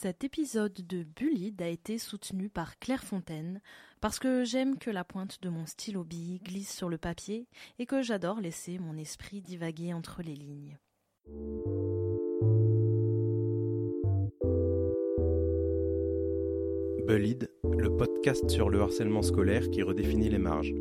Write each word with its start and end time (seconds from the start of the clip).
Cet 0.00 0.22
épisode 0.22 0.86
de 0.86 1.02
Bullied 1.02 1.60
a 1.60 1.66
été 1.66 1.98
soutenu 1.98 2.48
par 2.48 2.78
Claire 2.78 3.02
Fontaine 3.02 3.60
parce 4.00 4.20
que 4.20 4.44
j'aime 4.44 4.78
que 4.78 4.92
la 4.92 5.02
pointe 5.02 5.42
de 5.42 5.48
mon 5.48 5.66
stylo 5.66 6.04
bille 6.04 6.38
glisse 6.38 6.72
sur 6.72 6.88
le 6.88 6.98
papier 6.98 7.48
et 7.80 7.84
que 7.84 8.00
j'adore 8.00 8.40
laisser 8.40 8.78
mon 8.78 8.96
esprit 8.96 9.40
divaguer 9.40 9.92
entre 9.92 10.22
les 10.22 10.36
lignes. 10.36 10.78
Bullied, 17.08 17.50
le 17.64 17.96
podcast 17.96 18.48
sur 18.48 18.70
le 18.70 18.80
harcèlement 18.80 19.22
scolaire 19.22 19.68
qui 19.68 19.82
redéfinit 19.82 20.28
les 20.28 20.38
marges. 20.38 20.74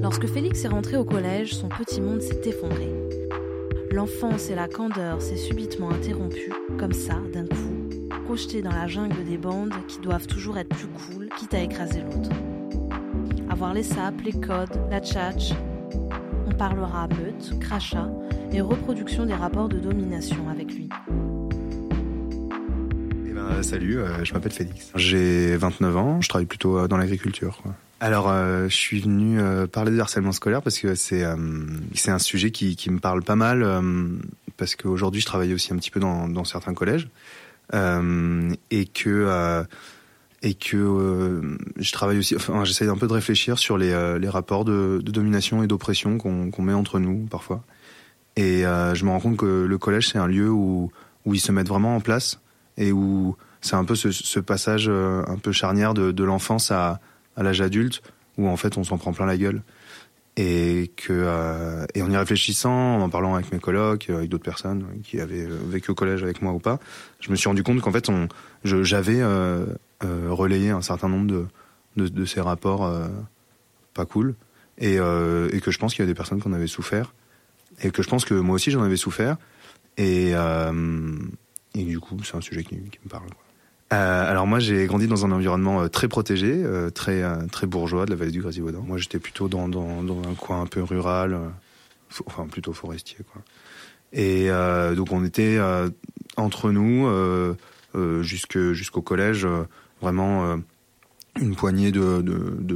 Lorsque 0.00 0.26
Félix 0.26 0.64
est 0.64 0.68
rentré 0.68 0.96
au 0.96 1.04
collège, 1.04 1.54
son 1.54 1.68
petit 1.68 2.00
monde 2.00 2.20
s'est 2.20 2.48
effondré. 2.48 2.88
L'enfance 3.92 4.50
et 4.50 4.54
la 4.54 4.68
candeur 4.68 5.22
s'est 5.22 5.36
subitement 5.36 5.90
interrompue, 5.90 6.52
comme 6.78 6.92
ça, 6.92 7.14
d'un 7.32 7.46
coup, 7.46 7.88
projeté 8.24 8.60
dans 8.60 8.72
la 8.72 8.86
jungle 8.86 9.24
des 9.24 9.38
bandes 9.38 9.74
qui 9.86 10.00
doivent 10.00 10.26
toujours 10.26 10.58
être 10.58 10.68
plus 10.68 10.88
cool, 10.88 11.28
quitte 11.38 11.54
à 11.54 11.60
écraser 11.60 12.00
l'autre. 12.00 12.30
Avoir 13.48 13.72
les 13.72 13.84
sapes, 13.84 14.20
les 14.24 14.32
codes, 14.32 14.80
la 14.90 15.00
tchatch. 15.00 15.52
On 16.46 16.52
parlera 16.52 17.08
meute, 17.08 17.58
crachat 17.60 18.10
et 18.52 18.60
reproduction 18.60 19.24
des 19.24 19.34
rapports 19.34 19.68
de 19.68 19.78
domination 19.78 20.48
avec 20.50 20.74
lui. 20.74 20.88
Eh 23.26 23.32
ben, 23.32 23.62
salut, 23.62 23.98
euh, 23.98 24.24
je 24.24 24.34
m'appelle 24.34 24.52
Félix. 24.52 24.92
J'ai 24.96 25.56
29 25.56 25.96
ans, 25.96 26.20
je 26.20 26.28
travaille 26.28 26.46
plutôt 26.46 26.78
euh, 26.78 26.88
dans 26.88 26.96
l'agriculture. 26.96 27.62
Alors, 27.98 28.28
euh, 28.28 28.68
je 28.68 28.76
suis 28.76 29.00
venu 29.00 29.40
euh, 29.40 29.66
parler 29.66 29.90
de 29.90 29.98
harcèlement 29.98 30.32
scolaire 30.32 30.60
parce 30.60 30.78
que 30.78 30.94
c'est 30.94 31.24
euh, 31.24 31.36
c'est 31.94 32.10
un 32.10 32.18
sujet 32.18 32.50
qui, 32.50 32.76
qui 32.76 32.90
me 32.90 32.98
parle 32.98 33.22
pas 33.22 33.36
mal 33.36 33.66
parce 34.56 34.76
qu'aujourd'hui 34.76 35.20
je 35.20 35.26
travaille 35.26 35.54
aussi 35.54 35.72
un 35.72 35.76
petit 35.76 35.90
peu 35.90 36.00
dans, 36.00 36.28
dans 36.28 36.44
certains 36.44 36.74
collèges 36.74 37.08
et 37.72 38.86
que 38.86 39.64
et 40.42 40.54
que 40.54 41.58
je 41.78 41.92
travaille 41.92 42.18
aussi. 42.18 42.36
Enfin, 42.36 42.64
j'essaye 42.64 42.88
un 42.88 42.96
peu 42.96 43.08
de 43.08 43.12
réfléchir 43.14 43.58
sur 43.58 43.78
les, 43.78 44.18
les 44.20 44.28
rapports 44.28 44.64
de, 44.64 45.00
domination 45.02 45.62
et 45.62 45.66
d'oppression 45.66 46.18
qu'on 46.18 46.50
qu'on 46.50 46.62
met 46.62 46.74
entre 46.74 46.98
nous 46.98 47.26
parfois. 47.30 47.64
Et 48.36 48.62
je 48.62 49.04
me 49.04 49.10
rends 49.10 49.20
compte 49.20 49.36
que 49.38 49.64
le 49.64 49.78
collège 49.78 50.08
c'est 50.08 50.18
un 50.18 50.26
lieu 50.28 50.50
où 50.50 50.92
où 51.24 51.34
ils 51.34 51.40
se 51.40 51.50
mettent 51.50 51.68
vraiment 51.68 51.96
en 51.96 52.00
place 52.00 52.40
et 52.76 52.92
où 52.92 53.36
c'est 53.62 53.74
un 53.74 53.84
peu 53.84 53.94
ce, 53.94 54.40
passage 54.40 54.88
un 54.88 55.38
peu 55.42 55.52
charnière 55.52 55.94
de 55.94 56.24
l'enfance 56.24 56.70
à 56.70 57.00
à 57.36 57.42
l'âge 57.42 57.60
adulte 57.60 58.02
où 58.38 58.48
en 58.48 58.56
fait 58.56 58.76
on 58.76 58.84
s'en 58.84 58.98
prend 58.98 59.12
plein 59.12 59.26
la 59.26 59.36
gueule. 59.36 59.62
Et 60.38 60.92
que 60.96 61.14
euh, 61.14 61.86
et 61.94 62.02
en 62.02 62.10
y 62.10 62.16
réfléchissant, 62.16 63.00
en 63.00 63.08
parlant 63.08 63.34
avec 63.36 63.50
mes 63.52 63.58
colocs, 63.58 64.10
avec 64.10 64.28
d'autres 64.28 64.44
personnes 64.44 64.84
qui 65.02 65.18
avaient 65.18 65.46
vécu 65.46 65.90
au 65.90 65.94
collège 65.94 66.22
avec 66.22 66.42
moi 66.42 66.52
ou 66.52 66.58
pas, 66.58 66.78
je 67.20 67.30
me 67.30 67.36
suis 67.36 67.48
rendu 67.48 67.62
compte 67.62 67.80
qu'en 67.80 67.90
fait 67.90 68.10
on 68.10 68.28
j'avais 68.62 69.22
euh, 69.22 69.64
euh, 70.04 70.28
relayé 70.28 70.68
un 70.70 70.82
certain 70.82 71.08
nombre 71.08 71.26
de 71.26 71.46
de, 71.96 72.08
de 72.08 72.24
ces 72.26 72.42
rapports 72.42 72.84
euh, 72.84 73.08
pas 73.94 74.04
cool. 74.04 74.34
Et, 74.78 74.98
euh, 74.98 75.48
et 75.54 75.60
que 75.62 75.70
je 75.70 75.78
pense 75.78 75.94
qu'il 75.94 76.02
y 76.02 76.06
a 76.06 76.06
des 76.06 76.14
personnes 76.14 76.42
qui 76.42 76.48
en 76.48 76.52
avaient 76.52 76.66
souffert. 76.66 77.14
Et 77.82 77.90
que 77.90 78.02
je 78.02 78.08
pense 78.08 78.26
que 78.26 78.34
moi 78.34 78.56
aussi 78.56 78.70
j'en 78.70 78.82
avais 78.82 78.98
souffert. 78.98 79.38
Et 79.96 80.32
euh, 80.34 81.14
et 81.74 81.82
du 81.82 81.98
coup 81.98 82.18
c'est 82.24 82.36
un 82.36 82.42
sujet 82.42 82.62
qui, 82.62 82.76
qui 82.76 82.98
me 83.02 83.08
parle 83.08 83.30
quoi. 83.30 83.45
Euh, 83.92 84.30
alors 84.30 84.48
moi 84.48 84.58
j'ai 84.58 84.86
grandi 84.86 85.06
dans 85.06 85.24
un 85.24 85.30
environnement 85.30 85.82
euh, 85.82 85.88
très 85.88 86.08
protégé, 86.08 86.50
euh, 86.52 86.90
très 86.90 87.22
euh, 87.22 87.46
très 87.52 87.68
bourgeois 87.68 88.04
de 88.04 88.10
la 88.10 88.16
vallée 88.16 88.32
du 88.32 88.42
Grésivaudan. 88.42 88.82
Moi 88.82 88.98
j'étais 88.98 89.20
plutôt 89.20 89.48
dans, 89.48 89.68
dans, 89.68 90.02
dans 90.02 90.18
un 90.28 90.34
coin 90.34 90.62
un 90.62 90.66
peu 90.66 90.82
rural, 90.82 91.34
euh, 91.34 91.48
enfin 92.26 92.46
plutôt 92.46 92.72
forestier 92.72 93.18
quoi. 93.32 93.42
Et 94.12 94.48
donc 94.96 95.12
on 95.12 95.24
était 95.24 95.58
entre 96.36 96.70
nous 96.70 97.06
jusque 98.22 98.58
jusqu'au 98.72 99.02
collège 99.02 99.46
vraiment 100.00 100.58
une 101.38 101.54
poignée 101.54 101.92
de 101.92 102.22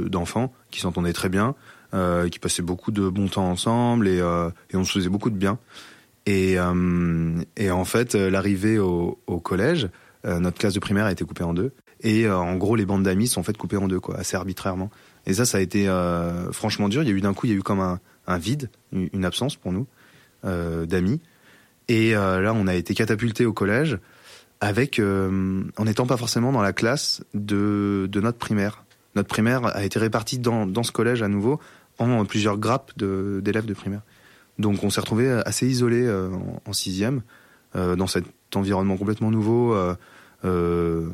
d'enfants 0.07 0.47
de, 0.47 0.71
qui 0.71 0.81
s'entendaient 0.81 1.13
très 1.13 1.29
bien, 1.29 1.55
qui 1.93 2.37
passaient 2.39 2.61
beaucoup 2.61 2.91
de 2.91 3.09
bon 3.09 3.27
temps 3.27 3.49
ensemble 3.49 4.07
et, 4.07 4.17
et 4.17 4.75
on 4.75 4.83
se 4.83 4.91
faisait 4.91 5.09
beaucoup 5.09 5.31
de 5.31 5.37
bien. 5.37 5.57
Et, 6.27 6.57
et 7.57 7.71
en 7.71 7.85
fait 7.85 8.13
l'arrivée 8.13 8.77
au, 8.77 9.17
au 9.25 9.39
collège 9.39 9.85
euh, 9.85 9.87
notre 10.23 10.57
classe 10.57 10.73
de 10.73 10.79
primaire 10.79 11.05
a 11.05 11.11
été 11.11 11.25
coupée 11.25 11.43
en 11.43 11.53
deux. 11.53 11.73
Et 12.03 12.25
euh, 12.25 12.37
en 12.37 12.55
gros, 12.55 12.75
les 12.75 12.85
bandes 12.85 13.03
d'amis 13.03 13.27
sont 13.27 13.43
faites 13.43 13.57
couper 13.57 13.77
en 13.77 13.87
deux, 13.87 13.99
quoi, 13.99 14.17
assez 14.17 14.35
arbitrairement. 14.35 14.89
Et 15.25 15.33
ça, 15.33 15.45
ça 15.45 15.59
a 15.59 15.61
été 15.61 15.87
euh, 15.87 16.51
franchement 16.51 16.89
dur. 16.89 17.03
Il 17.03 17.09
y 17.09 17.11
a 17.11 17.15
eu 17.15 17.21
d'un 17.21 17.33
coup, 17.33 17.45
il 17.45 17.51
y 17.51 17.53
a 17.53 17.57
eu 17.57 17.63
comme 17.63 17.79
un, 17.79 17.99
un 18.27 18.37
vide, 18.37 18.69
une 18.91 19.25
absence 19.25 19.55
pour 19.55 19.71
nous 19.71 19.87
euh, 20.45 20.85
d'amis. 20.85 21.21
Et 21.87 22.15
euh, 22.15 22.41
là, 22.41 22.53
on 22.53 22.67
a 22.67 22.75
été 22.75 22.93
catapulté 22.93 23.45
au 23.45 23.53
collège 23.53 23.99
avec, 24.61 24.99
euh, 24.99 25.63
en 25.77 25.85
n'étant 25.85 26.05
pas 26.05 26.17
forcément 26.17 26.51
dans 26.51 26.61
la 26.61 26.73
classe 26.73 27.23
de, 27.33 28.07
de 28.11 28.21
notre 28.21 28.37
primaire. 28.37 28.83
Notre 29.15 29.27
primaire 29.27 29.65
a 29.65 29.83
été 29.83 29.99
répartie 29.99 30.39
dans, 30.39 30.65
dans 30.65 30.83
ce 30.83 30.91
collège 30.91 31.21
à 31.21 31.27
nouveau 31.27 31.59
en 31.99 32.25
plusieurs 32.25 32.57
grappes 32.57 32.97
d'élèves 32.97 33.65
de, 33.65 33.73
primaire. 33.73 34.01
Donc, 34.57 34.83
on 34.83 34.89
s'est 34.89 35.01
retrouvé 35.01 35.29
assez 35.45 35.67
isolé 35.67 36.03
euh, 36.03 36.29
en, 36.29 36.61
en, 36.65 36.73
sixième 36.73 37.21
euh, 37.75 37.95
dans 37.95 38.07
environnement 38.55 38.97
complètement 38.97 39.31
nouveau. 39.31 39.73
Euh, 39.73 39.95
euh, 40.45 41.09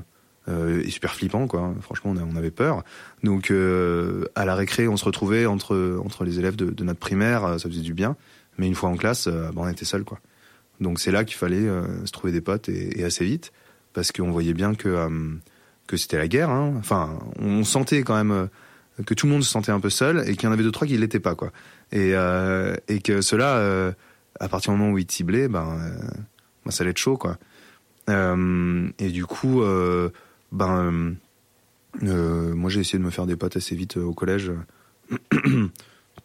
euh, 0.50 0.82
et 0.82 0.90
super 0.90 1.14
flippant 1.14 1.48
quoi. 1.48 1.74
Franchement, 1.82 2.14
on, 2.18 2.36
avait 2.38 2.52
peur. 2.52 2.84
Donc 3.24 3.52
euh, 3.52 4.26
à 4.36 4.46
la 4.46 4.56
récré, 4.56 4.88
on 4.88 4.96
se 4.96 5.04
retrouvait 5.04 5.46
entre 5.46 6.00
entre 6.04 6.24
les 6.24 6.40
élèves 6.40 6.56
de, 6.56 6.84
notre 6.84 7.00
primaire, 7.00 7.60
ça 7.60 7.70
faisait 7.70 7.82
du 7.82 7.94
bien. 7.94 8.16
Mais 8.58 8.68
une 8.68 8.76
fois 8.76 8.90
en 8.90 8.96
classe, 8.96 9.28
euh, 9.28 9.52
bah, 9.52 9.62
on 9.64 9.70
était 9.70 9.86
seul 9.86 10.04
quoi. 10.04 10.20
Donc 10.80 11.00
c'est 11.00 11.12
là 11.12 11.26
qu'il 11.26 11.36
fallait 11.36 11.68
euh, 11.68 12.06
se 12.06 12.12
trouver 12.12 12.32
des 12.32 12.42
potes 12.42 12.70
et, 12.70 13.00
et 13.00 13.04
assez 13.04 13.26
vite 13.26 13.52
parce 13.94 14.12
qu'on 14.12 14.32
voyait 14.32 14.54
bien 14.54 14.74
que 14.74 14.88
euh, 14.88 15.10
que 15.86 15.98
c'était 15.98 16.18
la 16.18 16.28
guerre. 16.28 16.50
Hein. 16.50 16.76
Enfin, 16.78 17.20
on 17.40 17.64
sentait 17.64 18.04
quand 18.04 18.16
même 18.16 18.48
que 19.06 19.14
tout 19.14 19.26
le 19.26 19.34
monde 19.34 19.44
se 19.44 19.50
sentait 19.50 19.72
un 19.72 19.80
peu 19.80 19.90
seul 19.90 20.24
et 20.28 20.36
qu'il 20.36 20.44
y 20.44 20.48
en 20.48 20.52
avait 20.54 20.64
deux 20.64 20.72
trois 20.72 20.88
qui 20.88 20.98
l'étaient 20.98 21.20
pas 21.20 21.36
quoi. 21.36 21.52
Et 21.92 22.14
et 22.88 23.00
que 23.02 23.22
cela, 23.22 23.94
à 24.40 24.50
partir 24.50 24.74
du 24.74 24.80
moment 24.80 24.92
où 24.92 24.98
ils 24.98 25.06
te 25.06 25.14
ciblaient, 25.14 25.48
ben 25.48 25.78
ben 26.68 26.72
ça 26.72 26.84
allait 26.84 26.92
être 26.92 26.98
chaud 26.98 27.18
quoi. 27.18 27.38
et 28.10 29.10
du 29.10 29.26
coup 29.26 29.64
ben 30.52 31.16
euh, 32.04 32.54
moi 32.54 32.70
j'ai 32.70 32.80
essayé 32.80 33.00
de 33.00 33.04
me 33.04 33.10
faire 33.10 33.26
des 33.26 33.36
potes 33.36 33.58
assez 33.58 33.76
vite 33.76 33.98
au 33.98 34.14
collège 34.14 34.52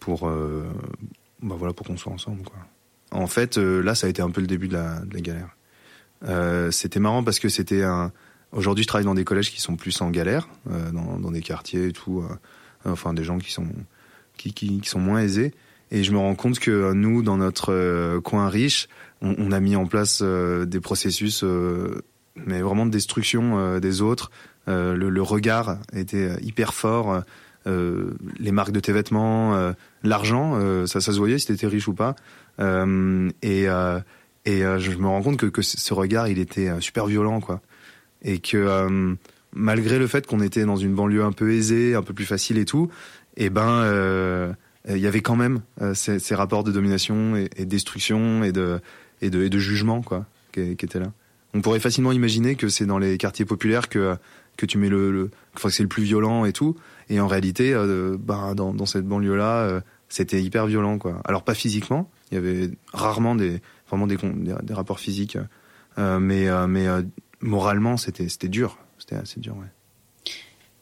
pour 0.00 0.28
euh, 0.28 0.64
ben 1.42 1.56
voilà 1.56 1.72
pour 1.72 1.86
qu'on 1.86 1.96
soit 1.96 2.12
ensemble 2.12 2.42
quoi. 2.42 2.58
En 3.10 3.26
fait 3.26 3.58
euh, 3.58 3.82
là 3.82 3.94
ça 3.94 4.06
a 4.06 4.10
été 4.10 4.22
un 4.22 4.30
peu 4.30 4.40
le 4.40 4.46
début 4.46 4.68
de 4.68 4.74
la, 4.74 5.02
galère. 5.14 5.56
Euh, 6.24 6.70
c'était 6.70 7.00
marrant 7.00 7.24
parce 7.24 7.38
que 7.38 7.48
c'était 7.48 7.82
un 7.82 8.12
aujourd'hui 8.52 8.82
je 8.82 8.88
travaille 8.88 9.06
dans 9.06 9.14
des 9.14 9.24
collèges 9.24 9.50
qui 9.50 9.60
sont 9.60 9.76
plus 9.76 10.00
en 10.02 10.10
galère 10.10 10.48
dans, 10.66 11.30
des 11.30 11.40
quartiers 11.40 11.86
et 11.86 11.92
tout 11.92 12.22
enfin 12.84 13.14
des 13.14 13.24
gens 13.24 13.38
qui 13.38 13.50
sont 13.50 13.66
qui, 14.36 14.52
qui, 14.52 14.80
sont 14.84 15.00
moins 15.00 15.20
aisés 15.20 15.54
et 15.90 16.04
je 16.04 16.12
me 16.12 16.18
rends 16.18 16.34
compte 16.34 16.58
que 16.58 16.92
nous 16.92 17.22
dans 17.22 17.38
notre 17.38 18.18
coin 18.20 18.48
riche 18.48 18.88
on, 19.22 19.34
on 19.38 19.52
a 19.52 19.60
mis 19.60 19.76
en 19.76 19.86
place 19.86 20.22
des 20.22 20.80
processus 20.80 21.42
mais 22.36 22.60
vraiment 22.60 22.86
de 22.86 22.90
destruction 22.90 23.58
euh, 23.58 23.80
des 23.80 24.02
autres. 24.02 24.30
Euh, 24.68 24.94
le, 24.94 25.10
le, 25.10 25.22
regard 25.22 25.78
était 25.92 26.36
hyper 26.42 26.74
fort. 26.74 27.22
Euh, 27.66 28.12
les 28.38 28.52
marques 28.52 28.72
de 28.72 28.80
tes 28.80 28.92
vêtements, 28.92 29.72
l'argent, 30.02 30.58
ça, 30.86 31.00
ça 31.00 31.12
se 31.12 31.18
voyait 31.18 31.38
si 31.38 31.46
t'étais 31.46 31.66
riche 31.66 31.88
ou 31.88 31.94
pas. 31.94 32.16
et 32.60 33.66
et 34.44 34.60
je 34.60 34.98
me 34.98 35.06
rends 35.06 35.22
compte 35.22 35.36
que, 35.36 35.46
que 35.46 35.62
ce 35.62 35.94
regard, 35.94 36.26
il 36.26 36.40
était 36.40 36.68
super 36.80 37.06
violent, 37.06 37.40
quoi. 37.40 37.60
Et 38.22 38.38
que 38.38 39.14
malgré 39.52 40.00
le 40.00 40.08
fait 40.08 40.26
qu'on 40.26 40.40
était 40.40 40.64
dans 40.64 40.76
une 40.76 40.94
banlieue 40.94 41.22
un 41.22 41.30
peu 41.30 41.52
aisée, 41.52 41.94
un 41.94 42.02
peu 42.02 42.14
plus 42.14 42.24
facile 42.24 42.58
et 42.58 42.64
tout, 42.64 42.90
et 43.36 43.44
eh 43.44 43.50
ben 43.50 44.56
il 44.88 44.98
y 44.98 45.06
avait 45.06 45.20
quand 45.20 45.36
même 45.36 45.60
ces, 45.94 46.18
ces, 46.18 46.34
rapports 46.34 46.64
de 46.64 46.72
domination 46.72 47.36
et, 47.36 47.48
et 47.56 47.64
de 47.64 47.70
destruction 47.70 48.42
et 48.42 48.50
de 48.50 48.80
et 49.22 49.30
de, 49.30 49.42
et 49.42 49.48
de 49.48 49.58
jugement 49.58 50.02
quoi 50.02 50.26
qui, 50.52 50.76
qui 50.76 50.84
étaient 50.84 51.00
là. 51.00 51.12
On 51.54 51.62
pourrait 51.62 51.80
facilement 51.80 52.12
imaginer 52.12 52.56
que 52.56 52.68
c'est 52.68 52.86
dans 52.86 52.98
les 52.98 53.16
quartiers 53.16 53.46
populaires 53.46 53.88
que 53.88 54.16
que 54.58 54.66
tu 54.66 54.76
mets 54.76 54.90
le, 54.90 55.10
le 55.10 55.30
que 55.54 55.70
c'est 55.70 55.82
le 55.82 55.88
plus 55.88 56.02
violent 56.02 56.44
et 56.44 56.52
tout. 56.52 56.76
Et 57.08 57.20
en 57.20 57.26
réalité 57.26 57.72
euh, 57.72 58.16
bah, 58.18 58.52
dans, 58.54 58.74
dans 58.74 58.86
cette 58.86 59.06
banlieue 59.06 59.36
là 59.36 59.60
euh, 59.60 59.80
c'était 60.08 60.42
hyper 60.42 60.66
violent 60.66 60.98
quoi. 60.98 61.22
Alors 61.24 61.42
pas 61.42 61.54
physiquement. 61.54 62.10
Il 62.30 62.34
y 62.34 62.38
avait 62.38 62.70
rarement 62.92 63.34
des 63.34 63.62
vraiment 63.88 64.06
des, 64.06 64.16
des, 64.16 64.54
des 64.62 64.74
rapports 64.74 65.00
physiques 65.00 65.38
euh, 65.98 66.18
mais 66.18 66.48
euh, 66.48 66.66
mais 66.66 66.86
moralement 67.40 67.96
c'était 67.96 68.28
c'était 68.28 68.48
dur. 68.48 68.78
C'était 68.98 69.16
assez 69.16 69.40
dur 69.40 69.56
ouais. 69.56 70.32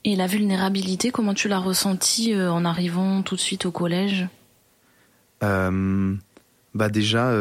Et 0.05 0.17
la 0.17 0.27
vulnérabilité 0.27 1.11
comment 1.11 1.35
tu 1.35 1.49
l'as 1.49 1.59
ressenti 1.59 2.33
euh, 2.33 2.51
en 2.51 2.65
arrivant 2.65 3.23
tout 3.23 3.37
de 3.37 3.41
suite 3.41 3.67
au 3.67 3.71
collège? 3.71 4.29
Bah 5.41 6.89
déjà 6.89 7.33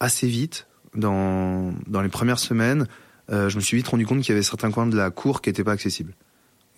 assez 0.00 0.26
vite 0.26 0.66
dans, 0.94 1.72
dans 1.86 2.02
les 2.02 2.08
premières 2.08 2.38
semaines, 2.38 2.86
euh, 3.30 3.48
je 3.48 3.56
me 3.56 3.60
suis 3.60 3.76
vite 3.76 3.88
rendu 3.88 4.06
compte 4.06 4.20
qu'il 4.22 4.30
y 4.30 4.32
avait 4.32 4.42
certains 4.42 4.70
coins 4.70 4.86
de 4.86 4.96
la 4.96 5.10
cour 5.10 5.40
qui 5.40 5.50
n'étaient 5.50 5.64
pas 5.64 5.72
accessibles. 5.72 6.14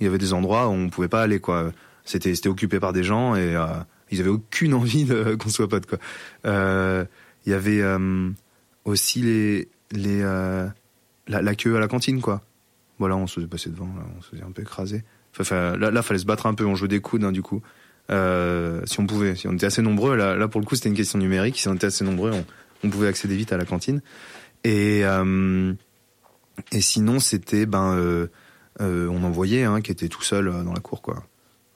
Il 0.01 0.05
y 0.05 0.07
avait 0.07 0.19
des 0.19 0.33
endroits 0.33 0.69
où 0.69 0.73
on 0.73 0.91
pouvait 0.91 1.09
pas 1.09 1.23
aller, 1.23 1.41
quoi. 1.41 1.73
C'était, 2.05 2.35
c'était 2.35 2.49
occupé 2.49 2.81
par 2.81 2.93
des 2.93 3.05
gens 3.05 3.37
et 3.37 3.55
euh, 3.55 3.67
ils 4.11 4.21
avaient 4.21 4.31
aucune 4.31 4.75
envie 4.75 5.05
de, 5.05 5.37
qu'on 5.37 5.49
soit 5.49 5.69
potes, 5.69 5.87
quoi. 5.87 5.99
Euh, 6.45 7.05
il 7.47 7.51
y 7.51 7.55
avait 7.55 7.83
aussi 8.85 9.21
les 9.21 9.69
les 9.91 10.23
la, 11.27 11.55
queue 11.57 11.77
à 11.77 11.81
la 11.81 11.89
cantine 11.89 12.21
quoi. 12.21 12.43
Voilà, 13.01 13.17
on 13.17 13.27
se 13.27 13.35
faisait 13.35 13.49
passer 13.49 13.69
devant, 13.69 13.89
on 14.17 14.23
se 14.23 14.29
faisait 14.29 14.45
un 14.45 14.53
peu 14.53 14.63
écraser. 14.63 15.03
Enfin, 15.41 15.77
là, 15.77 15.91
là, 15.91 16.03
fallait 16.03 16.21
se 16.21 16.25
battre 16.27 16.47
un 16.47 16.55
peu, 16.55 16.65
on 16.65 16.77
jouait 16.77 16.87
des 16.87 17.01
coudes 17.01 17.25
hein, 17.25 17.33
du 17.33 17.43
coup. 17.43 17.63
si 18.09 19.01
on 19.01 19.07
pouvait, 19.09 19.35
si 19.35 19.49
on 19.49 19.55
était 19.55 19.67
assez 19.67 19.83
nombreux, 19.83 20.15
là, 20.15 20.37
là 20.37 20.47
pour 20.47 20.61
le 20.61 20.67
coup 20.67 20.77
c'était 20.77 20.89
une 20.89 20.95
question 20.95 21.19
numérique. 21.19 21.59
Si 21.59 21.67
on 21.67 21.75
était 21.75 21.89
assez 21.89 22.05
nombreux, 22.05 22.31
on, 22.31 22.45
on 22.83 22.91
pouvait 22.91 23.09
accéder 23.09 23.37
vite 23.37 23.53
à 23.53 23.57
la 23.57 23.65
cantine. 23.65 24.03
Et 24.65 25.03
et 26.71 26.81
sinon 26.81 27.19
c'était 27.21 27.67
ben 27.67 28.29
on 28.81 29.25
en 29.25 29.31
voyait 29.31 29.65
un 29.65 29.81
qui 29.81 29.91
était 29.91 30.09
tout 30.09 30.23
seul 30.23 30.47
dans 30.65 30.73
la 30.73 30.81
cour 30.81 31.03
quoi. 31.03 31.25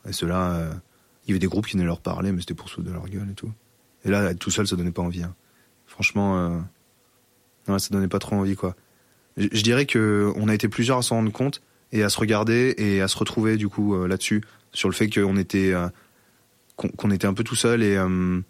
Et 0.09 0.13
ceux-là, 0.13 0.71
il 1.25 1.31
y 1.31 1.33
avait 1.33 1.41
des 1.41 1.49
groupes 1.49 1.67
qui 1.67 1.73
venaient 1.75 1.85
leur 1.85 2.01
parler, 2.01 2.31
mais 2.31 2.41
c'était 2.41 2.55
pour 2.55 2.69
se 2.69 2.81
de 2.81 2.93
leur 2.93 3.09
gueule 3.09 3.29
et 3.31 3.35
tout. 3.35 3.53
Et 4.05 4.11
là, 4.11 4.31
être 4.31 4.39
tout 4.39 4.51
seul, 4.51 4.67
ça 4.67 4.77
donnait 4.77 4.93
pas 4.93 5.03
envie. 5.03 5.25
Hein. 5.25 5.35
Franchement, 5.87 6.39
euh... 6.39 6.59
non, 7.69 7.79
ça 7.79 7.89
donnait 7.91 8.09
pas 8.09 8.21
trop 8.21 8.37
envie, 8.37 8.55
quoi. 8.55 8.77
Je, 9.37 9.63
dirais 9.63 9.85
que 9.85 10.33
on 10.37 10.49
a 10.49 10.55
été 10.55 10.69
plusieurs 10.69 10.99
à 10.99 11.03
s'en 11.03 11.17
rendre 11.17 11.33
compte 11.33 11.61
et 11.93 12.03
à 12.03 12.09
se 12.09 12.19
regarder 12.19 12.75
et 12.79 13.03
à 13.03 13.09
se 13.09 13.19
retrouver 13.19 13.59
du 13.59 13.69
coup 13.69 13.95
euh, 13.95 14.09
là-dessus, 14.09 14.43
sur 14.73 14.89
le 14.89 14.95
fait 14.95 15.11
qu'on 15.11 15.37
était 15.37 15.73
euh, 15.75 15.89
qu'on 16.77 17.11
était 17.11 17.27
un 17.27 17.35
peu 17.35 17.45
tout 17.45 17.55
seul 17.55 17.83
euh, 17.83 18.41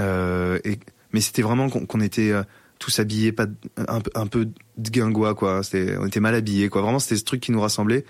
euh 0.00 0.58
et 0.64 0.80
mais 1.12 1.20
c'était 1.20 1.42
vraiment 1.42 1.68
qu'on 1.68 2.00
était 2.00 2.32
tous 2.78 2.98
habillés 2.98 3.32
pas 3.32 3.46
un, 3.76 4.26
peu 4.26 4.46
de 4.76 4.90
guingois 4.90 5.34
quoi. 5.34 5.60
On 6.00 6.06
était 6.06 6.20
mal 6.20 6.34
habillés 6.34 6.68
quoi. 6.68 6.82
Vraiment, 6.82 6.98
c'était 6.98 7.16
ce 7.16 7.24
truc 7.24 7.40
qui 7.40 7.52
nous 7.52 7.60
rassemblait 7.60 8.04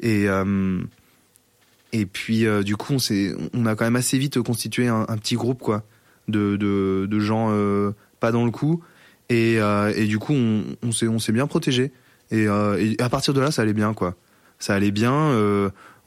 et 0.00 0.28
et 1.94 2.06
puis 2.06 2.44
euh, 2.44 2.64
du 2.64 2.76
coup, 2.76 2.92
on 2.92 2.98
on 3.54 3.66
a 3.66 3.76
quand 3.76 3.84
même 3.84 3.94
assez 3.94 4.18
vite 4.18 4.40
constitué 4.42 4.88
un, 4.88 5.16
petit 5.16 5.36
groupe 5.36 5.62
quoi, 5.62 5.84
de 6.26 6.56
de, 6.56 7.18
gens 7.20 7.50
euh, 7.52 7.92
pas 8.18 8.32
dans 8.32 8.44
le 8.44 8.50
coup. 8.50 8.82
Et, 9.28 9.60
euh, 9.60 9.92
et 9.94 10.06
du 10.06 10.18
coup, 10.18 10.32
on, 10.32 10.64
on 10.82 11.18
s'est 11.18 11.32
bien 11.32 11.46
protégé. 11.46 11.92
Et, 12.32 12.48
à 12.48 13.08
partir 13.08 13.32
de 13.32 13.40
là, 13.40 13.52
ça 13.52 13.62
allait 13.62 13.72
bien 13.72 13.94
quoi. 13.94 14.16
Ça 14.58 14.74
allait 14.74 14.90
bien. 14.90 15.12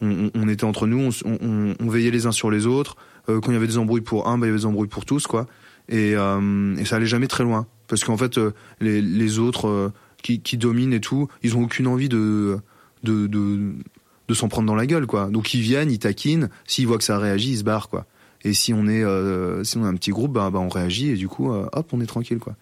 On, 0.01 0.49
était 0.49 0.65
entre 0.65 0.87
nous, 0.87 1.09
on, 1.23 1.87
veillait 1.87 2.11
les 2.11 2.25
uns 2.25 2.33
sur 2.33 2.51
les 2.51 2.65
autres. 2.65 2.97
Quand 3.27 3.47
il 3.47 3.53
y 3.53 3.57
avait 3.57 3.68
des 3.68 3.77
embrouilles 3.77 4.01
pour 4.01 4.27
un, 4.27 4.38
bah, 4.38 4.45
il 4.45 4.50
y 4.50 4.51
avait 4.51 4.59
des 4.59 4.65
embrouilles 4.65 4.88
pour 4.88 5.06
tous 5.06 5.27
quoi. 5.27 5.47
Et, 5.89 6.12
et 6.12 6.85
ça 6.85 6.95
allait 6.95 7.06
jamais 7.06 7.27
très 7.27 7.44
loin 7.44 7.68
parce 7.88 8.03
qu'en 8.03 8.18
fait, 8.18 8.39
les, 8.81 9.01
les 9.01 9.39
autres 9.39 9.91
qui, 10.21 10.57
dominent 10.57 10.94
et 10.94 11.00
tout, 11.00 11.27
ils 11.44 11.56
ont 11.56 11.63
aucune 11.63 11.88
envie 11.88 12.09
de 12.09 12.59
de, 13.03 14.33
s'en 14.33 14.50
prendre 14.50 14.68
dans 14.68 14.75
la 14.75 14.85
gueule, 14.85 15.07
quoi. 15.07 15.27
Donc 15.27 15.53
ils 15.53 15.62
viennent, 15.62 15.91
ils 15.91 16.00
taquinent. 16.00 16.50
S'ils 16.65 16.88
voient 16.88 16.97
que 16.97 17.03
ça 17.03 17.18
réagit, 17.18 17.51
ils 17.51 17.57
se 17.59 17.63
barrent, 17.63 17.89
quoi. 17.89 18.06
Et 18.44 18.53
si 18.53 18.74
on 18.74 18.88
est, 18.88 19.03
euh, 19.03 19.63
si 19.63 19.77
on 19.77 19.83
a 19.83 19.88
un 19.88 19.95
petit 19.95 20.12
groupe, 20.12 20.33
bah, 20.33 20.50
bah 20.51 20.59
on 20.59 20.69
réagit 20.69 21.09
et 21.09 21.15
du 21.15 21.27
coup, 21.27 21.51
euh, 21.51 21.68
hop, 21.74 21.89
on 21.94 22.01
est 22.01 22.06
tranquille, 22.06 22.39
quoi. 22.39 22.56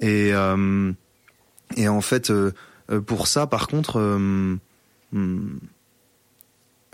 Et 0.00 0.30
euh, 0.32 0.92
et 1.76 1.88
en 1.88 2.00
fait, 2.00 2.30
euh, 2.30 2.52
pour 3.06 3.26
ça, 3.26 3.46
par 3.46 3.66
contre, 3.66 4.00
hmm, 4.00 4.58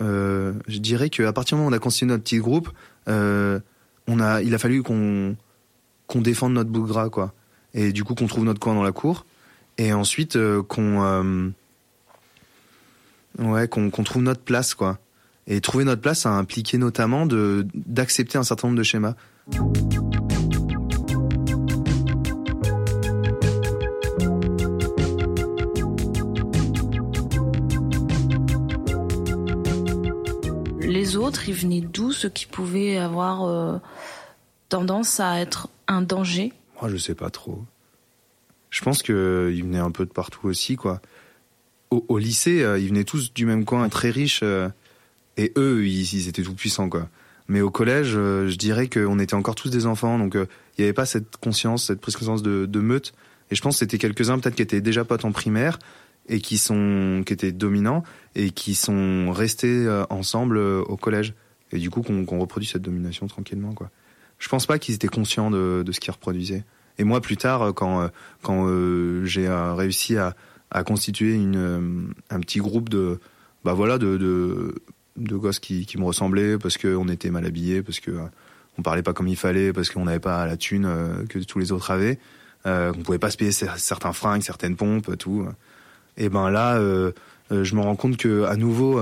je 0.03 0.77
dirais 0.77 1.09
qu'à 1.09 1.33
partir 1.33 1.55
du 1.55 1.59
moment 1.59 1.69
où 1.69 1.73
on 1.73 1.75
a 1.75 1.79
constitué 1.79 2.05
notre 2.07 2.23
petit 2.23 2.39
groupe, 2.39 2.69
on 3.07 4.19
a, 4.19 4.41
il 4.41 4.53
a 4.53 4.57
fallu 4.57 4.83
qu'on 4.83 5.35
qu'on 6.07 6.21
défende 6.21 6.53
notre 6.53 6.69
bout 6.69 6.85
gras, 6.85 7.09
quoi. 7.09 7.33
Et 7.73 7.91
du 7.93 8.03
coup, 8.03 8.13
qu'on 8.13 8.27
trouve 8.27 8.43
notre 8.43 8.59
coin 8.59 8.75
dans 8.75 8.83
la 8.83 8.91
cour. 8.91 9.25
Et 9.77 9.93
ensuite, 9.93 10.37
qu'on 10.67 11.53
Ouais, 13.39 13.67
qu'on 13.67 13.89
trouve 13.89 14.21
notre 14.21 14.41
place, 14.41 14.75
quoi. 14.75 14.99
Et 15.47 15.59
trouver 15.59 15.83
notre 15.83 16.01
place, 16.01 16.25
a 16.25 16.31
impliqué 16.31 16.77
notamment 16.77 17.27
d'accepter 17.73 18.37
un 18.37 18.43
certain 18.43 18.67
nombre 18.67 18.77
de 18.77 18.83
schémas. 18.83 19.15
Ils 31.47 31.53
venaient 31.53 31.81
d'où 31.81 32.11
Ceux 32.11 32.29
qui 32.29 32.45
pouvaient 32.45 32.97
avoir 32.97 33.45
euh, 33.45 33.77
tendance 34.69 35.19
à 35.19 35.39
être 35.39 35.69
un 35.87 36.01
danger? 36.01 36.53
Moi, 36.81 36.89
je 36.89 36.97
sais 36.97 37.15
pas 37.15 37.29
trop. 37.29 37.63
Je 38.69 38.81
pense 38.81 39.03
qu'ils 39.03 39.63
venaient 39.63 39.79
un 39.79 39.91
peu 39.91 40.05
de 40.05 40.11
partout 40.11 40.47
aussi, 40.47 40.75
quoi 40.75 41.01
au, 42.07 42.17
lycée, 42.17 42.63
euh, 42.63 42.79
ils 42.79 42.89
venaient 42.89 43.03
tous 43.03 43.33
du 43.33 43.45
même 43.45 43.65
coin, 43.65 43.87
très 43.89 44.09
riches, 44.09 44.41
euh, 44.43 44.69
et 45.37 45.51
eux, 45.57 45.85
ils, 45.85 46.27
étaient 46.27 46.43
tout 46.43 46.53
puissants, 46.53 46.89
quoi. 46.89 47.09
Mais 47.47 47.61
au 47.61 47.69
collège, 47.69 48.13
euh, 48.15 48.47
je 48.47 48.55
dirais 48.55 48.87
qu'on 48.87 49.19
était 49.19 49.33
encore 49.33 49.55
tous 49.55 49.69
des 49.69 49.85
enfants, 49.85 50.17
donc 50.17 50.35
il 50.35 50.47
n'y 50.79 50.85
avait 50.85 50.93
pas 50.93 51.05
cette 51.05 51.37
conscience, 51.37 51.87
cette 51.87 51.99
prise 51.99 52.15
conscience 52.15 52.41
de, 52.41 52.79
meute. 52.79 53.13
Et 53.51 53.55
je 53.55 53.61
pense 53.61 53.75
que 53.75 53.79
c'était 53.79 53.97
quelques-uns 53.97 54.39
peut-être 54.39 54.55
qui 54.55 54.61
étaient 54.61 54.81
déjà 54.81 55.03
potes 55.03 55.25
en 55.25 55.31
primaire 55.31 55.79
et 56.29 56.39
qui 56.39 56.57
sont 56.57 57.23
qui 57.25 57.33
étaient 57.33 57.51
dominants 57.51 58.03
et 58.35 58.51
qui 58.51 58.75
sont 58.75 59.31
restés 59.31 59.87
ensemble 60.09 60.57
au 60.57 60.97
collège. 60.97 61.33
Et 61.71 61.79
du 61.79 61.89
coup, 61.89 62.01
qu'on 62.01 62.39
reproduit 62.39 62.67
cette 62.67 62.81
domination 62.81 63.27
tranquillement, 63.27 63.73
quoi. 63.73 63.89
Je 64.39 64.49
pense 64.49 64.65
pas 64.65 64.79
qu'ils 64.79 64.95
étaient 64.95 65.07
conscients 65.07 65.51
de, 65.51 65.83
ce 65.91 65.99
qu'ils 65.99 66.11
reproduisaient. 66.11 66.63
Et 66.97 67.03
moi, 67.03 67.21
plus 67.21 67.37
tard, 67.37 67.73
quand 67.73 68.09
quand 68.41 68.67
j'ai 69.25 69.49
réussi 69.49 70.17
à 70.73 70.83
constituer 70.83 71.35
une, 71.35 71.55
euh, 71.55 71.79
un 72.31 72.39
petit 72.39 72.59
groupe 72.59 72.89
de, 72.89 73.19
bah 73.63 73.73
voilà, 73.73 73.97
de, 73.97 74.17
de, 75.15 75.35
gosses 75.35 75.59
qui, 75.59 75.85
qui 75.85 75.97
me 75.97 76.03
ressemblaient 76.03 76.57
parce 76.57 76.77
qu'on 76.77 77.07
était 77.07 77.29
mal 77.29 77.45
habillés, 77.45 77.83
parce 77.83 77.99
que 77.99 78.11
euh, 78.11 78.25
on 78.77 78.81
parlait 78.81 79.03
pas 79.03 79.13
comme 79.13 79.27
il 79.27 79.37
fallait, 79.37 79.71
parce 79.71 79.91
qu'on 79.91 80.05
n'avait 80.05 80.19
pas 80.19 80.45
la 80.47 80.57
thune 80.57 80.85
euh, 80.85 81.25
que 81.27 81.39
tous 81.39 81.59
les 81.59 81.71
autres 81.71 81.91
avaient, 81.91 82.17
euh, 82.65 82.91
qu'on 82.91 83.01
pouvait 83.01 83.19
pas 83.19 83.29
se 83.29 83.37
payer 83.37 83.51
certains 83.51 84.13
fringues, 84.13 84.41
certaines 84.41 84.75
pompes, 84.75 85.15
tout. 85.17 85.47
Et 86.17 86.29
ben 86.29 86.49
là, 86.49 86.79
je 87.51 87.75
me 87.75 87.81
rends 87.81 87.95
compte 87.95 88.17
que 88.17 88.43
à 88.43 88.55
nouveau, 88.55 88.99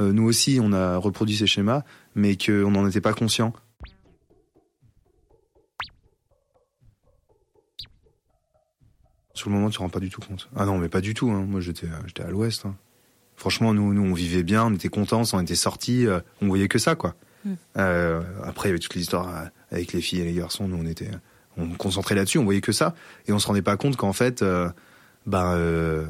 nous 0.00 0.24
aussi, 0.24 0.58
on 0.62 0.72
a 0.72 0.96
reproduit 0.96 1.36
ces 1.36 1.46
schémas, 1.46 1.82
mais 2.14 2.36
qu'on 2.36 2.70
n'en 2.70 2.86
était 2.86 3.00
pas 3.00 3.12
conscient. 3.12 3.52
Sur 9.34 9.50
le 9.50 9.54
moment, 9.54 9.70
tu 9.70 9.76
te 9.76 9.82
rends 9.82 9.88
pas 9.88 10.00
du 10.00 10.10
tout 10.10 10.20
compte. 10.20 10.48
Ah 10.56 10.66
non, 10.66 10.78
mais 10.78 10.88
pas 10.88 11.00
du 11.00 11.14
tout. 11.14 11.30
Hein. 11.30 11.44
Moi, 11.46 11.60
j'étais, 11.60 11.86
j'étais 12.06 12.24
à 12.24 12.30
l'ouest. 12.30 12.66
Hein. 12.66 12.74
Franchement, 13.36 13.72
nous, 13.72 13.94
nous, 13.94 14.02
on 14.02 14.12
vivait 14.12 14.42
bien, 14.42 14.64
on 14.64 14.74
était 14.74 14.88
contents, 14.88 15.22
on 15.32 15.40
était 15.40 15.54
sortis, 15.54 16.08
euh, 16.08 16.18
on 16.42 16.48
voyait 16.48 16.66
que 16.66 16.80
ça, 16.80 16.96
quoi. 16.96 17.14
Hmm. 17.44 17.54
Euh, 17.76 18.20
après, 18.42 18.68
il 18.68 18.70
y 18.70 18.72
avait 18.72 18.80
toutes 18.80 18.96
les 18.96 19.02
histoires 19.02 19.28
euh, 19.28 19.44
avec 19.70 19.92
les 19.92 20.00
filles 20.00 20.22
et 20.22 20.24
les 20.24 20.32
garçons. 20.32 20.66
Nous, 20.66 20.76
on 20.76 20.84
était, 20.84 21.12
on 21.56 21.68
concentrait 21.68 22.16
là-dessus, 22.16 22.38
on 22.38 22.44
voyait 22.44 22.60
que 22.60 22.72
ça, 22.72 22.96
et 23.28 23.32
on 23.32 23.38
se 23.38 23.46
rendait 23.46 23.62
pas 23.62 23.76
compte 23.76 23.96
qu'en 23.96 24.12
fait, 24.12 24.44
ben, 25.24 26.08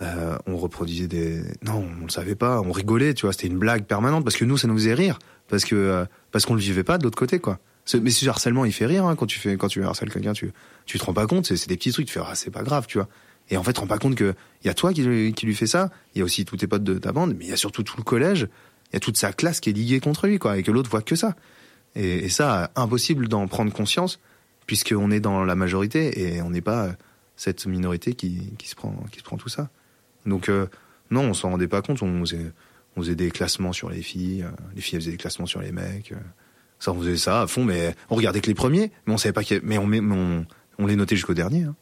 on 0.00 0.56
reproduisait 0.56 1.08
des. 1.08 1.42
Non, 1.62 1.84
on 2.00 2.04
le 2.04 2.10
savait 2.10 2.34
pas. 2.34 2.60
On 2.60 2.72
rigolait, 2.72 3.14
tu 3.14 3.26
vois. 3.26 3.32
C'était 3.32 3.46
une 3.46 3.58
blague 3.58 3.84
permanente 3.84 4.24
parce 4.24 4.36
que 4.36 4.44
nous, 4.44 4.56
ça 4.56 4.68
nous 4.68 4.74
faisait 4.74 4.94
rire 4.94 5.18
parce 5.48 5.64
que 5.64 6.06
parce 6.32 6.44
qu'on 6.44 6.54
le 6.54 6.60
vivait 6.60 6.84
pas 6.84 6.98
de 6.98 7.04
l'autre 7.04 7.18
côté, 7.18 7.38
quoi. 7.38 7.58
Mais 8.02 8.10
ce 8.10 8.28
harcèlement, 8.28 8.64
il 8.64 8.72
fait 8.72 8.86
rire 8.86 9.06
hein, 9.06 9.14
quand 9.14 9.26
tu 9.26 9.38
fais 9.38 9.56
quand 9.56 9.68
tu 9.68 9.82
harcèles 9.84 10.10
quelqu'un. 10.10 10.32
Tu 10.32 10.52
tu 10.86 10.98
te 10.98 11.04
rends 11.04 11.14
pas 11.14 11.26
compte. 11.26 11.46
C'est 11.46 11.68
des 11.68 11.76
petits 11.76 11.92
trucs. 11.92 12.06
Tu 12.06 12.12
fais 12.12 12.20
ah 12.22 12.34
c'est 12.34 12.50
pas 12.50 12.62
grave, 12.62 12.86
tu 12.86 12.98
vois. 12.98 13.08
Et 13.48 13.56
en 13.56 13.62
fait, 13.62 13.70
tu 13.70 13.76
te 13.76 13.80
rends 13.80 13.86
pas 13.86 13.98
compte 13.98 14.16
que 14.16 14.34
il 14.62 14.66
y 14.66 14.70
a 14.70 14.74
toi 14.74 14.92
qui, 14.92 15.32
qui 15.34 15.46
lui 15.46 15.54
fait 15.54 15.66
ça. 15.66 15.90
Il 16.14 16.18
y 16.18 16.22
a 16.22 16.24
aussi 16.24 16.44
tous 16.44 16.56
tes 16.56 16.66
potes 16.66 16.84
de 16.84 16.98
ta 16.98 17.12
bande, 17.12 17.34
mais 17.38 17.44
il 17.44 17.50
y 17.50 17.52
a 17.52 17.56
surtout 17.56 17.82
tout 17.82 17.96
le 17.96 18.02
collège. 18.02 18.48
Il 18.90 18.94
y 18.94 18.96
a 18.96 19.00
toute 19.00 19.16
sa 19.16 19.32
classe 19.32 19.60
qui 19.60 19.70
est 19.70 19.72
liguée 19.72 20.00
contre 20.00 20.26
lui, 20.26 20.38
quoi, 20.38 20.58
et 20.58 20.62
que 20.62 20.70
l'autre 20.70 20.90
voit 20.90 21.02
que 21.02 21.16
ça. 21.16 21.34
Et, 21.94 22.28
ça, 22.28 22.70
impossible 22.76 23.28
d'en 23.28 23.48
prendre 23.48 23.72
conscience 23.72 24.20
puisqu'on 24.66 25.10
est 25.10 25.20
dans 25.20 25.44
la 25.44 25.54
majorité 25.54 26.20
et 26.20 26.42
on 26.42 26.50
n'est 26.50 26.60
pas 26.60 26.90
cette 27.36 27.66
minorité 27.66 28.14
qui, 28.14 28.52
qui 28.58 28.68
se 28.68 28.74
prend 28.74 28.92
qui 29.12 29.20
se 29.20 29.24
prend 29.24 29.36
tout 29.36 29.48
ça. 29.48 29.70
Donc 30.26 30.48
euh, 30.48 30.66
non, 31.10 31.22
on 31.22 31.34
s'en 31.34 31.50
rendait 31.50 31.68
pas 31.68 31.82
compte. 31.82 32.02
On 32.02 32.20
faisait, 32.20 32.52
on 32.96 33.02
faisait 33.02 33.14
des 33.14 33.30
classements 33.30 33.72
sur 33.72 33.90
les 33.90 34.02
filles, 34.02 34.42
euh, 34.42 34.50
les 34.74 34.82
filles 34.82 34.98
faisaient 34.98 35.12
des 35.12 35.16
classements 35.16 35.46
sur 35.46 35.60
les 35.60 35.72
mecs. 35.72 36.12
Euh. 36.12 36.16
Ça, 36.78 36.92
on 36.92 36.98
faisait 37.00 37.16
ça 37.16 37.42
à 37.42 37.46
fond, 37.46 37.64
mais 37.64 37.94
on 38.10 38.16
regardait 38.16 38.40
que 38.40 38.48
les 38.48 38.54
premiers, 38.54 38.92
mais 39.06 39.14
on 39.14 39.16
savait 39.16 39.32
pas 39.32 39.42
qu'il 39.42 39.60
mais 39.62 39.78
on, 39.78 39.90
on, 39.90 40.44
on 40.78 40.86
les 40.86 40.96
notait 40.96 41.16
jusqu'au 41.16 41.34
dernier. 41.34 41.64
Hein. 41.64 41.74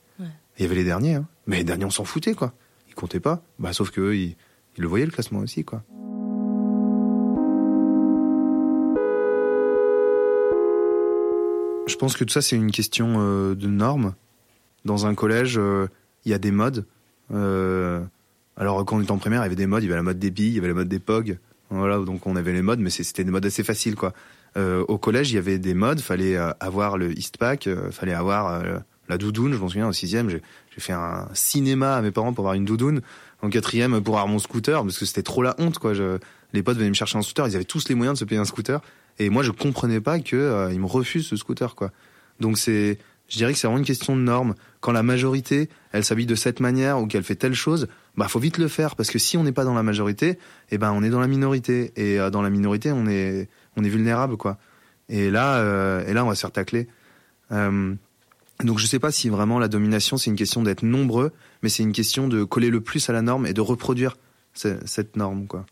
Il 0.57 0.63
y 0.63 0.67
avait 0.67 0.77
les 0.77 0.85
derniers, 0.85 1.15
hein. 1.15 1.27
mais 1.49 1.57
les 1.57 1.65
derniers, 1.65 1.85
on 1.85 1.91
s'en 1.91 2.05
foutait, 2.05 2.35
quoi. 2.35 2.53
Ils 2.89 2.95
comptaient 2.95 3.19
pas. 3.19 3.43
Bah, 3.59 3.73
sauf 3.73 3.91
que 3.91 4.15
ils, 4.15 4.37
ils 4.77 4.83
le 4.83 4.87
voyaient 4.87 5.05
le 5.05 5.11
classement 5.11 5.41
aussi, 5.41 5.65
quoi. 5.65 5.83
Je 11.87 11.97
pense 11.97 12.17
que 12.17 12.25
tout 12.25 12.33
ça, 12.33 12.41
c'est 12.41 12.57
une 12.57 12.71
question 12.71 13.17
euh, 13.19 13.55
de 13.55 13.67
normes. 13.67 14.15
Dans 14.85 15.07
un 15.07 15.15
collège, 15.15 15.59
euh, 15.59 15.89
il 16.25 16.31
y 16.31 16.35
a 16.35 16.39
des 16.39 16.51
modes. 16.51 16.87
Euh, 17.33 18.05
alors, 18.57 18.85
quand 18.85 18.97
on 18.97 19.01
était 19.01 19.11
en 19.11 19.19
primaire, 19.19 19.41
il 19.41 19.45
y 19.45 19.47
avait 19.47 19.57
des 19.57 19.67
modes. 19.67 19.83
Il 19.83 19.87
y 19.87 19.89
avait 19.89 19.97
la 19.97 20.03
mode 20.03 20.19
des 20.19 20.31
billes, 20.31 20.49
il 20.49 20.55
y 20.55 20.59
avait 20.59 20.69
la 20.69 20.75
mode 20.75 20.89
des 20.89 20.99
pogs. 20.99 21.39
Voilà, 21.71 21.99
donc 21.99 22.27
on 22.27 22.37
avait 22.37 22.53
les 22.53 22.63
modes, 22.63 22.79
mais 22.79 22.91
c'était 22.91 23.25
des 23.25 23.31
modes 23.31 23.47
assez 23.47 23.65
faciles, 23.65 23.97
quoi. 23.97 24.13
Euh, 24.57 24.85
au 24.87 24.99
collège, 24.99 25.33
il 25.33 25.35
y 25.35 25.39
avait 25.39 25.59
des 25.59 25.75
modes. 25.75 26.01
Fallait 26.01 26.37
euh, 26.37 26.53
avoir 26.61 26.97
le 26.97 27.17
Eastpak, 27.19 27.67
euh, 27.67 27.91
fallait 27.91 28.15
avoir 28.15 28.63
la 29.09 29.19
doudoune. 29.19 29.53
Je 29.55 29.59
m'en 29.59 29.69
souviens, 29.69 29.89
au 29.89 29.93
sixième, 29.93 30.31
j'ai 30.31 30.41
fait 30.79 30.93
un 30.93 31.29
cinéma 31.33 31.97
à 31.97 32.03
mes 32.03 32.13
parents 32.13 32.33
pour 32.33 32.45
avoir 32.45 32.55
une 32.55 32.65
doudoune. 32.65 33.01
En 33.43 33.51
quatrième, 33.51 34.01
pour 34.01 34.15
avoir 34.15 34.29
mon 34.29 34.39
scooter, 34.39 34.83
parce 34.83 34.99
que 34.99 35.05
c'était 35.05 35.23
trop 35.23 35.43
la 35.43 35.55
honte, 35.59 35.79
quoi. 35.79 35.93
Je, 35.93 36.19
les 36.53 36.63
potes 36.63 36.77
venaient 36.77 36.89
me 36.89 36.95
chercher 36.95 37.19
un 37.19 37.23
scooter, 37.23 37.47
ils 37.49 37.57
avaient 37.57 37.65
tous 37.65 37.89
les 37.89 37.95
moyens 37.95 38.17
de 38.17 38.21
se 38.21 38.25
payer 38.25 38.41
un 38.41 38.47
scooter. 38.47 38.81
Et 39.19 39.29
moi, 39.29 39.43
je 39.43 39.51
comprenais 39.51 40.01
pas 40.01 40.21
que 40.21 40.71
ils 40.73 40.81
me 40.81 40.87
refusent 40.87 41.27
ce 41.27 41.37
scooter, 41.37 41.75
quoi. 41.75 41.91
Donc 42.41 42.59
c'est, 42.59 42.99
je 43.29 43.37
dirais 43.37 43.53
que 43.53 43.59
c'est 43.59 43.67
vraiment 43.67 43.79
une 43.79 43.87
question 43.87 44.17
de 44.17 44.21
normes. 44.21 44.55
Quand 44.81 44.93
la 44.93 45.03
majorité, 45.03 45.69
elle 45.93 46.05
s'habille 46.05 46.27
de 46.27 46.35
cette 46.35 46.61
manière 46.61 47.01
ou 47.01 47.07
qu'elle 47.07 47.23
fait 47.23 47.37
telle 47.37 47.55
chose, 47.55 47.89
bah 48.17 48.29
faut 48.29 48.39
vite 48.39 48.59
le 48.59 48.69
faire 48.69 48.97
parce 48.97 49.11
que 49.11 49.19
si 49.19 49.37
on 49.37 49.45
n'est 49.45 49.53
pas 49.53 49.65
dans 49.65 49.75
la 49.75 49.83
majorité, 49.83 50.39
eh 50.71 50.79
ben 50.79 50.93
on 50.93 51.03
est 51.03 51.11
dans 51.11 51.21
la 51.21 51.27
minorité 51.27 51.93
et 51.97 52.21
euh, 52.21 52.31
dans 52.31 52.43
la 52.43 52.51
minorité 52.51 52.93
on 52.93 53.07
est 53.07 53.49
on 53.77 53.85
est 53.85 53.89
vulnérable 53.89 54.37
quoi. 54.37 54.59
Et 55.09 55.31
là 55.31 55.57
euh, 55.57 56.07
et 56.07 56.13
là 56.13 56.25
on 56.25 56.29
va 56.29 56.35
se 56.35 56.43
faire 56.43 56.53
tacler. 56.53 56.87
Euh, 57.51 57.95
donc 58.63 58.79
je 58.79 58.87
sais 58.87 58.99
pas 58.99 59.11
si 59.11 59.29
vraiment 59.31 59.59
la 59.59 59.69
domination 59.69 60.17
c'est 60.17 60.31
une 60.31 60.37
question 60.37 60.63
d'être 60.63 60.83
nombreux, 60.83 61.33
mais 61.63 61.71
c'est 61.71 61.83
une 61.83 61.93
question 61.93 62.29
de 62.29 62.45
coller 62.45 62.71
le 62.71 62.81
plus 62.81 63.09
à 63.09 63.13
la 63.13 63.23
norme 63.23 63.47
et 63.47 63.55
de 63.55 63.61
reproduire 63.61 64.17
cette 64.53 65.17
norme 65.17 65.47
quoi. 65.47 65.65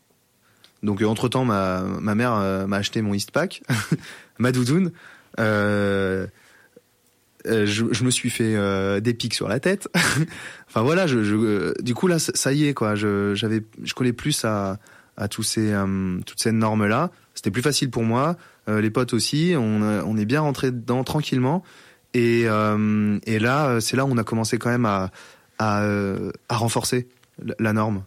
Donc 0.81 1.01
entre 1.01 1.29
temps 1.29 1.45
ma 1.45 1.83
ma 1.83 2.15
mère 2.15 2.67
m'a 2.67 2.77
acheté 2.77 3.01
mon 3.01 3.13
Eastpak, 3.13 3.61
ma 4.39 4.51
doudoune. 4.51 4.91
Euh, 5.39 6.27
euh, 6.27 6.27
je, 7.45 7.85
je, 7.91 8.03
me 8.03 8.09
suis 8.09 8.29
fait 8.29 8.55
euh, 8.55 8.99
des 8.99 9.13
pics 9.13 9.33
sur 9.33 9.47
la 9.47 9.59
tête. 9.59 9.89
enfin 10.67 10.81
voilà, 10.81 11.07
je, 11.07 11.23
je, 11.23 11.35
euh, 11.35 11.73
du 11.81 11.93
coup 11.93 12.07
là, 12.07 12.19
ça 12.19 12.53
y 12.53 12.67
est 12.67 12.73
quoi. 12.73 12.95
Je, 12.95 13.33
j'avais, 13.35 13.63
je 13.83 13.93
collais 13.93 14.13
plus 14.13 14.45
à, 14.45 14.77
à 15.17 15.27
tous 15.27 15.43
ces, 15.43 15.73
toutes 16.25 16.41
ces 16.41 16.51
normes 16.51 16.85
là. 16.87 17.11
C'était 17.35 17.51
plus 17.51 17.61
facile 17.61 17.89
pour 17.89 18.03
moi. 18.03 18.37
les 18.67 18.89
potes 18.89 19.13
aussi. 19.13 19.53
On, 19.57 19.81
on 19.81 20.17
est 20.17 20.25
bien 20.25 20.41
rentré 20.41 20.71
dedans 20.71 21.03
tranquillement. 21.03 21.63
Et, 22.13 22.41
et 22.43 23.39
là, 23.39 23.81
c'est 23.81 23.97
là 23.97 24.05
où 24.05 24.09
on 24.09 24.17
a 24.17 24.23
commencé 24.23 24.57
quand 24.57 24.69
même 24.69 24.85
à, 24.85 25.11
à, 25.59 25.83
à 26.49 26.55
renforcer 26.55 27.07
la 27.59 27.73
norme. 27.73 28.03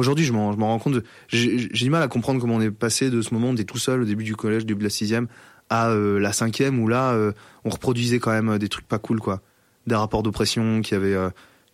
Aujourd'hui, 0.00 0.24
je 0.24 0.32
m'en, 0.32 0.52
je 0.52 0.56
m'en 0.56 0.68
rends 0.68 0.78
compte. 0.78 1.02
J'ai, 1.28 1.58
j'ai 1.58 1.84
du 1.84 1.90
mal 1.90 2.02
à 2.02 2.08
comprendre 2.08 2.40
comment 2.40 2.56
on 2.56 2.60
est 2.60 2.70
passé 2.70 3.10
de 3.10 3.20
ce 3.20 3.34
moment 3.34 3.48
on 3.48 3.56
est 3.56 3.68
tout 3.68 3.78
seul 3.78 4.00
au 4.00 4.04
début 4.04 4.24
du 4.24 4.34
collège, 4.34 4.64
début 4.64 4.78
de 4.78 4.84
la 4.84 4.90
sixième, 4.90 5.28
à 5.70 5.90
euh, 5.90 6.18
la 6.18 6.32
cinquième 6.32 6.80
où 6.80 6.88
là 6.88 7.12
euh, 7.12 7.32
on 7.64 7.70
reproduisait 7.70 8.18
quand 8.18 8.32
même 8.32 8.50
euh, 8.50 8.58
des 8.58 8.68
trucs 8.68 8.86
pas 8.86 8.98
cool 8.98 9.20
quoi, 9.20 9.40
des 9.86 9.94
rapports 9.94 10.22
d'oppression, 10.22 10.82
qui 10.82 10.94
avait 10.94 11.16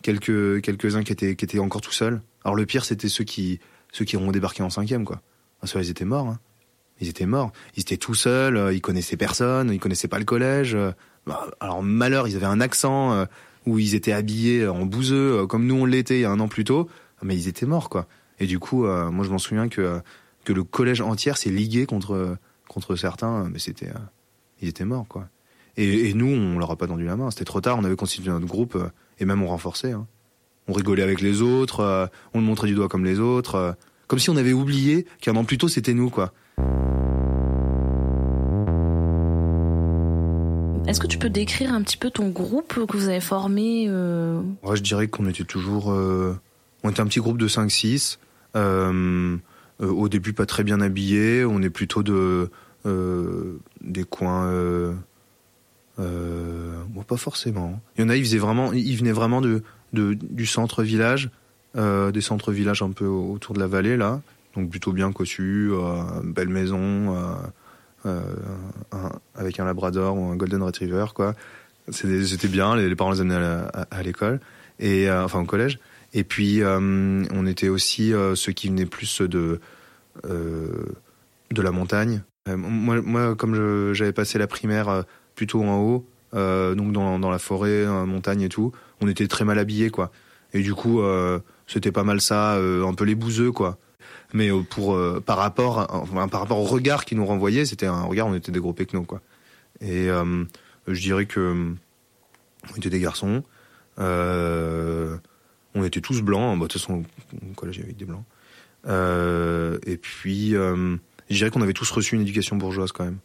quelques 0.03 0.61
quelques 0.62 0.95
uns 0.95 1.03
qui 1.03 1.12
étaient 1.12 1.35
qui 1.35 1.45
étaient 1.45 1.59
encore 1.59 1.81
tout 1.81 1.93
seuls. 1.93 2.21
Alors 2.45 2.55
le 2.55 2.67
pire 2.67 2.85
c'était 2.85 3.09
ceux 3.09 3.25
qui 3.25 3.59
ceux 3.93 4.05
qui 4.05 4.17
ont 4.17 4.31
débarqué 4.31 4.62
en 4.62 4.71
cinquième 4.71 5.05
quoi. 5.05 5.23
Parce 5.61 5.75
ils 5.75 5.91
étaient 5.91 6.05
morts. 6.05 6.29
Hein. 6.29 6.38
Ils 7.00 7.09
étaient 7.09 7.26
morts. 7.26 7.50
Ils 7.76 7.81
étaient 7.81 7.97
tout 7.97 8.15
seuls. 8.15 8.73
Ils 8.73 8.81
connaissaient 8.81 9.17
personne. 9.17 9.71
Ils 9.73 9.81
connaissaient 9.81 10.09
pas 10.09 10.19
le 10.19 10.25
collège. 10.25 10.76
Bah, 11.26 11.47
alors 11.61 11.83
malheur, 11.83 12.29
ils 12.29 12.37
avaient 12.37 12.47
un 12.47 12.61
accent 12.61 13.26
où 13.67 13.79
ils 13.79 13.95
étaient 13.95 14.12
habillés 14.12 14.67
en 14.69 14.87
bouseux 14.87 15.47
comme 15.47 15.67
nous 15.67 15.75
on 15.75 15.85
l'était 15.87 16.19
il 16.19 16.21
y 16.21 16.25
a 16.25 16.31
un 16.31 16.41
an 16.41 16.49
plus 16.49 16.65
tôt. 16.65 16.88
Mais 17.23 17.35
ils 17.35 17.49
étaient 17.49 17.67
morts 17.67 17.88
quoi. 17.88 18.07
Et 18.38 18.47
du 18.47 18.59
coup, 18.59 18.85
moi 18.85 19.25
je 19.25 19.31
m'en 19.31 19.38
souviens 19.38 19.69
que 19.69 20.00
que 20.45 20.53
le 20.53 20.62
collège 20.62 21.00
entier 21.00 21.33
s'est 21.35 21.50
ligué 21.50 21.87
contre 21.87 22.38
contre 22.76 22.95
certains, 22.95 23.49
mais 23.50 23.59
c'était, 23.59 23.88
euh, 23.88 23.99
ils 24.61 24.68
étaient 24.68 24.85
morts, 24.85 25.06
quoi. 25.09 25.30
Et, 25.78 26.12
nous, 26.12 26.26
on 26.26 26.59
leur 26.59 26.71
a 26.71 26.76
pas 26.76 26.87
tendu 26.87 27.06
la 27.06 27.16
main. 27.16 27.30
C'était 27.30 27.47
trop 27.47 27.62
tard. 27.62 27.78
On 27.78 27.85
avait 27.85 27.97
constitué 27.97 28.30
notre 28.30 28.47
groupe 28.47 28.76
euh, 28.76 28.88
et 29.18 29.25
même 29.25 29.42
on 29.42 29.47
renforçait. 29.47 29.92
Hein. 29.92 30.06
On 30.68 30.75
rigolait 30.75 31.02
avec 31.02 31.23
les 31.23 31.40
autres. 31.40 31.80
Euh, 31.80 32.06
on 32.35 32.40
le 32.40 32.45
montrait 32.45 32.66
du 32.66 32.75
doigt 32.75 32.88
comme 32.88 33.04
les 33.04 33.18
autres. 33.18 33.76
comme 34.09 34.18
si 34.18 34.28
on 34.28 34.37
avait 34.37 34.52
oublié 34.52 35.06
qu'un 35.23 35.37
an 35.37 35.45
plus 35.45 35.56
tôt, 35.56 35.68
c'était 35.68 35.95
nous, 35.95 36.11
quoi. 36.11 36.35
Est-ce 40.87 41.00
que 41.00 41.06
tu 41.06 41.16
peux 41.18 41.30
décrire 41.30 41.73
un 41.73 41.83
petit 41.83 41.97
peu 41.97 42.11
ton 42.11 42.28
groupe 42.28 42.75
que 42.87 42.97
vous 42.97 43.09
avez 43.09 43.21
formé 43.21 43.90
Ouais, 43.90 44.76
je 44.76 44.83
dirais 44.83 45.09
qu'on 45.09 45.26
était 45.26 45.45
toujours. 45.45 45.87
on 45.88 46.90
était 46.90 47.00
un 47.00 47.06
petit 47.06 47.21
groupe 47.21 47.38
de 47.38 47.49
5-6. 47.49 48.18
au 48.54 50.09
début, 50.09 50.33
pas 50.33 50.47
très 50.47 50.62
bien 50.62 50.80
habillés. 50.80 51.45
On 51.45 51.61
est 51.62 51.71
plutôt 51.71 52.02
de 52.02 52.12
euh, 52.12 52.50
des 52.87 54.05
coins. 54.05 54.47
Euh, 54.47 54.93
euh, 55.99 56.83
pas 57.09 57.16
forcément. 57.16 57.81
Il 57.97 58.02
y 58.02 58.05
en 58.05 58.09
a, 58.09 58.16
ils 58.16 58.38
vraiment, 58.38 58.73
ils 58.73 58.97
venaient 58.97 59.12
vraiment 59.12 59.40
de, 59.40 59.62
du 59.93 60.45
centre 60.45 60.83
village, 60.83 61.31
des 61.76 62.21
centres 62.21 62.50
villages 62.50 62.83
un 62.83 62.90
peu 62.90 63.07
autour 63.07 63.55
de 63.55 63.61
la 63.61 63.69
vallée 63.69 63.97
là, 63.97 64.21
donc 64.57 64.71
plutôt 64.71 64.93
bien 64.93 65.12
cossu, 65.12 65.71
belle 66.25 66.49
maison, 66.49 67.14
avec 69.37 69.61
un 69.61 69.64
labrador 69.66 70.19
ou 70.19 70.25
un 70.25 70.37
golden 70.37 70.64
retriever 70.64 71.07
quoi. 71.14 71.37
C'était 71.90 72.49
bien, 72.49 72.75
les, 72.75 72.97
parents 72.97 73.12
les 73.12 73.21
amenaient 73.21 73.69
à, 73.88 74.02
l'école 74.02 74.40
et 74.81 75.09
enfin 75.09 75.38
au 75.38 75.45
collège. 75.45 75.78
Et 76.12 76.25
puis 76.25 76.62
on 76.64 77.47
était 77.47 77.69
aussi 77.69 78.12
ceux 78.35 78.52
qui 78.52 78.69
venaient 78.69 78.85
plus 78.85 79.21
de 79.21 79.61
de 80.25 81.62
la 81.62 81.71
montagne, 81.71 82.16
euh, 82.16 82.36
moi, 82.55 83.00
moi, 83.03 83.35
comme 83.35 83.93
j'avais 83.93 84.12
passé 84.12 84.38
la 84.38 84.47
primaire 84.47 84.88
euh, 84.88 85.03
plutôt 85.35 85.62
en 85.65 85.79
haut, 85.79 86.07
euh, 86.35 86.75
donc 86.75 86.93
dans, 86.93 87.19
dans, 87.19 87.31
la 87.31 87.38
forêt, 87.38 87.87
montagne 88.07 88.43
et 88.43 88.49
tout, 88.49 88.73
on 89.00 89.09
était 89.09 89.26
très 89.26 89.45
mal 89.45 89.59
habillés, 89.59 89.91
quoi. 89.91 90.12
Et 90.53 90.62
du 90.62 90.75
coup, 90.75 91.03
c'était 91.67 91.93
pas 91.93 92.05
mal 92.05 92.21
ça, 92.21 92.55
un 92.55 92.95
peu 92.95 93.05
les 93.05 93.15
bouseux, 93.15 93.53
quoi. 93.53 93.79
Mais 94.33 94.50
pour 94.71 94.99
par 95.25 95.37
rapport, 95.37 95.87
par 96.31 96.41
rapport 96.41 96.59
au 96.59 96.65
regard 96.65 97.05
qu'ils 97.05 97.19
nous 97.19 97.26
renvoyaient, 97.26 97.65
c'était 97.65 97.87
un 97.87 98.03
regard, 98.03 98.26
on 98.26 98.35
était 98.35 98.53
des 98.53 98.61
gros 98.61 98.73
pecnos, 98.73 99.05
quoi. 99.05 99.21
Et 99.81 100.07
je 100.07 101.00
dirais 101.00 101.26
que 101.26 101.75
on 102.73 102.76
était 102.76 102.91
des 102.91 103.00
garçons. 103.00 103.43
on 103.99 105.85
était 105.85 106.00
tous 106.00 106.23
blancs. 106.23 106.59
Bah, 106.59 106.67
de 106.67 106.73
toute 106.73 106.81
façon, 106.81 107.03
au 107.50 107.55
collège, 107.55 107.81
avait 107.81 107.93
des 107.93 108.07
blancs. 108.07 108.25
et 108.87 109.97
puis, 109.97 110.55
je 111.30 111.37
dirais 111.37 111.50
qu'on 111.50 111.62
avait 111.62 111.73
tous 111.73 111.90
reçu 111.90 112.14
une 112.14 112.23
éducation 112.23 112.56
bourgeoise 112.56 112.92
quand 112.92 113.04
même. 113.04 113.18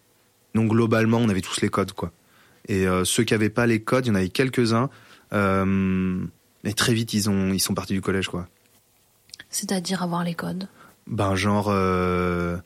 Donc 0.55 0.69
globalement, 0.69 1.17
on 1.17 1.29
avait 1.29 1.41
tous 1.41 1.61
les 1.61 1.69
codes, 1.69 1.93
quoi. 1.93 2.11
Et 2.67 2.87
euh, 2.87 3.03
ceux 3.05 3.23
qui 3.23 3.33
n'avaient 3.33 3.49
pas 3.49 3.65
les 3.65 3.81
codes, 3.81 4.05
il 4.05 4.09
y 4.09 4.11
en 4.11 4.15
avait 4.15 4.29
quelques-uns. 4.29 4.89
Euh, 5.33 6.23
et 6.63 6.73
très 6.73 6.93
vite, 6.93 7.13
ils, 7.13 7.29
ont, 7.29 7.51
ils 7.53 7.59
sont 7.59 7.73
partis 7.73 7.93
du 7.93 8.01
collège, 8.01 8.27
quoi. 8.27 8.47
C'est-à-dire 9.49 10.03
avoir 10.03 10.23
les 10.23 10.35
codes? 10.35 10.67
Ben, 11.07 11.35
genre. 11.35 11.67
Euh, 11.69 12.57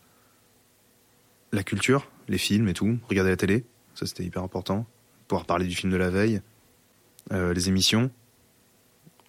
la 1.51 1.63
culture, 1.63 2.09
les 2.27 2.37
films 2.37 2.67
et 2.67 2.73
tout. 2.73 2.97
Regarder 3.07 3.31
la 3.31 3.37
télé, 3.37 3.65
ça 3.93 4.05
c'était 4.05 4.23
hyper 4.23 4.43
important. 4.43 4.85
Pouvoir 5.27 5.45
parler 5.45 5.65
du 5.67 5.75
film 5.75 5.91
de 5.91 5.97
la 5.97 6.09
veille. 6.09 6.41
les 7.31 7.69
émissions. 7.69 8.11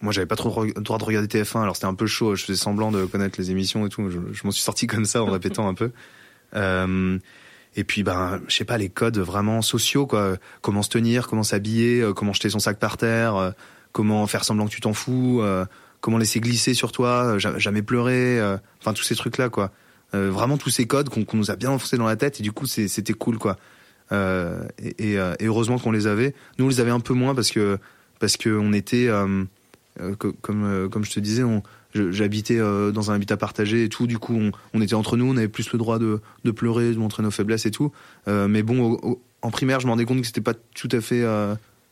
Moi, 0.03 0.13
j'avais 0.13 0.27
pas 0.27 0.37
trop 0.37 0.65
le 0.65 0.73
droit 0.73 0.99
de 0.99 1.05
regarder 1.05 1.27
TF1, 1.27 1.63
alors 1.63 1.77
c'était 1.77 1.87
un 1.87 1.95
peu 1.95 2.07
chaud. 2.07 2.35
Je 2.35 2.45
faisais 2.45 2.59
semblant 2.59 2.91
de 2.93 3.07
connaître 3.07 3.39
les 3.39 3.51
émissions 3.51 3.87
et 3.87 3.89
tout. 3.89 4.11
Je, 4.11 4.45
m'en 4.45 4.51
suis 4.51 4.63
sorti 4.63 4.87
comme 4.89 5.05
ça 5.05 5.23
en 5.23 5.31
répétant 5.31 5.69
un 5.69 5.75
peu. 5.75 5.91
Euh, 6.55 7.19
et 7.77 7.85
puis, 7.85 8.03
ben, 8.03 8.41
je 8.49 8.57
sais 8.57 8.65
pas, 8.65 8.79
les 8.79 8.89
codes 8.89 9.19
vraiment 9.19 9.61
sociaux, 9.61 10.07
quoi. 10.07 10.37
Comment 10.63 10.83
se 10.83 10.89
tenir, 10.89 11.29
comment 11.29 11.43
s'habiller, 11.43 12.01
euh, 12.01 12.15
comment 12.15 12.33
jeter 12.33 12.49
son 12.49 12.59
sac 12.59 12.79
par 12.79 12.97
terre, 12.97 13.37
euh, 13.37 13.51
comment 13.93 14.27
faire 14.27 14.45
semblant 14.45 14.67
que 14.67 14.71
tu 14.71 14.81
t'en 14.81 14.95
fous, 14.95 15.41
euh, 15.43 15.67
comment 16.01 16.17
laisser 16.17 16.41
glisser 16.41 16.73
sur 16.73 16.91
toi, 16.91 17.39
jamais 17.39 17.83
pleurer, 17.83 18.41
enfin 18.81 18.93
tous 18.93 19.03
ces 19.03 19.17
trucs-là, 19.17 19.49
quoi. 19.49 19.73
vraiment 20.13 20.57
tous 20.57 20.71
ces 20.71 20.87
codes 20.87 21.09
qu'on 21.09 21.37
nous 21.37 21.51
a 21.51 21.57
bien 21.57 21.71
enfoncés 21.71 21.97
dans 21.97 22.07
la 22.07 22.17
tête 22.17 22.39
et 22.39 22.43
du 22.43 22.53
coup 22.53 22.67
c'était 22.67 23.15
cool, 23.15 23.39
quoi. 23.39 23.57
Et, 24.13 24.15
et, 24.99 25.15
et, 25.15 25.47
heureusement 25.47 25.79
qu'on 25.79 25.91
les 25.91 26.07
avait. 26.07 26.35
Nous 26.59 26.67
on 26.67 26.69
les 26.69 26.81
avait 26.81 26.91
un 26.91 27.01
peu 27.01 27.15
moins 27.15 27.35
parce 27.35 27.51
que 27.51 27.79
parce 28.21 28.37
que 28.37 28.51
on 28.51 28.73
était 28.73 29.09
euh, 30.01 30.15
comme, 30.15 30.65
euh, 30.65 30.89
comme 30.89 31.05
je 31.05 31.11
te 31.11 31.21
disais, 31.21 31.43
j'habitais 31.95 32.59
euh, 32.59 32.91
dans 32.91 33.11
un 33.11 33.15
habitat 33.15 33.37
partagé 33.37 33.85
et 33.85 33.89
tout. 33.89 34.07
Du 34.07 34.19
coup, 34.19 34.39
on, 34.75 34.81
était 34.81 34.95
entre 34.95 35.17
nous, 35.17 35.25
on 35.27 35.37
avait 35.37 35.49
plus 35.49 35.73
le 35.73 35.79
droit 35.79 35.99
de, 35.99 36.21
pleurer, 36.51 36.93
de 36.93 36.99
montrer 36.99 37.23
nos 37.23 37.31
faiblesses 37.31 37.67
et 37.67 37.71
tout. 37.71 37.93
mais 38.27 38.63
bon, 38.63 39.19
en 39.43 39.51
primaire, 39.51 39.81
je 39.81 39.87
me 39.87 39.91
rendais 39.91 40.05
compte 40.05 40.21
que 40.21 40.27
c'était 40.27 40.41
pas 40.41 40.55
tout 40.55 40.89
à 40.93 41.01
fait 41.01 41.25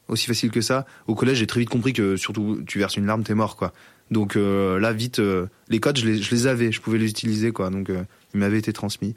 aussi 0.08 0.26
facile 0.26 0.50
que 0.50 0.60
ça. 0.60 0.86
Au 1.06 1.14
collège, 1.14 1.38
j'ai 1.38 1.46
très 1.46 1.60
vite 1.60 1.70
compris 1.70 1.92
que 1.92 2.16
surtout, 2.16 2.62
tu 2.66 2.78
verses 2.78 2.96
une 2.96 3.06
larme, 3.06 3.22
t'es 3.22 3.34
mort, 3.34 3.56
quoi. 3.56 3.72
Donc 4.10 4.34
là, 4.36 4.92
vite, 4.92 5.20
les 5.68 5.80
codes, 5.80 5.98
je 5.98 6.06
les, 6.06 6.20
je 6.20 6.30
les, 6.34 6.46
avais, 6.46 6.72
je 6.72 6.80
pouvais 6.80 6.98
les 6.98 7.08
utiliser, 7.08 7.52
quoi. 7.52 7.70
Donc 7.70 7.90
ils 8.34 8.40
m'avaient 8.40 8.58
été 8.58 8.72
transmis. 8.72 9.14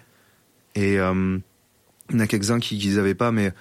Et 0.75 0.93
il 0.93 1.41
y 2.13 2.15
en 2.15 2.19
a 2.19 2.27
quelques-uns 2.27 2.59
qui, 2.59 2.77
qui 2.77 2.87
les 2.87 2.97
avaient 2.97 3.15
pas, 3.15 3.31
mais 3.31 3.51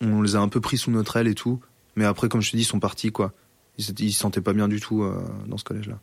on 0.00 0.20
les 0.20 0.36
a 0.36 0.40
un 0.40 0.48
peu 0.48 0.60
pris 0.60 0.76
sous 0.76 0.90
notre 0.90 1.16
aile 1.16 1.28
et 1.28 1.34
tout. 1.34 1.60
Mais 1.94 2.04
après, 2.04 2.28
comme 2.28 2.40
je 2.40 2.50
te 2.50 2.56
dis, 2.56 2.62
ils 2.62 2.66
sont 2.66 2.80
partis, 2.80 3.12
quoi 3.12 3.32
ils, 3.78 4.12
se 4.12 4.18
sentaient 4.18 4.40
pas 4.40 4.52
bien 4.52 4.68
du 4.68 4.80
tout 4.80 5.02
euh, 5.02 5.22
dans 5.48 5.56
ce 5.56 5.64
collège-là. 5.64 5.98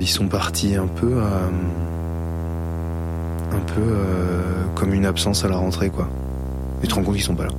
Ils 0.00 0.08
sont 0.08 0.26
partis 0.26 0.74
un 0.74 0.88
peu, 0.88 1.12
euh, 1.14 1.48
un 3.52 3.60
peu 3.60 3.80
euh, 3.80 4.64
comme 4.74 4.94
une 4.94 5.06
absence 5.06 5.44
à 5.44 5.48
la 5.48 5.56
rentrée, 5.56 5.90
quoi. 5.90 6.08
Et 6.80 6.82
tu 6.82 6.88
te 6.88 6.94
rends 6.94 7.02
compte 7.02 7.14
qu'ils 7.14 7.24
sont 7.24 7.36
pas 7.36 7.44
là. 7.44 7.52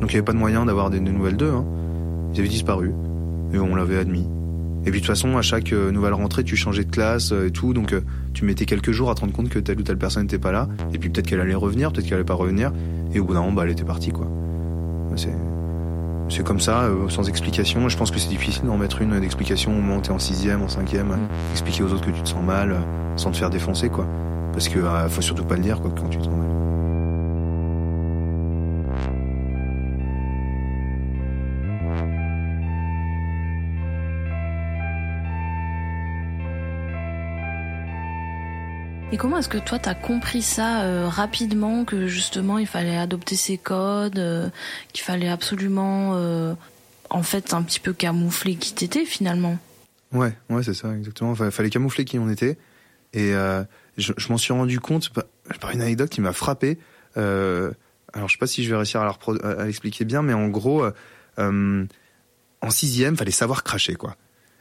Donc 0.00 0.10
il 0.10 0.14
n'y 0.14 0.16
avait 0.16 0.22
pas 0.22 0.32
de 0.32 0.38
moyen 0.38 0.64
d'avoir 0.64 0.90
des, 0.90 1.00
nouvelles 1.00 1.36
d'eux. 1.36 1.52
Hein. 1.52 1.64
Ils 2.34 2.40
avaient 2.40 2.48
disparu 2.48 2.92
et 3.52 3.58
on 3.58 3.74
l'avait 3.74 3.98
admis. 3.98 4.26
Et 4.84 4.90
puis 4.90 5.00
de 5.00 5.06
toute 5.06 5.06
façon, 5.06 5.36
à 5.36 5.42
chaque 5.42 5.72
nouvelle 5.72 6.14
rentrée, 6.14 6.42
tu 6.42 6.56
changeais 6.56 6.84
de 6.84 6.90
classe 6.90 7.30
et 7.30 7.52
tout, 7.52 7.72
donc 7.72 7.94
tu 8.34 8.44
mettais 8.44 8.64
quelques 8.64 8.90
jours 8.90 9.10
à 9.10 9.14
te 9.14 9.20
rendre 9.20 9.32
compte 9.32 9.48
que 9.48 9.60
telle 9.60 9.78
ou 9.78 9.82
telle 9.82 9.98
personne 9.98 10.22
n'était 10.22 10.40
pas 10.40 10.50
là. 10.50 10.68
Et 10.92 10.98
puis 10.98 11.08
peut-être 11.08 11.28
qu'elle 11.28 11.40
allait 11.40 11.54
revenir, 11.54 11.92
peut-être 11.92 12.06
qu'elle 12.06 12.14
allait 12.14 12.24
pas 12.24 12.34
revenir. 12.34 12.72
Et 13.14 13.20
au 13.20 13.24
bout 13.24 13.34
d'un 13.34 13.40
moment, 13.42 13.52
bah, 13.52 13.62
elle 13.64 13.70
était 13.70 13.84
partie, 13.84 14.10
quoi. 14.10 14.26
C'est 15.14 15.30
c'est 16.32 16.42
comme 16.42 16.60
ça, 16.60 16.84
euh, 16.84 17.08
sans 17.08 17.28
explication. 17.28 17.88
Je 17.88 17.96
pense 17.96 18.10
que 18.10 18.18
c'est 18.18 18.28
difficile 18.28 18.64
d'en 18.64 18.78
mettre 18.78 19.02
une 19.02 19.20
d'explication 19.20 19.72
au 19.72 19.74
moment 19.74 19.98
où 19.98 20.00
t'es 20.00 20.10
en 20.10 20.18
sixième, 20.18 20.62
en 20.62 20.68
cinquième, 20.68 21.08
mm. 21.08 21.28
expliquer 21.52 21.82
aux 21.82 21.92
autres 21.92 22.06
que 22.06 22.10
tu 22.10 22.22
te 22.22 22.28
sens 22.28 22.42
mal, 22.42 22.72
euh, 22.72 22.78
sans 23.16 23.30
te 23.30 23.36
faire 23.36 23.50
défoncer, 23.50 23.90
quoi. 23.90 24.06
Parce 24.52 24.68
que 24.68 24.78
euh, 24.78 25.08
faut 25.08 25.22
surtout 25.22 25.44
pas 25.44 25.56
le 25.56 25.62
dire, 25.62 25.80
quoi, 25.80 25.90
quand 25.94 26.08
tu 26.08 26.18
te 26.18 26.24
sens 26.24 26.34
mal. 26.34 26.51
Et 39.12 39.18
comment 39.18 39.36
est-ce 39.36 39.48
que 39.50 39.58
toi 39.58 39.78
t'as 39.78 39.94
compris 39.94 40.40
ça 40.40 40.84
euh, 40.84 41.06
rapidement 41.06 41.84
que 41.84 42.06
justement 42.06 42.56
il 42.56 42.66
fallait 42.66 42.96
adopter 42.96 43.36
ces 43.36 43.58
codes, 43.58 44.18
euh, 44.18 44.48
qu'il 44.94 45.04
fallait 45.04 45.28
absolument 45.28 46.12
euh, 46.14 46.54
en 47.10 47.22
fait 47.22 47.52
un 47.52 47.62
petit 47.62 47.78
peu 47.78 47.92
camoufler 47.92 48.56
qui 48.56 48.72
t'étais 48.72 49.04
finalement? 49.04 49.58
Ouais, 50.12 50.32
ouais 50.48 50.62
c'est 50.62 50.72
ça 50.72 50.96
exactement. 50.96 51.34
Il 51.38 51.50
fallait 51.50 51.68
camoufler 51.68 52.06
qui 52.06 52.18
on 52.18 52.30
était 52.30 52.56
et 53.12 53.32
je, 53.98 54.28
m'en 54.30 54.38
suis 54.38 54.54
rendu 54.54 54.80
compte 54.80 55.10
par 55.60 55.70
une 55.72 55.82
anecdote 55.82 56.08
qui 56.08 56.22
m'a 56.22 56.32
frappé. 56.32 56.78
alors 57.14 57.74
je 58.14 58.32
sais 58.32 58.38
pas 58.38 58.46
si 58.46 58.64
je 58.64 58.70
vais 58.70 58.76
réussir 58.76 59.02
à, 59.02 59.18
à 59.44 59.64
l'expliquer 59.66 60.06
bien, 60.06 60.22
mais 60.22 60.32
en 60.32 60.48
gros 60.48 60.86
en 61.36 62.70
sixième 62.70 63.18
fallait 63.18 63.30
savoir 63.30 63.62
cracher 63.62 63.94
quoi. 63.94 64.16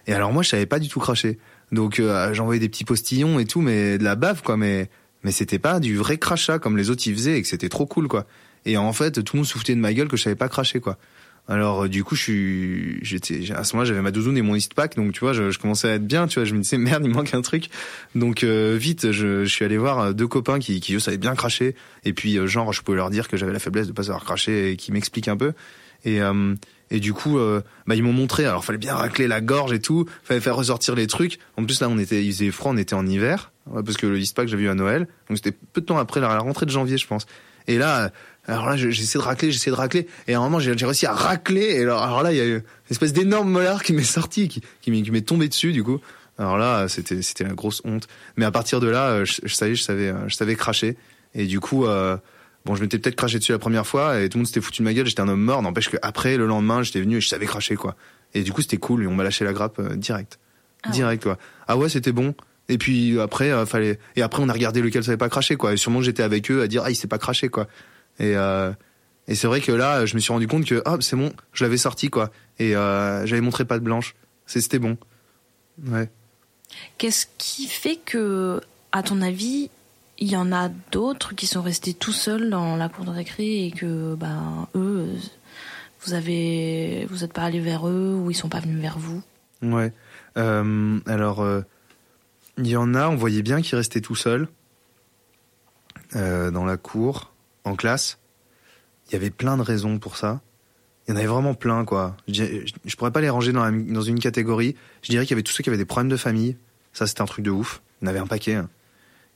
Et 0.08 0.14
alors 0.14 0.34
moi 0.34 0.44
je 0.44 0.50
savais 0.50 0.66
pas 0.66 0.80
du 0.80 0.90
tout 0.90 1.00
cracher. 1.00 1.40
Donc 1.72 2.00
euh, 2.00 2.34
j'envoyais 2.34 2.60
des 2.60 2.70
petits 2.70 2.84
postillons 2.84 3.40
et 3.40 3.46
tout, 3.46 3.62
mais 3.62 3.98
de 3.98 4.04
la 4.04 4.16
bave 4.16 4.42
quoi. 4.42 4.58
Mais 4.58 4.90
mais 5.24 5.32
c'était 5.32 5.60
pas 5.60 5.80
du 5.80 5.98
vrai 5.98 6.18
crachat 6.18 6.60
comme 6.60 6.78
les 6.78 6.90
autres 6.90 7.06
y 7.08 7.14
faisaient 7.14 7.38
et 7.38 7.42
que 7.42 7.48
c'était 7.48 7.70
trop 7.70 7.86
cool 7.86 8.08
quoi. 8.08 8.26
Et 8.66 8.78
en 8.78 8.94
fait 8.94 9.24
tout 9.24 9.36
le 9.36 9.40
monde 9.40 9.48
soufflait 9.48 9.76
de 9.76 9.80
ma 9.80 9.94
gueule 9.94 10.08
que 10.08 10.18
je 10.18 10.24
savais 10.24 10.36
pas 10.36 10.50
cracher 10.50 10.80
quoi. 10.80 10.98
Alors 11.48 11.84
euh, 11.84 11.90
du 11.90 12.04
coup 12.04 12.16
je 12.16 12.22
suis 12.22 13.00
j'étais 13.02 13.52
à 13.52 13.64
ce 13.64 13.76
moment-là 13.76 13.88
j'avais 13.88 14.02
ma 14.02 14.12
douzoune 14.12 14.38
et 14.38 14.42
mon 14.42 14.58
pack 14.76 14.96
donc 14.96 15.14
tu 15.14 15.22
vois 15.22 15.34
je, 15.34 15.58
commençais 15.58 15.90
à 15.90 15.94
être 15.96 16.06
bien 16.06 16.28
tu 16.28 16.40
vois 16.40 16.46
je 16.46 16.54
me 16.54 16.62
disais 16.62 16.78
merde 16.80 17.04
il 17.06 17.12
manque 17.12 17.34
un 17.34 17.42
truc 17.42 17.70
donc 18.14 18.44
euh, 18.44 18.78
vite 18.80 19.12
je, 19.12 19.44
je, 19.44 19.50
suis 19.50 19.66
allé 19.66 19.78
voir 19.78 20.14
deux 20.14 20.28
copains 20.28 20.60
qui 20.60 20.80
qui 20.80 20.94
eux 20.94 21.00
savaient 21.00 21.18
bien 21.18 21.34
cracher 21.34 21.76
et 22.06 22.14
puis 22.14 22.38
genre 22.48 22.74
je 22.74 22.82
pouvais 22.82 22.98
leur 22.98 23.10
dire 23.10 23.28
que 23.28 23.38
j'avais 23.38 23.54
la 23.54 23.60
faiblesse 23.60 23.88
de 23.88 23.92
pas 23.92 24.04
savoir 24.04 24.24
cracher 24.24 24.72
et 24.72 24.78
qui 24.78 24.92
m'expliquent 24.92 25.30
un 25.30 25.38
peu 25.38 25.54
et 26.06 26.20
et 26.92 27.00
du 27.00 27.14
coup, 27.14 27.40
euh, 27.40 27.62
bah, 27.88 27.96
ils 27.96 28.04
m'ont 28.04 28.14
montré. 28.14 28.46
Alors, 28.46 28.66
fallait 28.66 28.78
bien 28.78 28.94
racler 28.94 29.28
la 29.28 29.40
gorge 29.40 29.72
et 29.72 29.80
tout. 29.80 30.06
Fallait 30.24 30.42
faire 30.42 30.58
ressortir 30.58 30.94
les 30.94 31.08
trucs. 31.08 31.40
En 31.58 31.64
plus, 31.64 31.80
là, 31.80 31.88
on 31.90 31.98
était, 31.98 32.24
il 32.24 32.34
faisait 32.34 32.52
froid, 32.52 32.74
on 32.74 32.78
était 32.78 32.94
en 32.94 33.08
hiver. 33.08 33.52
parce 33.74 33.96
que 33.96 34.06
le 34.06 34.20
Eastpack, 34.20 34.50
j'avais 34.50 34.64
eu 34.64 34.70
à 34.70 34.76
Noël. 34.76 35.08
Donc, 35.30 35.38
c'était 35.38 35.58
peu 35.74 35.80
de 35.80 35.86
temps 35.86 35.98
après 35.98 36.20
la 36.20 36.38
rentrée 36.40 36.66
de 36.66 36.72
janvier, 36.72 36.98
je 36.98 37.08
pense. 37.08 37.26
Et 37.68 37.78
là, 37.78 38.12
alors 38.46 38.68
là, 38.68 38.76
j'essaie 38.76 39.18
de 39.18 39.24
racler, 39.24 39.52
j'essaie 39.52 39.72
de 39.72 39.76
racler. 39.76 40.08
Et 40.28 40.34
à 40.34 40.40
un 40.40 40.44
moment, 40.44 40.60
j'ai 40.60 40.74
réussi 40.74 41.06
à 41.06 41.14
racler. 41.14 41.76
Et 41.76 41.82
alors, 41.84 42.04
alors 42.04 42.24
là, 42.24 42.34
il 42.34 42.38
y 42.38 42.42
a 42.42 42.46
eu 42.46 42.56
une 42.56 42.64
espèce 42.90 43.14
d'énorme 43.14 43.50
molar 43.50 43.84
qui 43.84 43.94
m'est 43.94 44.04
sorti, 44.04 44.50
qui, 44.50 44.92
m'est 44.92 45.26
tombé 45.26 45.48
dessus, 45.48 45.72
du 45.72 45.84
coup. 45.84 46.00
Alors 46.38 46.58
là, 46.58 46.90
c'était, 46.90 47.22
c'était 47.22 47.46
la 47.46 47.54
grosse 47.54 47.82
honte. 47.86 48.10
Mais 48.36 48.44
à 48.44 48.52
partir 48.52 48.82
de 48.82 48.88
là, 48.88 49.24
je, 49.24 49.40
je 49.44 49.54
savais, 49.54 49.76
je 49.76 49.84
savais, 49.84 50.14
je 50.28 50.36
savais 50.36 50.56
cracher. 50.56 50.98
Et 51.36 51.46
du 51.46 51.62
coup, 51.62 51.86
euh, 51.86 52.18
Bon, 52.66 52.76
je 52.76 52.82
m'étais 52.82 53.00
peut-être 53.00 53.16
craché 53.16 53.40
dessus 53.40 53.52
la 53.52 53.60
première 53.60 53.88
fois 53.88 54.20
et 54.20 54.30
tout 54.30 54.38
le 54.38 54.42
monde 54.42 54.48
s'était 54.48 54.62
foutu 54.62 54.82
de 54.82 54.88
ma 54.88 54.94
gueule, 54.94 55.08
j'étais 55.08 55.22
un 55.22 55.28
homme 55.28 55.42
mort. 55.42 55.62
N'empêche 55.62 55.90
qu'après, 55.90 56.38
le 56.38 56.46
lendemain, 56.46 56.84
j'étais 56.84 57.02
venu 57.02 57.18
et 57.18 57.22
je 57.22 57.28
savais 57.28 57.46
cracher, 57.48 57.76
quoi. 57.76 57.96
Et 58.34 58.44
du 58.44 58.54
coup, 58.54 58.62
c'était 58.62 58.78
cool 58.78 59.04
et 59.04 59.08
on 59.08 59.16
m'a 59.16 59.24
lâché 59.24 59.44
la 59.44 59.54
grappe 59.54 59.80
euh, 59.80 59.96
direct. 59.96 60.40
Ah 60.84 60.90
direct, 60.90 61.24
quoi. 61.24 61.38
Ah 61.68 61.78
ouais, 61.78 61.90
c'était 61.90 62.12
bon. 62.12 62.36
Et 62.70 62.78
puis 62.78 63.20
après, 63.20 63.52
euh, 63.52 63.66
fallait. 63.66 64.00
Et 64.16 64.22
après, 64.22 64.44
on 64.44 64.50
a 64.50 64.54
regardé 64.54 64.82
lequel 64.82 65.04
savait 65.04 65.18
pas 65.18 65.30
cracher, 65.30 65.56
quoi. 65.56 65.74
Et 65.74 65.78
sûrement, 65.78 66.02
j'étais 66.02 66.24
avec 66.24 66.50
eux 66.52 66.62
à 66.62 66.68
dire, 66.68 66.84
ah, 66.86 66.92
il 66.92 66.96
sait 66.96 67.08
pas 67.08 67.18
cracher, 67.18 67.50
quoi. 67.50 67.68
Et, 68.20 68.36
euh... 68.36 68.72
et 69.28 69.36
c'est 69.36 69.48
vrai 69.48 69.60
que 69.62 69.72
là, 69.72 70.06
je 70.06 70.16
me 70.16 70.20
suis 70.20 70.32
rendu 70.32 70.48
compte 70.48 70.66
que, 70.66 70.82
ah, 70.86 70.98
c'est 71.00 71.16
bon, 71.16 71.34
je 71.54 71.64
l'avais 71.64 71.78
sorti, 71.78 72.10
quoi. 72.10 72.32
Et 72.60 72.72
j'avais 72.72 73.42
montré 73.42 73.66
pas 73.66 73.80
de 73.80 73.84
blanche. 73.84 74.16
C'était 74.46 74.80
bon. 74.80 74.98
Ouais. 75.88 76.10
Qu'est-ce 76.98 77.26
qui 77.38 77.68
fait 77.68 77.98
que, 77.98 78.62
à 78.92 79.02
ton 79.04 79.22
avis, 79.22 79.70
il 80.22 80.32
y 80.32 80.38
en 80.38 80.52
a 80.52 80.70
d'autres 80.92 81.36
qui 81.36 81.48
sont 81.48 81.64
restés 81.64 81.94
tout 81.96 82.14
seuls 82.14 82.50
dans 82.50 82.76
la 82.76 82.88
cour 82.90 83.06
de 83.06 83.10
récré 83.10 83.66
et 83.66 83.72
que 83.72 84.16
ben 84.16 84.68
eux 84.76 85.10
vous 86.06 86.14
avez 86.14 87.08
vous 87.10 87.24
êtes 87.24 87.34
pas 87.34 87.42
allé 87.42 87.60
vers 87.60 87.88
eux 87.88 88.16
ou 88.16 88.30
ils 88.30 88.36
sont 88.36 88.48
pas 88.48 88.60
venus 88.60 88.80
vers 88.80 89.00
vous. 89.00 89.22
Ouais. 89.64 89.92
Euh, 90.38 91.00
alors 91.08 91.42
euh, 91.42 91.62
il 92.58 92.68
y 92.68 92.78
en 92.78 92.94
a, 92.94 93.10
on 93.10 93.16
voyait 93.16 93.42
bien 93.42 93.62
qu'ils 93.62 93.76
restaient 93.76 94.00
tout 94.00 94.16
seuls 94.16 94.48
euh, 96.16 96.52
dans 96.52 96.66
la 96.66 96.78
cour, 96.78 97.34
en 97.64 97.76
classe. 97.76 98.20
Il 99.08 99.14
y 99.14 99.16
avait 99.16 99.32
plein 99.32 99.58
de 99.58 99.64
raisons 99.64 99.98
pour 99.98 100.18
ça. 100.18 100.42
Il 101.08 101.12
y 101.12 101.14
en 101.14 101.18
avait 101.18 101.28
vraiment 101.28 101.56
plein, 101.56 101.84
quoi. 101.84 102.16
Je, 102.28 102.44
je 102.86 102.96
pourrais 102.96 103.12
pas 103.12 103.22
les 103.22 103.30
ranger 103.30 103.52
dans, 103.52 104.02
une 104.02 104.20
catégorie. 104.20 104.76
Je 105.02 105.10
dirais 105.10 105.26
qu'il 105.26 105.32
y 105.32 105.34
avait 105.34 105.44
tous 105.44 105.52
ceux 105.52 105.64
qui 105.64 105.70
avaient 105.70 105.78
des 105.78 105.86
problèmes 105.86 106.10
de 106.10 106.18
famille. 106.18 106.58
Ça, 106.94 107.08
c'était 107.08 107.22
un 107.22 107.26
truc 107.26 107.44
de 107.44 107.50
ouf. 107.50 107.82
Il 108.02 108.06
y 108.06 108.08
en 108.08 108.12
avait 108.12 108.20
un 108.20 108.28
paquet. 108.28 108.54
Hein 108.54 108.70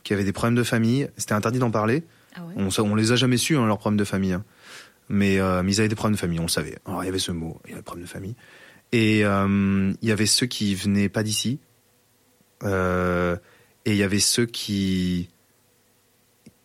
qui 0.06 0.14
avaient 0.14 0.24
des 0.24 0.32
problèmes 0.32 0.56
de 0.56 0.64
famille. 0.64 1.10
C'était 1.18 1.34
interdit 1.34 1.60
d'en 1.60 1.72
parler. 1.72 2.06
Ah 2.36 2.44
on, 2.56 2.70
on 2.80 2.96
les 2.96 3.12
a 3.12 3.18
jamais 3.18 3.36
su, 3.36 3.58
hein, 3.58 3.66
leurs 3.66 3.80
problèmes 3.80 4.00
de 4.00 4.06
famille. 4.06 4.32
Hein. 4.32 4.46
Mais, 5.10 5.40
euh, 5.40 5.62
mais, 5.64 5.74
ils 5.74 5.80
avaient 5.82 5.90
des 5.90 5.96
problèmes 5.96 6.16
de 6.16 6.20
famille, 6.20 6.40
on 6.40 6.44
le 6.44 6.48
savait. 6.48 6.78
Alors 6.86 7.04
il 7.04 7.08
y 7.08 7.10
avait 7.10 7.20
ce 7.20 7.34
mot, 7.34 7.60
il 7.66 7.72
y 7.72 7.74
avait 7.74 7.82
des 7.82 7.86
problèmes 7.86 8.06
de 8.06 8.10
famille. 8.10 8.36
Et 8.94 9.26
euh, 9.26 9.92
il 10.02 10.08
y 10.08 10.12
avait 10.14 10.26
ceux 10.26 10.46
qui 10.46 10.74
venaient 10.76 11.10
pas 11.10 11.24
d'ici. 11.24 11.60
Euh, 12.64 13.36
et 13.84 13.92
il 13.92 13.98
y 13.98 14.04
avait 14.04 14.20
ceux 14.20 14.46
qui 14.46 15.30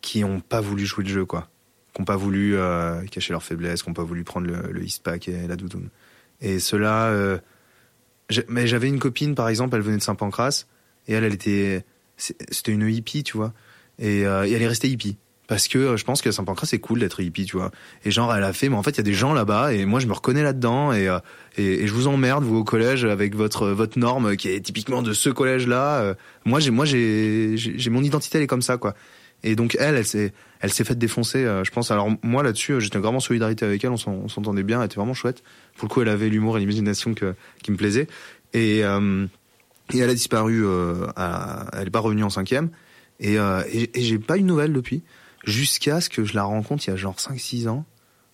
qui 0.01 0.23
ont 0.23 0.39
pas 0.39 0.61
voulu 0.61 0.85
jouer 0.85 1.03
le 1.03 1.09
jeu, 1.09 1.25
quoi. 1.25 1.49
Qui 1.93 2.01
ont 2.01 2.05
pas 2.05 2.15
voulu 2.15 2.55
euh, 2.57 3.03
cacher 3.05 3.33
leur 3.33 3.43
faiblesse, 3.43 3.83
qui 3.83 3.89
ont 3.89 3.93
pas 3.93 4.03
voulu 4.03 4.23
prendre 4.23 4.47
le, 4.47 4.71
le 4.71 4.85
pack 5.03 5.27
et 5.27 5.47
la 5.47 5.55
doudoune. 5.55 5.89
Et 6.41 6.57
euh, 6.73 7.37
mais 8.47 8.65
j'avais 8.65 8.87
une 8.87 8.99
copine, 8.99 9.35
par 9.35 9.49
exemple, 9.49 9.75
elle 9.75 9.81
venait 9.81 9.97
de 9.97 10.01
Saint-Pancras, 10.01 10.65
et 11.07 11.13
elle, 11.13 11.23
elle 11.23 11.33
était, 11.33 11.85
c'était 12.21 12.71
une 12.71 12.87
hippie, 12.87 13.23
tu 13.23 13.37
vois. 13.37 13.53
Euh, 14.01 14.43
et, 14.43 14.51
elle 14.51 14.61
est 14.61 14.67
restée 14.67 14.87
hippie. 14.87 15.17
Parce 15.47 15.67
que 15.67 15.77
euh, 15.77 15.97
je 15.97 16.05
pense 16.05 16.21
que 16.21 16.31
Saint-Pancras, 16.31 16.67
c'est 16.67 16.79
cool 16.79 16.99
d'être 16.99 17.19
hippie, 17.19 17.45
tu 17.45 17.57
vois. 17.57 17.71
Et 18.05 18.11
genre, 18.11 18.33
elle 18.33 18.43
a 18.43 18.53
fait, 18.53 18.69
mais 18.69 18.75
en 18.75 18.83
fait, 18.83 18.91
il 18.91 18.97
y 18.97 19.01
a 19.01 19.03
des 19.03 19.13
gens 19.13 19.33
là-bas, 19.33 19.73
et 19.73 19.85
moi, 19.85 19.99
je 19.99 20.07
me 20.07 20.13
reconnais 20.13 20.43
là-dedans, 20.43 20.93
et, 20.93 21.09
euh, 21.09 21.19
et, 21.57 21.87
je 21.87 21.93
vous 21.93 22.07
emmerde, 22.07 22.43
vous, 22.43 22.57
au 22.57 22.63
collège, 22.63 23.03
avec 23.03 23.35
votre, 23.35 23.67
votre 23.69 23.99
norme, 23.99 24.37
qui 24.37 24.49
est 24.49 24.61
typiquement 24.61 25.01
de 25.01 25.13
ce 25.13 25.29
collège-là. 25.29 26.15
Moi, 26.45 26.59
j'ai, 26.59 26.71
moi, 26.71 26.85
j'ai, 26.85 27.55
j'ai 27.57 27.89
mon 27.89 28.03
identité, 28.03 28.37
elle 28.37 28.45
est 28.45 28.47
comme 28.47 28.61
ça, 28.61 28.77
quoi. 28.77 28.95
Et 29.43 29.55
donc, 29.55 29.75
elle, 29.79 29.95
elle 29.95 30.05
s'est, 30.05 30.33
elle 30.59 30.71
s'est 30.71 30.83
faite 30.83 30.99
défoncer, 30.99 31.43
je 31.63 31.71
pense. 31.71 31.89
Alors, 31.91 32.09
moi, 32.21 32.43
là-dessus, 32.43 32.79
j'étais 32.79 32.99
vraiment 32.99 33.17
en 33.17 33.21
solidarité 33.21 33.65
avec 33.65 33.83
elle, 33.83 33.89
on 33.89 34.27
s'entendait 34.29 34.63
bien, 34.63 34.79
elle 34.79 34.85
était 34.85 34.97
vraiment 34.97 35.15
chouette. 35.15 35.43
Pour 35.75 35.87
le 35.87 35.93
coup, 35.93 36.01
elle 36.01 36.09
avait 36.09 36.29
l'humour 36.29 36.57
et 36.57 36.59
l'imagination 36.61 37.13
que, 37.13 37.33
qui 37.63 37.71
me 37.71 37.77
plaisait. 37.77 38.07
Et, 38.53 38.83
et 39.93 39.99
elle 39.99 40.09
a 40.09 40.13
disparu, 40.13 40.65
euh, 40.65 41.07
elle 41.73 41.87
est 41.87 41.91
pas 41.91 41.99
revenue 41.99 42.23
en 42.23 42.29
cinquième. 42.29 42.69
Et, 43.21 43.37
euh, 43.37 43.61
et, 43.71 43.89
j'ai 44.01 44.17
pas 44.17 44.37
eu 44.37 44.41
de 44.41 44.47
nouvelles 44.47 44.73
depuis, 44.73 45.03
jusqu'à 45.45 46.01
ce 46.01 46.09
que 46.09 46.25
je 46.25 46.33
la 46.33 46.43
rencontre 46.43 46.83
il 46.87 46.89
y 46.89 46.93
a 46.93 46.95
genre 46.97 47.15
5-6 47.15 47.69
ans 47.69 47.85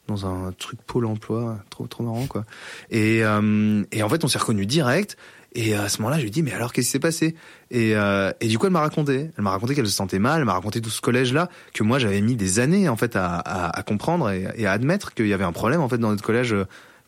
dans 0.08 0.26
un 0.26 0.54
truc 0.54 0.82
pôle 0.82 1.06
emploi, 1.06 1.60
trop 1.70 1.86
trop 1.88 2.04
marrant 2.04 2.26
quoi. 2.28 2.46
Et, 2.90 3.24
euh, 3.24 3.84
et 3.92 4.02
en 4.02 4.10
fait 4.10 4.24
on 4.24 4.30
s'est 4.30 4.40
reconnu 4.40 4.66
direct. 4.66 5.18
Et 5.54 5.74
à 5.74 5.90
ce 5.90 6.00
moment-là, 6.00 6.20
je 6.20 6.24
lui 6.24 6.30
dit, 6.30 6.44
mais 6.44 6.54
alors 6.54 6.72
qu'est-ce 6.72 6.88
qui 6.88 6.92
s'est 6.92 7.00
passé? 7.00 7.34
Et, 7.72 7.96
euh, 7.96 8.32
et 8.42 8.48
du 8.48 8.60
coup, 8.60 8.68
elle 8.68 8.74
m'a 8.74 8.82
raconté. 8.82 9.32
Elle 9.36 9.44
m'a 9.44 9.50
raconté 9.50 9.74
qu'elle 9.74 9.88
se 9.88 9.94
sentait 9.94 10.20
mal. 10.20 10.40
Elle 10.40 10.46
m'a 10.46 10.54
raconté 10.54 10.82
tout 10.82 10.92
ce 10.92 11.02
collège-là 11.02 11.50
que 11.74 11.84
moi 11.84 11.98
j'avais 11.98 12.22
mis 12.22 12.36
des 12.36 12.60
années 12.60 12.88
en 12.88 12.96
fait 12.96 13.16
à, 13.16 13.38
à, 13.38 13.80
à 13.80 13.84
comprendre 13.84 14.30
et, 14.30 14.48
et, 14.56 14.68
à 14.68 14.72
admettre 14.72 15.16
qu'il 15.16 15.28
y 15.28 15.34
avait 15.34 15.46
un 15.46 15.52
problème 15.52 15.82
en 15.82 15.90
fait 15.90 15.98
dans 15.98 16.10
notre 16.10 16.24
collège 16.24 16.56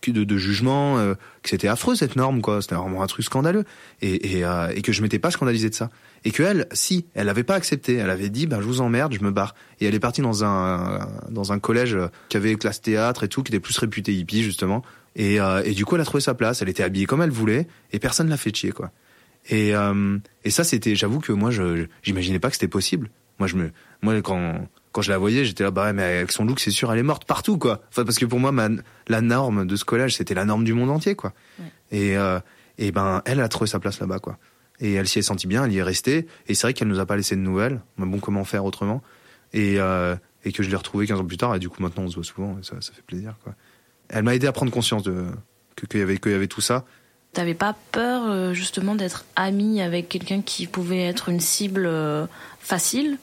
de, 0.07 0.23
de 0.23 0.37
jugement, 0.37 0.97
euh, 0.97 1.13
que 1.43 1.49
c'était 1.49 1.67
affreux 1.67 1.95
cette 1.95 2.15
norme, 2.15 2.41
quoi. 2.41 2.61
C'était 2.61 2.75
vraiment 2.75 3.03
un 3.03 3.07
truc 3.07 3.25
scandaleux, 3.25 3.65
et, 4.01 4.37
et, 4.37 4.45
euh, 4.45 4.71
et 4.73 4.81
que 4.81 4.91
je 4.91 5.01
m'étais 5.01 5.19
pas 5.19 5.31
scandalisé 5.31 5.69
de 5.69 5.75
ça. 5.75 5.89
Et 6.25 6.31
que 6.31 6.43
elle, 6.43 6.67
si, 6.71 7.05
elle 7.13 7.29
avait 7.29 7.43
pas 7.43 7.55
accepté. 7.55 7.95
Elle 7.95 8.09
avait 8.09 8.29
dit, 8.29 8.47
ben 8.47 8.59
je 8.61 8.65
vous 8.65 8.81
emmerde, 8.81 9.13
je 9.13 9.23
me 9.23 9.31
barre. 9.31 9.55
Et 9.79 9.85
elle 9.85 9.95
est 9.95 9.99
partie 9.99 10.21
dans 10.21 10.43
un 10.43 11.07
dans 11.29 11.51
un 11.51 11.59
collège 11.59 11.97
qui 12.29 12.37
avait 12.37 12.55
classe 12.55 12.81
théâtre 12.81 13.23
et 13.23 13.27
tout, 13.27 13.43
qui 13.43 13.51
était 13.51 13.59
plus 13.59 13.77
réputé 13.77 14.13
hippie 14.13 14.43
justement. 14.43 14.83
Et, 15.15 15.39
euh, 15.39 15.61
et 15.63 15.71
du 15.71 15.85
coup, 15.85 15.95
elle 15.95 16.01
a 16.01 16.05
trouvé 16.05 16.21
sa 16.21 16.33
place. 16.33 16.61
Elle 16.61 16.69
était 16.69 16.83
habillée 16.83 17.05
comme 17.05 17.21
elle 17.21 17.29
voulait, 17.31 17.67
et 17.91 17.99
personne 17.99 18.29
l'a 18.29 18.37
fait 18.37 18.55
chier, 18.55 18.71
quoi. 18.71 18.91
Et 19.49 19.73
et 20.43 20.49
ça, 20.51 20.63
c'était, 20.63 20.95
j'avoue 20.95 21.19
que 21.19 21.31
moi, 21.31 21.49
je 21.51 21.85
j'imaginais 22.03 22.39
pas 22.39 22.49
que 22.49 22.55
c'était 22.55 22.67
possible. 22.67 23.09
Moi, 23.39 23.47
je 23.47 23.55
me, 23.55 23.71
moi 24.01 24.21
quand 24.21 24.67
quand 24.91 25.01
je 25.01 25.11
la 25.11 25.17
voyais, 25.17 25.45
j'étais 25.45 25.63
là, 25.63 25.71
bah 25.71 25.93
mais 25.93 26.03
avec 26.03 26.31
son 26.31 26.45
look, 26.45 26.59
c'est 26.59 26.71
sûr, 26.71 26.91
elle 26.91 26.99
est 26.99 27.03
morte 27.03 27.25
partout, 27.25 27.57
quoi. 27.57 27.81
Enfin, 27.89 28.05
parce 28.05 28.17
que 28.17 28.25
pour 28.25 28.39
moi, 28.39 28.51
ma, 28.51 28.69
la 29.07 29.21
norme 29.21 29.67
de 29.67 29.75
ce 29.75 29.85
collège, 29.85 30.15
c'était 30.15 30.33
la 30.33 30.45
norme 30.45 30.63
du 30.63 30.73
monde 30.73 30.89
entier, 30.89 31.15
quoi. 31.15 31.33
Et, 31.91 32.17
euh, 32.17 32.39
et 32.77 32.91
ben, 32.91 33.21
elle 33.25 33.39
a 33.39 33.47
trouvé 33.49 33.69
sa 33.69 33.79
place 33.79 33.99
là-bas, 33.99 34.19
quoi. 34.19 34.37
Et 34.79 34.93
elle 34.93 35.07
s'y 35.07 35.19
est 35.19 35.23
sentie 35.23 35.47
bien, 35.47 35.65
elle 35.65 35.73
y 35.73 35.77
est 35.77 35.83
restée. 35.83 36.25
Et 36.47 36.55
c'est 36.55 36.65
vrai 36.65 36.73
qu'elle 36.73 36.87
nous 36.87 36.99
a 36.99 37.05
pas 37.05 37.17
laissé 37.17 37.35
de 37.35 37.41
nouvelles. 37.41 37.81
Mais 37.97 38.05
bon, 38.05 38.19
comment 38.19 38.45
faire 38.45 38.63
autrement? 38.63 39.03
Et, 39.53 39.75
euh, 39.79 40.15
et 40.45 40.51
que 40.51 40.63
je 40.63 40.69
l'ai 40.69 40.75
retrouvée 40.75 41.05
15 41.05 41.19
ans 41.19 41.25
plus 41.25 41.37
tard. 41.37 41.55
Et 41.55 41.59
du 41.59 41.69
coup, 41.69 41.83
maintenant, 41.83 42.03
on 42.03 42.09
se 42.09 42.15
voit 42.15 42.23
souvent. 42.23 42.57
Et 42.59 42.63
ça, 42.63 42.75
ça 42.79 42.93
fait 42.93 43.01
plaisir, 43.01 43.35
quoi. 43.43 43.53
Elle 44.07 44.23
m'a 44.23 44.33
aidé 44.33 44.47
à 44.47 44.51
prendre 44.51 44.71
conscience 44.71 45.03
de 45.03 45.25
qu'il 45.87 45.99
y 45.99 46.03
avait 46.03 46.17
qu'il 46.17 46.31
y 46.31 46.35
avait 46.35 46.47
tout 46.47 46.61
ça. 46.61 46.85
T'avais 47.33 47.53
pas 47.53 47.75
peur 47.91 48.23
euh, 48.25 48.53
justement 48.53 48.95
d'être 48.95 49.25
ami 49.35 49.81
avec 49.81 50.09
quelqu'un 50.09 50.41
qui 50.41 50.65
pouvait 50.65 51.03
être 51.03 51.29
une 51.29 51.39
cible 51.39 51.85
euh, 51.85 52.25
facile? 52.59 53.19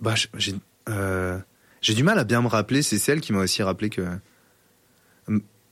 Bah, 0.00 0.14
j'ai 0.34 0.54
euh, 0.88 1.38
j'ai 1.80 1.94
du 1.94 2.02
mal 2.02 2.18
à 2.18 2.24
bien 2.24 2.42
me 2.42 2.48
rappeler. 2.48 2.82
C'est 2.82 2.98
celle 2.98 3.20
qui 3.20 3.32
m'a 3.32 3.40
aussi 3.40 3.62
rappelé 3.62 3.90
que. 3.90 4.02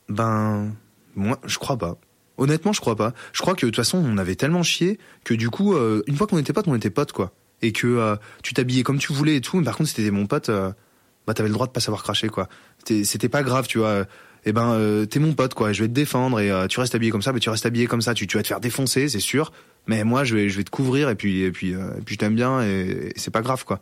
Ben. 0.07 0.75
Moi, 1.15 1.39
je 1.45 1.57
crois 1.57 1.77
pas. 1.77 1.97
Honnêtement, 2.37 2.71
je 2.71 2.79
crois 2.79 2.95
pas. 2.95 3.13
Je 3.33 3.41
crois 3.41 3.55
que 3.55 3.65
de 3.65 3.71
toute 3.71 3.75
façon, 3.75 3.97
on 3.97 4.17
avait 4.17 4.35
tellement 4.35 4.63
chié 4.63 4.99
que 5.25 5.33
du 5.33 5.49
coup, 5.49 5.75
euh, 5.75 6.03
une 6.07 6.15
fois 6.15 6.27
qu'on 6.27 6.37
était 6.37 6.53
potes, 6.53 6.67
on 6.67 6.75
était 6.75 6.89
potes, 6.89 7.11
quoi. 7.11 7.33
Et 7.61 7.73
que 7.73 7.87
euh, 7.87 8.15
tu 8.41 8.53
t'habillais 8.53 8.83
comme 8.83 8.99
tu 8.99 9.11
voulais 9.11 9.35
et 9.35 9.41
tout. 9.41 9.57
Mais 9.57 9.63
par 9.65 9.75
contre, 9.75 9.89
si 9.89 9.95
t'étais 9.95 10.11
mon 10.11 10.27
pote, 10.27 10.49
bah 10.49 11.33
t'avais 11.33 11.49
le 11.49 11.53
droit 11.53 11.67
de 11.67 11.71
pas 11.71 11.81
savoir 11.81 12.03
cracher, 12.03 12.29
quoi. 12.29 12.47
C'était 12.85 13.27
pas 13.27 13.43
grave, 13.43 13.67
tu 13.67 13.79
vois. 13.79 14.05
eh 14.45 14.53
ben 14.53 15.05
t'es 15.09 15.19
mon 15.19 15.33
pote 15.33 15.53
quoi, 15.53 15.73
je 15.73 15.81
vais 15.83 15.89
te 15.89 15.93
défendre 15.93 16.39
et 16.39 16.67
tu 16.69 16.79
restes 16.79 16.95
habillé 16.95 17.11
comme 17.11 17.21
ça, 17.21 17.33
mais 17.33 17.41
tu 17.41 17.49
restes 17.49 17.65
habillé 17.65 17.87
comme 17.87 18.01
ça, 18.01 18.13
tu, 18.13 18.25
vas 18.25 18.41
te 18.41 18.47
faire 18.47 18.61
défoncer, 18.61 19.09
c'est 19.09 19.19
sûr. 19.19 19.51
Mais 19.87 20.05
moi 20.05 20.23
je 20.23 20.35
vais 20.35 20.49
je 20.49 20.55
vais 20.55 20.63
te 20.63 20.69
couvrir 20.69 21.09
et 21.09 21.15
puis 21.15 21.41
et 21.41 21.51
puis 21.51 21.71
et 21.71 22.01
puis 22.05 22.15
je 22.15 22.19
t'aime 22.19 22.35
bien 22.35 22.61
et, 22.61 23.11
c'est 23.17 23.31
pas 23.31 23.41
grave 23.41 23.65
quoi. 23.65 23.81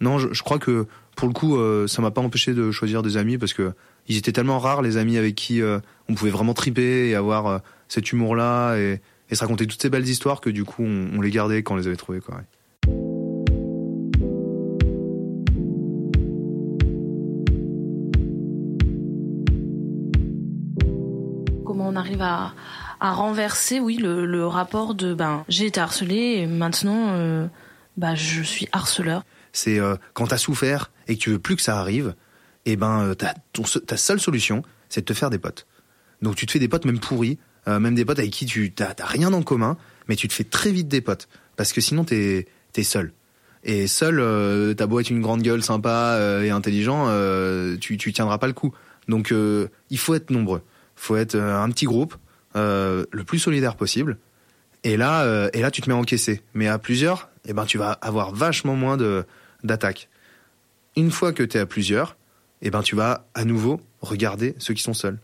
Non, 0.00 0.18
je, 0.18 0.42
crois 0.42 0.58
que 0.58 0.86
pour 1.14 1.28
le 1.28 1.34
coup 1.34 1.58
ça 1.86 2.00
m'a 2.00 2.10
pas 2.10 2.22
empêché 2.22 2.54
de 2.54 2.70
choisir 2.70 3.02
des 3.02 3.16
amis 3.16 3.36
parce 3.36 3.52
que 3.52 3.72
ils 4.08 4.16
étaient 4.16 4.32
tellement 4.32 4.58
rares 4.58 4.80
les 4.80 4.96
amis 4.96 5.18
avec 5.18 5.34
qui 5.34 5.60
on 6.08 6.14
pouvait 6.14 6.30
vraiment 6.30 6.54
triper 6.54 7.10
et 7.10 7.14
avoir 7.14 7.60
cet 7.88 8.10
humour 8.12 8.34
là 8.34 8.76
et, 8.76 9.00
se 9.30 9.40
raconter 9.40 9.66
toutes 9.66 9.80
ces 9.80 9.90
belles 9.90 10.08
histoires 10.08 10.40
que 10.40 10.48
du 10.48 10.64
coup 10.64 10.82
on, 10.82 11.20
les 11.20 11.30
gardait 11.30 11.62
quand 11.62 11.74
on 11.74 11.76
les 11.76 11.86
avait 11.86 11.96
trouvés 11.96 12.20
quoi. 12.20 12.40
on 21.90 21.96
arrive 21.96 22.22
à, 22.22 22.52
renverser, 23.00 23.80
oui, 23.80 23.96
le, 23.96 24.46
rapport 24.46 24.94
de 24.94 25.14
ben 25.14 25.44
j'ai 25.48 25.66
été 25.66 25.80
harcelé 25.80 26.16
et 26.38 26.46
maintenant 26.46 27.08
euh, 27.10 27.46
bah, 27.96 28.14
je 28.14 28.42
suis 28.42 28.68
harceleur. 28.72 29.22
C'est 29.52 29.78
euh, 29.78 29.96
quand 30.14 30.28
t'as 30.28 30.38
souffert 30.38 30.90
et 31.08 31.16
que 31.16 31.20
tu 31.20 31.30
veux 31.30 31.38
plus 31.38 31.56
que 31.56 31.62
ça 31.62 31.78
arrive, 31.78 32.14
et 32.66 32.72
eh 32.72 32.76
ben 32.76 33.00
euh, 33.00 33.14
ta 33.14 33.96
seule 33.96 34.20
solution, 34.20 34.62
c'est 34.88 35.00
de 35.00 35.06
te 35.06 35.14
faire 35.14 35.30
des 35.30 35.38
potes. 35.38 35.66
Donc 36.22 36.36
tu 36.36 36.46
te 36.46 36.52
fais 36.52 36.58
des 36.58 36.68
potes 36.68 36.84
même 36.84 37.00
pourris, 37.00 37.38
même 37.66 37.94
des 37.94 38.04
potes 38.04 38.18
avec 38.18 38.32
qui 38.32 38.46
tu 38.46 38.72
t'as 38.72 38.94
rien 38.98 39.32
en 39.32 39.42
commun, 39.42 39.76
mais 40.08 40.16
tu 40.16 40.28
te 40.28 40.34
fais 40.34 40.44
très 40.44 40.70
vite 40.72 40.88
des 40.88 41.00
potes 41.00 41.28
parce 41.56 41.72
que 41.72 41.80
sinon 41.80 42.04
t'es 42.04 42.46
es 42.76 42.82
seul. 42.82 43.12
Et 43.64 43.86
seul, 43.86 44.74
t'as 44.76 44.86
beau 44.86 45.00
être 45.00 45.10
une 45.10 45.22
grande 45.22 45.42
gueule 45.42 45.62
sympa 45.62 46.18
et 46.42 46.50
intelligent, 46.50 47.06
tu, 47.80 47.96
tu 47.96 48.12
tiendras 48.12 48.38
pas 48.38 48.48
le 48.48 48.52
coup. 48.52 48.74
Donc 49.08 49.32
il 49.90 49.98
faut 49.98 50.14
être 50.14 50.30
nombreux 50.30 50.62
faut 51.00 51.16
être 51.16 51.34
euh, 51.34 51.60
un 51.60 51.70
petit 51.70 51.86
groupe, 51.86 52.14
euh, 52.56 53.06
le 53.10 53.24
plus 53.24 53.38
solidaire 53.38 53.76
possible. 53.76 54.18
Et 54.84 54.96
là, 54.96 55.22
euh, 55.22 55.50
et 55.52 55.60
là, 55.60 55.70
tu 55.70 55.80
te 55.80 55.88
mets 55.88 55.94
à 55.94 55.98
encaisser. 55.98 56.42
Mais 56.54 56.68
à 56.68 56.78
plusieurs, 56.78 57.30
eh 57.46 57.52
ben, 57.52 57.64
tu 57.64 57.78
vas 57.78 57.92
avoir 57.92 58.32
vachement 58.32 58.76
moins 58.76 58.96
de 58.96 59.24
d'attaques. 59.64 60.08
Une 60.96 61.10
fois 61.10 61.32
que 61.32 61.42
tu 61.42 61.56
es 61.56 61.60
à 61.60 61.66
plusieurs, 61.66 62.16
eh 62.62 62.70
ben, 62.70 62.82
tu 62.82 62.96
vas 62.96 63.26
à 63.34 63.44
nouveau 63.44 63.80
regarder 64.00 64.54
ceux 64.58 64.74
qui 64.74 64.82
sont 64.82 64.94
seuls. 64.94 65.18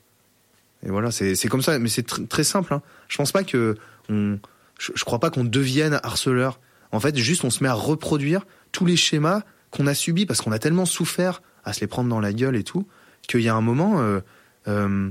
Et 0.84 0.90
voilà, 0.90 1.10
c'est 1.10 1.48
comme 1.48 1.62
ça. 1.62 1.78
Mais 1.78 1.88
c'est 1.88 2.28
très 2.28 2.44
simple. 2.44 2.72
Hein. 2.72 2.82
Je 3.08 3.16
pense 3.16 3.32
pas 3.32 3.44
que 3.44 3.76
on, 4.08 4.38
je, 4.78 4.92
je 4.94 5.04
crois 5.04 5.18
pas 5.18 5.30
qu'on 5.30 5.44
devienne 5.44 5.98
harceleur. 6.02 6.60
En 6.92 7.00
fait, 7.00 7.16
juste 7.16 7.44
on 7.44 7.50
se 7.50 7.62
met 7.62 7.68
à 7.68 7.74
reproduire 7.74 8.46
tous 8.72 8.86
les 8.86 8.96
schémas 8.96 9.42
qu'on 9.70 9.86
a 9.86 9.94
subis 9.94 10.26
parce 10.26 10.40
qu'on 10.40 10.52
a 10.52 10.58
tellement 10.58 10.86
souffert 10.86 11.42
à 11.64 11.72
se 11.72 11.80
les 11.80 11.86
prendre 11.86 12.08
dans 12.08 12.20
la 12.20 12.32
gueule 12.32 12.56
et 12.56 12.62
tout 12.62 12.86
qu'il 13.26 13.40
y 13.40 13.48
a 13.48 13.54
un 13.54 13.60
moment. 13.60 14.00
Euh, 14.00 14.20
euh, 14.68 15.10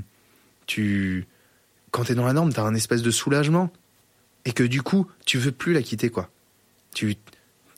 tu 0.66 1.28
quand 1.92 2.06
t'es 2.06 2.16
dans 2.16 2.26
la 2.26 2.34
norme, 2.34 2.52
t'as 2.52 2.64
un 2.64 2.76
espèce 2.76 3.02
de 3.02 3.12
soulagement 3.12 3.72
et 4.44 4.52
que 4.52 4.64
du 4.64 4.82
coup, 4.82 5.08
tu 5.26 5.38
veux 5.38 5.52
plus 5.52 5.74
la 5.74 5.82
quitter 5.82 6.10
quoi. 6.10 6.30
Tu 6.94 7.16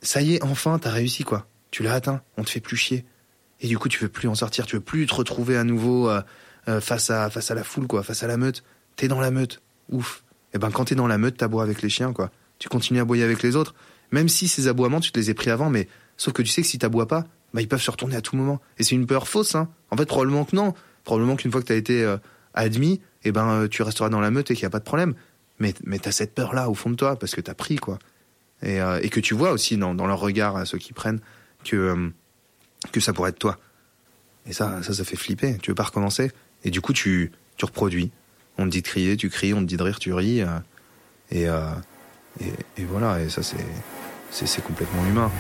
ça 0.02 0.22
y 0.22 0.36
est, 0.36 0.44
enfin, 0.44 0.80
t'as 0.80 0.92
réussi 0.92 1.24
quoi. 1.24 1.48
Tu 1.72 1.84
l'as 1.84 1.94
atteint, 1.94 2.22
on 2.38 2.44
te 2.44 2.50
fait 2.50 2.60
plus 2.60 2.78
chier. 2.78 3.06
Et 3.60 3.68
du 3.68 3.78
coup, 3.78 3.90
tu 3.90 4.00
veux 4.00 4.10
plus 4.10 4.28
en 4.28 4.36
sortir, 4.36 4.66
tu 4.66 4.76
veux 4.76 4.82
plus 4.82 5.06
te 5.08 5.16
retrouver 5.16 5.58
à 5.58 5.64
nouveau 5.64 6.10
euh, 6.10 6.22
euh, 6.68 6.80
face 6.80 7.10
à 7.10 7.30
face 7.30 7.50
à 7.52 7.56
la 7.56 7.64
foule 7.64 7.88
quoi, 7.88 8.04
face 8.04 8.24
à 8.24 8.28
la 8.28 8.38
meute. 8.38 8.64
T'es 8.96 9.08
dans 9.08 9.20
la 9.20 9.32
meute, 9.32 9.62
ouf. 9.90 10.24
Et 10.28 10.56
eh 10.56 10.60
ben 10.60 10.72
quand 10.72 10.86
t'es 10.86 10.96
dans 10.96 11.08
la 11.08 11.18
meute, 11.18 11.38
t'aboies 11.38 11.64
avec 11.64 11.82
les 11.82 11.90
chiens 11.90 12.14
quoi. 12.14 12.32
Tu 12.60 12.70
continues 12.70 13.00
à 13.00 13.02
aboyer 13.04 13.24
avec 13.24 13.44
les 13.44 13.56
autres, 13.56 13.76
même 14.12 14.30
si 14.30 14.48
ces 14.48 14.68
aboiements 14.68 15.00
tu 15.00 15.12
te 15.12 15.20
les 15.20 15.30
ai 15.30 15.34
pris 15.34 15.50
avant, 15.50 15.70
mais 15.70 15.88
sauf 16.16 16.34
que 16.34 16.42
tu 16.42 16.48
sais 16.48 16.62
que 16.62 16.68
si 16.68 16.80
t'aboies 16.80 17.08
pas, 17.08 17.26
bah 17.54 17.62
ils 17.62 17.68
peuvent 17.68 17.82
se 17.82 17.92
retourner 17.92 18.16
à 18.16 18.22
tout 18.22 18.36
moment. 18.36 18.62
Et 18.78 18.84
c'est 18.84 18.96
une 18.96 19.08
peur 19.08 19.28
fausse 19.28 19.56
hein. 19.56 19.70
En 19.92 19.98
fait, 19.98 20.06
probablement 20.06 20.46
que 20.46 20.56
non. 20.56 20.74
Probablement 21.04 21.36
qu'une 21.36 21.52
fois 21.52 21.62
que 21.62 21.68
t'as 21.68 21.76
été 21.76 22.04
euh, 22.04 22.18
admis, 22.54 23.02
eh 23.24 23.32
ben 23.32 23.68
tu 23.70 23.82
resteras 23.82 24.10
dans 24.10 24.20
la 24.20 24.32
meute 24.32 24.52
et 24.52 24.56
qu'il 24.56 24.64
n'y 24.64 24.68
a 24.68 24.72
pas 24.72 24.80
de 24.80 24.86
problème. 24.86 25.16
Mais, 25.60 25.74
mais 25.84 26.00
tu 26.00 26.10
as 26.10 26.12
cette 26.12 26.36
peur-là 26.36 26.70
au 26.70 26.74
fond 26.74 26.90
de 26.90 26.96
toi 26.96 27.18
parce 27.18 27.34
que 27.34 27.42
tu 27.42 27.50
as 27.50 27.56
pris, 27.56 27.78
quoi. 27.78 28.00
Et, 28.64 28.82
euh, 28.82 29.00
et, 29.02 29.10
que 29.10 29.20
tu 29.20 29.34
vois 29.34 29.52
aussi 29.52 29.78
dans, 29.78 29.94
leur 29.94 30.20
regard 30.20 30.58
à 30.58 30.66
ceux 30.66 30.78
qui 30.78 30.94
prennent 30.94 31.20
que, 31.64 31.76
euh, 31.76 32.10
que 32.92 33.00
ça 33.00 33.14
pourrait 33.14 33.30
être 33.30 33.40
toi. 33.40 33.60
Et 34.48 34.54
ça, 34.54 34.82
ça, 34.82 34.94
ça 34.94 35.04
fait 35.04 35.16
flipper. 35.16 35.58
Tu 35.62 35.72
veux 35.72 35.76
pas 35.76 35.84
recommencer 35.84 36.32
Et 36.64 36.72
du 36.72 36.82
coup, 36.82 36.94
tu, 36.94 37.32
tu 37.58 37.66
reproduis. 37.66 38.12
On 38.58 38.66
te 38.66 38.70
dit 38.70 38.82
de 38.82 38.88
crier, 38.88 39.18
tu 39.18 39.30
cries. 39.30 39.54
On 39.54 39.62
te 39.62 39.66
dit 39.66 39.78
de 39.78 39.84
rire, 39.84 40.00
tu 40.00 40.14
ris. 40.14 40.42
et, 41.32 41.44
et, 41.44 41.46
et 42.78 42.86
voilà. 42.86 43.22
Et 43.22 43.30
ça, 43.30 43.42
c'est 43.44 44.64
complètement 44.64 45.06
humain. 45.06 45.32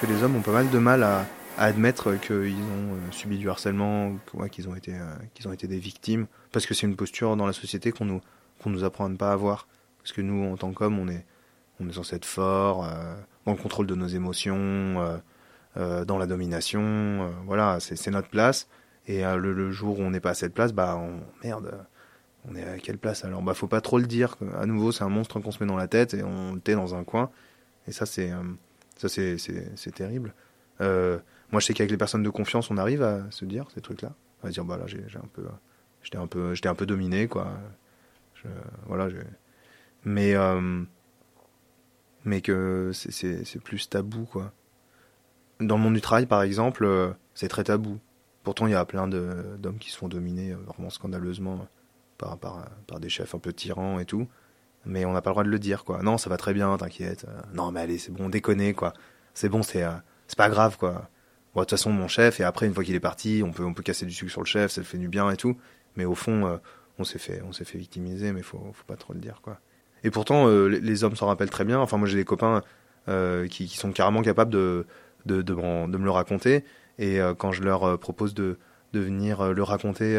Que 0.00 0.06
les 0.06 0.22
hommes 0.22 0.36
ont 0.36 0.42
pas 0.42 0.52
mal 0.52 0.68
de 0.68 0.78
mal 0.78 1.02
à, 1.02 1.26
admettre 1.58 2.20
qu'ils 2.20 2.54
ont 2.54 2.92
euh, 2.92 3.10
subi 3.12 3.38
du 3.38 3.48
harcèlement, 3.48 4.16
qu'ils 4.52 4.68
ont 4.68 4.74
été 4.74 4.92
euh, 4.92 5.14
qu'ils 5.32 5.48
ont 5.48 5.52
été 5.52 5.66
des 5.66 5.78
victimes, 5.78 6.26
parce 6.52 6.66
que 6.66 6.74
c'est 6.74 6.86
une 6.86 6.96
posture 6.96 7.34
dans 7.36 7.46
la 7.46 7.54
société 7.54 7.92
qu'on 7.92 8.04
nous 8.04 8.20
qu'on 8.62 8.68
nous 8.68 8.84
apprend 8.84 9.06
à 9.06 9.08
ne 9.08 9.16
pas 9.16 9.32
avoir, 9.32 9.66
parce 9.98 10.12
que 10.12 10.20
nous 10.20 10.52
en 10.52 10.56
tant 10.56 10.72
qu'hommes 10.72 10.98
on 10.98 11.08
est 11.08 11.24
on 11.80 11.88
est 11.88 11.94
censé 11.94 12.16
être 12.16 12.26
fort, 12.26 12.84
euh, 12.84 13.16
dans 13.46 13.52
le 13.52 13.58
contrôle 13.58 13.86
de 13.86 13.94
nos 13.94 14.06
émotions, 14.06 15.20
dans 15.76 16.18
la 16.18 16.26
domination, 16.26 17.30
voilà 17.46 17.78
c'est 17.80 18.10
notre 18.10 18.28
place. 18.28 18.68
Et 19.06 19.22
le, 19.22 19.70
jour 19.70 20.00
où 20.00 20.02
on 20.02 20.10
n'est 20.10 20.20
pas 20.20 20.30
à 20.30 20.34
cette 20.34 20.52
place, 20.52 20.72
bah 20.72 20.96
on, 20.98 21.20
merde, 21.46 21.86
on 22.50 22.56
est 22.56 22.64
à 22.64 22.78
quelle 22.78 22.98
place 22.98 23.24
alors? 23.24 23.40
Bah 23.42 23.54
faut 23.54 23.68
pas 23.68 23.80
trop 23.80 23.98
le 23.98 24.06
dire. 24.06 24.36
À 24.58 24.66
nouveau 24.66 24.90
c'est 24.90 25.04
un 25.04 25.08
monstre 25.08 25.38
qu'on 25.38 25.52
se 25.52 25.62
met 25.62 25.68
dans 25.68 25.76
la 25.76 25.86
tête 25.86 26.12
et 26.14 26.22
on 26.22 26.54
le 26.54 26.60
tait 26.60 26.74
dans 26.74 26.94
un 26.94 27.04
coin. 27.04 27.30
Et 27.86 27.92
ça 27.92 28.04
c'est 28.04 28.32
ça, 28.96 29.08
c'est 29.08 29.94
terrible. 29.94 30.34
Euh, 30.80 31.18
moi, 31.52 31.60
je 31.60 31.66
sais 31.66 31.74
qu'avec 31.74 31.90
les 31.90 31.96
personnes 31.96 32.22
de 32.22 32.30
confiance, 32.30 32.70
on 32.70 32.78
arrive 32.78 33.02
à 33.02 33.30
se 33.30 33.44
dire 33.44 33.66
ces 33.74 33.80
trucs-là. 33.80 34.12
À 34.42 34.48
dire, 34.48 34.64
bah 34.64 34.76
là, 34.76 34.86
j'ai 34.86 35.00
un 35.16 35.28
peu. 35.32 35.44
J'étais 36.02 36.18
un, 36.18 36.26
peu, 36.26 36.54
un 36.64 36.74
peu 36.74 36.86
dominé, 36.86 37.26
quoi. 37.28 37.52
Voilà, 38.86 39.08
mais, 40.04 40.36
euh, 40.36 40.84
mais 42.24 42.40
que 42.40 42.92
c'est 42.92 43.60
plus 43.62 43.88
tabou, 43.88 44.24
quoi. 44.24 44.52
Dans 45.58 45.76
le 45.76 45.82
monde 45.82 45.94
du 45.94 46.00
travail, 46.00 46.26
par 46.26 46.42
exemple, 46.42 46.84
euh, 46.84 47.10
c'est 47.34 47.48
très 47.48 47.64
tabou. 47.64 47.98
Pourtant, 48.44 48.68
il 48.68 48.72
y 48.72 48.76
a 48.76 48.84
plein 48.84 49.08
d'hommes 49.08 49.78
qui 49.78 49.90
se 49.90 49.96
font 49.96 50.06
dominer 50.06 50.52
vraiment 50.52 50.90
scandaleusement 50.90 51.66
par, 52.18 52.38
par, 52.38 52.68
par 52.86 53.00
des 53.00 53.08
chefs 53.08 53.34
un 53.34 53.40
peu 53.40 53.52
tyrans 53.52 53.98
et 53.98 54.04
tout 54.04 54.28
mais 54.86 55.04
on 55.04 55.12
n'a 55.12 55.20
pas 55.20 55.30
le 55.30 55.34
droit 55.34 55.44
de 55.44 55.50
le 55.50 55.58
dire, 55.58 55.84
quoi. 55.84 56.02
Non, 56.02 56.16
ça 56.16 56.30
va 56.30 56.36
très 56.36 56.54
bien, 56.54 56.76
t'inquiète. 56.76 57.26
Non, 57.52 57.72
mais 57.72 57.80
allez, 57.80 57.98
c'est 57.98 58.12
bon, 58.12 58.28
déconner, 58.28 58.72
quoi. 58.72 58.94
C'est 59.34 59.48
bon, 59.48 59.62
c'est 59.62 59.82
euh, 59.82 59.90
c'est 60.28 60.38
pas 60.38 60.48
grave, 60.48 60.78
quoi. 60.78 61.10
Bon, 61.54 61.60
de 61.60 61.64
toute 61.64 61.70
façon, 61.70 61.90
mon 61.90 62.08
chef, 62.08 62.40
et 62.40 62.44
après, 62.44 62.66
une 62.66 62.74
fois 62.74 62.84
qu'il 62.84 62.94
est 62.94 63.00
parti, 63.00 63.42
on 63.44 63.50
peut, 63.50 63.64
on 63.64 63.74
peut 63.74 63.82
casser 63.82 64.06
du 64.06 64.12
sucre 64.12 64.30
sur 64.30 64.40
le 64.40 64.46
chef, 64.46 64.70
ça 64.70 64.80
le 64.80 64.86
fait 64.86 64.98
du 64.98 65.08
bien 65.08 65.28
et 65.30 65.36
tout. 65.36 65.56
Mais 65.96 66.04
au 66.04 66.14
fond, 66.14 66.46
euh, 66.46 66.56
on 66.98 67.04
s'est 67.04 67.18
fait, 67.18 67.42
on 67.46 67.52
s'est 67.52 67.64
fait 67.64 67.78
victimiser, 67.78 68.32
mais 68.32 68.42
faut, 68.42 68.70
faut 68.72 68.84
pas 68.86 68.96
trop 68.96 69.12
le 69.12 69.20
dire, 69.20 69.40
quoi. 69.42 69.58
Et 70.04 70.10
pourtant, 70.10 70.46
euh, 70.48 70.68
les, 70.68 71.04
hommes 71.04 71.16
s'en 71.16 71.26
rappellent 71.26 71.50
très 71.50 71.64
bien. 71.64 71.80
Enfin, 71.80 71.96
moi, 71.96 72.06
j'ai 72.06 72.16
des 72.16 72.24
copains 72.24 72.62
qui, 73.08 73.66
qui, 73.66 73.76
sont 73.76 73.92
carrément 73.92 74.22
capables 74.22 74.52
de, 74.52 74.86
de, 75.26 75.42
de, 75.42 75.54
me 75.54 76.04
le 76.04 76.10
raconter. 76.10 76.64
Et 76.98 77.20
quand 77.38 77.52
je 77.52 77.62
leur 77.62 77.98
propose 78.00 78.34
de, 78.34 78.58
de 78.92 79.00
venir 79.00 79.52
le 79.52 79.62
raconter 79.62 80.18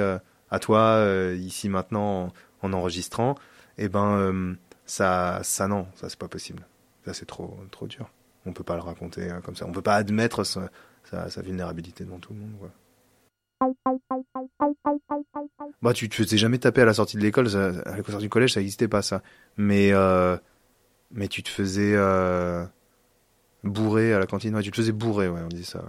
à 0.49 0.59
toi, 0.59 1.05
ici, 1.35 1.67
maintenant, 1.67 2.31
en 2.61 2.73
enregistrant, 2.73 3.35
eh 3.77 3.89
ben 3.89 4.17
euh, 4.17 4.53
ça, 4.85 5.41
ça 5.43 5.67
non, 5.67 5.87
ça 5.95 6.09
c'est 6.09 6.19
pas 6.19 6.27
possible. 6.27 6.65
Ça 7.05 7.13
c'est 7.13 7.25
trop, 7.25 7.57
trop 7.71 7.87
dur. 7.87 8.09
On 8.45 8.53
peut 8.53 8.63
pas 8.63 8.75
le 8.75 8.81
raconter 8.81 9.29
hein, 9.29 9.41
comme 9.43 9.55
ça. 9.55 9.65
On 9.67 9.71
peut 9.71 9.81
pas 9.81 9.95
admettre 9.95 10.43
sa, 10.43 10.69
vulnérabilité 11.41 12.05
devant 12.05 12.19
tout 12.19 12.33
le 12.33 12.39
monde. 12.39 12.53
Bah, 15.81 15.93
tu 15.93 16.09
te 16.09 16.15
faisais 16.15 16.37
jamais 16.37 16.57
taper 16.57 16.81
à 16.81 16.85
la 16.85 16.93
sortie 16.93 17.17
de 17.17 17.21
l'école, 17.21 17.47
à 17.55 17.97
la 17.97 18.03
sortie 18.03 18.17
du 18.17 18.29
collège, 18.29 18.53
ça 18.53 18.59
n'existait 18.59 18.87
pas 18.87 19.01
ça. 19.01 19.21
Mais, 19.57 19.91
euh, 19.91 20.37
mais 21.11 21.27
tu 21.27 21.43
te 21.43 21.49
faisais 21.49 21.93
euh, 21.95 22.65
bourrer 23.63 24.13
à 24.13 24.19
la 24.19 24.27
cantine. 24.27 24.59
Tu 24.61 24.71
te 24.71 24.77
faisais 24.77 24.91
bourrer, 24.91 25.27
ouais, 25.27 25.41
on 25.43 25.49
dit 25.49 25.65
ça. 25.65 25.83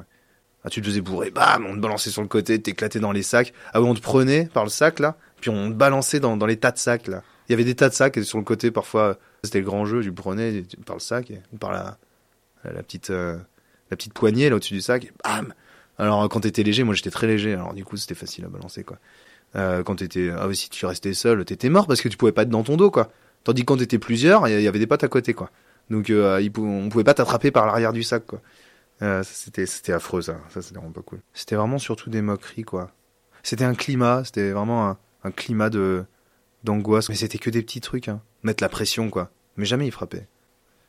Ah, 0.65 0.71
tu 0.71 0.81
te 0.81 0.87
faisais 0.87 1.01
bourrer, 1.01 1.31
bam, 1.31 1.67
on 1.67 1.75
te 1.75 1.81
balançait 1.81 2.11
sur 2.11 2.23
le 2.23 2.29
côté, 2.29 2.61
t'éclatais 2.61 3.01
dans 3.01 3.13
les 3.13 3.23
sacs. 3.23 3.53
Ah 3.73 3.81
on 3.81 3.95
te 3.95 4.01
prenait 4.01 4.47
par 4.47 4.65
le 4.65 4.71
sac 4.71 4.99
là, 4.99 5.17
puis 5.41 5.51
on 5.51 5.69
te 5.69 5.75
balançait 5.75 6.19
dans, 6.19 6.37
dans 6.37 6.47
les 6.47 6.57
tas 6.57 6.73
de 6.73 6.79
sacs 6.79 7.07
là 7.07 7.23
il 7.49 7.53
y 7.53 7.55
avait 7.55 7.65
des 7.65 7.75
tas 7.75 7.89
de 7.89 7.95
sacs 7.95 8.23
sur 8.25 8.39
le 8.39 8.45
côté 8.45 8.71
parfois 8.71 9.19
c'était 9.43 9.61
le 9.61 9.65
grand 9.65 9.87
jeu 9.87 10.03
tu 10.03 10.13
prenais 10.13 10.65
par 10.85 10.97
le 10.97 11.01
sac 11.01 11.31
et 11.31 11.41
par 11.59 11.73
la 11.73 11.99
la 12.65 12.83
petite 12.83 13.11
euh, 13.11 13.39
la 13.91 13.97
petite 13.97 14.13
poignée 14.13 14.51
là 14.51 14.57
au-dessus 14.57 14.75
du 14.75 14.81
sac 14.81 15.05
et 15.05 15.13
bam! 15.25 15.55
Alors 15.99 16.29
quand 16.29 16.41
t'étais 16.41 16.63
léger 16.63 16.85
moi 16.85 16.95
j'étais 16.95 17.11
très 17.11 17.27
léger 17.27 17.55
alors 17.55 17.75
du 17.75 17.85
coup 17.85 17.97
c'était 17.97 18.15
facile 18.15 18.45
à 18.45 18.49
balancer 18.49 18.85
quoi. 18.85 18.99
Euh, 19.57 19.83
quand 19.83 19.97
t'étais 19.97 20.31
ah 20.31 20.47
si 20.53 20.69
tu 20.69 20.85
restais 20.87 21.15
seul 21.15 21.45
t'étais 21.45 21.71
mort 21.71 21.87
parce 21.87 22.01
que 22.03 22.09
tu 22.09 22.17
pouvais 22.17 22.33
pas 22.33 22.43
être 22.43 22.51
dans 22.51 22.63
ton 22.65 22.77
dos 22.77 22.91
quoi. 22.91 23.11
Tandis 23.45 23.63
que 23.63 23.67
quand 23.67 23.79
t'étais 23.79 23.99
plusieurs 23.99 24.47
il 24.49 24.61
y 24.61 24.69
avait 24.69 24.79
des 24.79 24.87
pattes 24.87 25.05
à 25.05 25.09
côté 25.09 25.33
quoi. 25.35 25.51
Donc 25.91 26.11
euh, 26.11 26.47
on 26.59 26.89
pouvait 26.89 27.05
pas 27.05 27.15
t'attraper 27.15 27.51
par 27.51 27.67
l'arrière 27.67 27.93
du 27.93 28.03
sac 28.03 28.27
quoi. 28.27 28.41
Euh, 29.01 29.23
c'était 29.25 29.93
affreux 29.93 30.23
ça. 30.23 30.37
Ça 30.51 30.61
c'était 30.61 30.79
vraiment 30.79 30.93
pas 30.93 31.03
cool. 31.03 31.21
C'était 31.33 31.57
vraiment 31.57 31.79
surtout 31.79 32.11
des 32.11 32.21
moqueries 32.21 32.65
quoi. 32.65 32.93
C'était 33.43 33.65
un 33.65 33.75
climat 33.75 34.23
c'était 34.25 34.51
vraiment 34.51 34.97
un 35.25 35.31
climat 35.31 35.71
de 35.71 36.05
d'angoisse. 36.65 37.09
Mais 37.09 37.15
c'était 37.15 37.39
que 37.39 37.51
des 37.51 37.63
petits 37.63 37.81
trucs, 37.81 38.09
hein. 38.09 38.21
mettre 38.43 38.63
la 38.63 38.69
pression, 38.69 39.11
quoi. 39.11 39.31
Mais 39.57 39.65
jamais 39.65 39.87
il 39.87 39.93
frappait. 39.93 40.27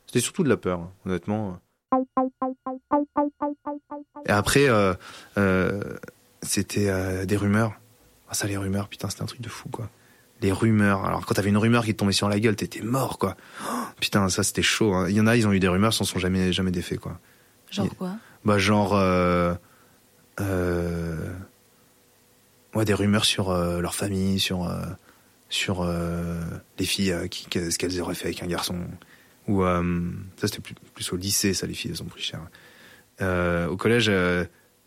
C'était 0.06 0.20
surtout 0.20 0.42
de 0.42 0.48
la 0.48 0.56
peur, 0.56 0.80
hein, 0.80 0.90
honnêtement. 1.06 1.60
Et 4.26 4.30
après, 4.30 4.68
euh, 4.68 4.94
euh, 5.38 5.82
c'était 6.42 6.88
euh, 6.88 7.24
des 7.24 7.36
rumeurs. 7.36 7.74
Ah 8.28 8.34
ça, 8.34 8.46
les 8.46 8.56
rumeurs, 8.56 8.88
putain, 8.88 9.08
c'était 9.08 9.22
un 9.22 9.26
truc 9.26 9.40
de 9.40 9.48
fou, 9.48 9.68
quoi. 9.68 9.88
Les 10.40 10.52
rumeurs. 10.52 11.04
Alors, 11.04 11.26
quand 11.26 11.34
t'avais 11.34 11.50
une 11.50 11.58
rumeur 11.58 11.84
qui 11.84 11.92
te 11.92 11.98
tombait 11.98 12.12
sur 12.12 12.28
la 12.28 12.40
gueule, 12.40 12.56
t'étais 12.56 12.80
mort, 12.80 13.18
quoi. 13.18 13.36
Oh, 13.64 13.72
putain, 14.00 14.28
ça, 14.28 14.42
c'était 14.42 14.62
chaud. 14.62 14.94
Hein. 14.94 15.06
Il 15.08 15.14
y 15.14 15.20
en 15.20 15.26
a, 15.26 15.36
ils 15.36 15.46
ont 15.46 15.52
eu 15.52 15.60
des 15.60 15.68
rumeurs, 15.68 15.92
sans 15.92 16.04
sont 16.04 16.18
jamais, 16.18 16.52
jamais 16.52 16.70
des 16.70 16.82
faits, 16.82 17.00
quoi. 17.00 17.18
Genre 17.70 17.88
quoi? 17.96 18.16
Bah, 18.44 18.58
genre... 18.58 18.92
Ouais, 22.74 22.84
des 22.84 22.94
rumeurs 22.94 23.24
sur 23.24 23.52
leur 23.52 23.94
famille, 23.94 24.38
sur, 24.38 24.68
sur 25.50 25.82
euh, 25.82 26.40
les 26.78 26.86
filles, 26.86 27.12
euh, 27.12 27.26
ce 27.28 27.76
qu'elles 27.76 28.00
auraient 28.00 28.14
fait 28.14 28.26
avec 28.26 28.42
un 28.42 28.46
garçon. 28.46 28.78
Ou 29.48 29.64
euh, 29.64 29.82
ça, 30.36 30.46
c'était 30.46 30.62
plus, 30.94 31.12
au 31.12 31.16
lycée, 31.16 31.52
ça, 31.52 31.66
les 31.66 31.74
filles, 31.74 31.90
elles 31.92 32.02
ont 32.02 32.06
pris 32.06 32.22
cher. 32.22 32.40
Au 33.68 33.76
collège, 33.76 34.10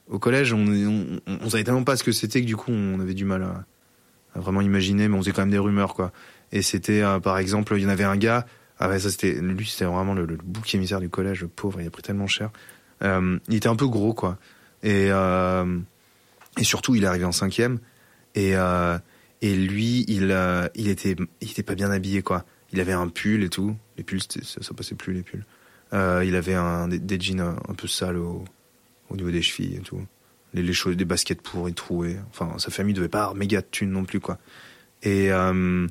au 0.08 0.20
collège, 0.20 0.54
on, 0.54 1.20
on, 1.28 1.50
savait 1.50 1.64
tellement 1.64 1.84
pas 1.84 1.98
ce 1.98 2.04
que 2.04 2.12
c'était 2.12 2.42
que 2.42 2.48
du 2.48 2.56
coup, 2.56 2.72
on 2.72 3.00
avait 3.00 3.14
du 3.14 3.26
mal 3.26 3.44
à, 3.44 4.40
vraiment 4.40 4.62
imaginer, 4.62 5.08
mais 5.08 5.16
on 5.16 5.20
faisait 5.20 5.34
quand 5.34 5.44
même 5.44 5.52
des 5.52 5.60
rumeurs, 5.60 5.94
quoi. 5.94 6.12
Et 6.52 6.64
c'était, 6.64 7.04
par 7.22 7.38
exemple, 7.38 7.76
il 7.78 7.84
y 7.84 7.86
en 7.86 7.90
avait 7.90 8.04
un 8.04 8.18
gars, 8.18 8.48
ah 8.80 8.90
ouais, 8.90 9.00
ça 9.00 9.12
c'était, 9.12 9.34
lui, 9.34 9.68
c'était 9.68 9.86
vraiment 9.86 10.16
le, 10.16 10.26
le 10.26 10.38
bouc 10.38 10.74
émissaire 10.74 11.00
du 11.00 11.10
collège, 11.10 11.42
le 11.42 11.48
pauvre, 11.48 11.80
il 11.80 11.86
a 11.86 11.92
pris 11.92 12.02
tellement 12.02 12.26
cher. 12.26 12.50
Il 13.02 13.40
était 13.56 13.68
un 13.68 13.76
peu 13.76 13.88
gros, 13.88 14.14
quoi. 14.14 14.40
Et, 14.82 15.10
et 15.10 16.64
surtout, 16.64 16.96
il 16.96 17.04
est 17.04 17.08
arrivé 17.08 17.26
en 17.26 17.32
cinquième. 17.32 17.80
Et, 18.34 18.56
et 19.44 19.56
lui, 19.58 20.06
il, 20.08 20.32
euh, 20.32 20.70
était, 20.74 21.16
pas 21.64 21.76
bien 21.76 21.92
habillé, 21.92 22.22
quoi. 22.22 22.46
Il 22.72 22.80
avait 22.80 22.94
un 22.94 23.10
pull 23.10 23.44
et 23.44 23.50
tout. 23.50 23.76
Les 23.98 24.04
pulls, 24.04 24.22
ça, 24.22 24.40
ça 24.62 24.74
passait 24.74 24.96
plus, 24.96 25.14
les 25.14 25.22
pulls. 25.22 25.44
Euh, 25.92 26.24
il 26.26 26.38
avait 26.38 26.54
un, 26.54 26.88
des, 26.88 27.20
jeans 27.20 27.42
un, 27.42 27.74
peu 27.74 27.90
sales 27.90 28.16
au, 28.16 28.46
au 29.10 29.18
niveau 29.18 29.32
des 29.32 29.42
chevilles 29.42 29.76
et 29.76 29.82
tout. 29.82 30.00
Les, 30.54 30.72
choses, 30.72 30.96
des 30.96 31.04
baskets 31.04 31.42
pourries, 31.42 31.74
trouées. 31.74 32.16
Enfin, 32.30 32.58
sa 32.58 32.72
famille 32.72 32.94
devait 32.94 33.10
pas 33.10 33.24
avoir 33.24 33.36
méga 33.36 33.60
de 33.60 33.68
thunes 33.70 33.92
non 33.92 34.06
plus, 34.06 34.22
quoi. 34.22 34.40
Et, 35.02 35.30
euh, 35.34 35.88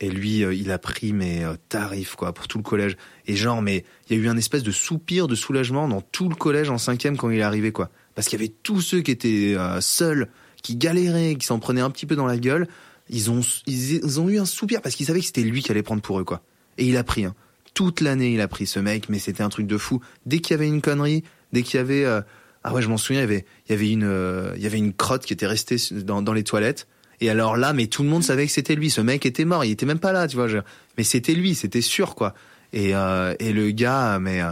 et 0.00 0.10
lui, 0.10 0.44
euh, 0.44 0.52
il 0.52 0.70
a 0.70 0.78
pris 0.78 1.14
mes 1.14 1.50
tarifs, 1.70 2.16
quoi, 2.16 2.34
pour 2.34 2.48
tout 2.48 2.58
le 2.58 2.64
collège. 2.64 2.98
Et 3.26 3.34
genre, 3.34 3.62
mais 3.62 3.86
il 4.10 4.16
y 4.18 4.20
a 4.20 4.22
eu 4.22 4.28
un 4.28 4.36
espèce 4.36 4.62
de 4.62 4.72
soupir 4.72 5.26
de 5.26 5.34
soulagement 5.34 5.88
dans 5.88 6.02
tout 6.02 6.28
le 6.28 6.34
collège 6.34 6.68
en 6.68 6.76
cinquième 6.76 7.16
quand 7.16 7.30
il 7.30 7.38
est 7.38 7.42
arrivé, 7.42 7.72
quoi. 7.72 7.88
Parce 8.14 8.28
qu'il 8.28 8.38
y 8.38 8.44
avait 8.44 8.52
tous 8.62 8.82
ceux 8.82 9.00
qui 9.00 9.10
étaient 9.10 9.56
seuls, 9.80 10.28
qui 10.62 10.76
galéraient, 10.76 11.36
qui 11.36 11.46
s'en 11.46 11.58
prenaient 11.58 11.80
un 11.80 11.90
petit 11.90 12.04
peu 12.04 12.14
dans 12.14 12.26
la 12.26 12.36
gueule. 12.36 12.68
Ils 13.10 13.30
ont, 13.30 13.40
ils, 13.66 13.96
ils 13.96 14.20
ont 14.20 14.28
eu 14.28 14.38
un 14.38 14.46
soupir 14.46 14.80
parce 14.80 14.94
qu'ils 14.94 15.06
savaient 15.06 15.20
que 15.20 15.26
c'était 15.26 15.42
lui 15.42 15.62
qui 15.62 15.70
allait 15.70 15.82
prendre 15.82 16.00
pour 16.00 16.18
eux, 16.18 16.24
quoi. 16.24 16.42
Et 16.78 16.86
il 16.86 16.96
a 16.96 17.04
pris, 17.04 17.24
hein. 17.24 17.34
Toute 17.74 18.00
l'année, 18.00 18.32
il 18.32 18.40
a 18.40 18.48
pris 18.48 18.66
ce 18.66 18.80
mec, 18.80 19.08
mais 19.08 19.18
c'était 19.18 19.42
un 19.42 19.48
truc 19.48 19.66
de 19.66 19.76
fou. 19.76 20.00
Dès 20.26 20.38
qu'il 20.40 20.54
y 20.54 20.54
avait 20.54 20.66
une 20.66 20.80
connerie, 20.80 21.22
dès 21.52 21.62
qu'il 21.62 21.76
y 21.76 21.80
avait, 21.80 22.04
euh, 22.04 22.20
ah 22.64 22.72
ouais, 22.72 22.82
je 22.82 22.88
m'en 22.88 22.96
souviens, 22.96 23.20
il 23.20 23.24
y 23.24 23.30
avait, 23.32 23.44
il 23.68 23.72
y 23.72 23.74
avait 23.74 23.90
une, 23.90 24.04
euh, 24.04 24.52
il 24.56 24.62
y 24.62 24.66
avait 24.66 24.78
une 24.78 24.92
crotte 24.92 25.24
qui 25.24 25.32
était 25.32 25.46
restée 25.46 25.76
dans, 26.02 26.22
dans 26.22 26.32
les 26.32 26.42
toilettes. 26.42 26.88
Et 27.20 27.30
alors 27.30 27.56
là, 27.56 27.72
mais 27.72 27.86
tout 27.86 28.02
le 28.02 28.08
monde 28.08 28.24
savait 28.24 28.46
que 28.46 28.52
c'était 28.52 28.74
lui. 28.74 28.90
Ce 28.90 29.00
mec 29.00 29.26
était 29.26 29.44
mort, 29.44 29.64
il 29.64 29.70
était 29.70 29.86
même 29.86 29.98
pas 29.98 30.12
là, 30.12 30.26
tu 30.26 30.36
vois. 30.36 30.48
Mais 30.96 31.04
c'était 31.04 31.34
lui, 31.34 31.54
c'était 31.54 31.80
sûr, 31.82 32.14
quoi. 32.14 32.34
Et, 32.72 32.94
euh, 32.94 33.34
et 33.38 33.52
le 33.52 33.70
gars, 33.70 34.18
mais, 34.18 34.40
euh, 34.40 34.50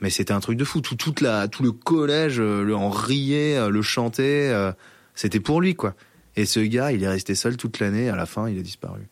mais 0.00 0.10
c'était 0.10 0.32
un 0.32 0.40
truc 0.40 0.56
de 0.56 0.64
fou. 0.64 0.80
Tout, 0.80 0.96
toute 0.96 1.20
la, 1.20 1.46
tout 1.46 1.62
le 1.62 1.72
collège 1.72 2.40
euh, 2.40 2.62
le 2.62 2.74
en 2.74 2.90
riait, 2.90 3.68
le 3.70 3.82
chantait. 3.82 4.50
euh, 4.50 4.72
c'était 5.14 5.40
pour 5.40 5.60
lui, 5.60 5.74
quoi. 5.74 5.94
Et 6.36 6.44
ce 6.44 6.60
gars, 6.60 6.92
il 6.92 7.02
est 7.02 7.08
resté 7.08 7.34
seul 7.34 7.56
toute 7.56 7.80
l'année. 7.80 8.08
À 8.10 8.16
la 8.16 8.26
fin, 8.26 8.48
il 8.48 8.58
a 8.58 8.62
disparu. 8.62 9.08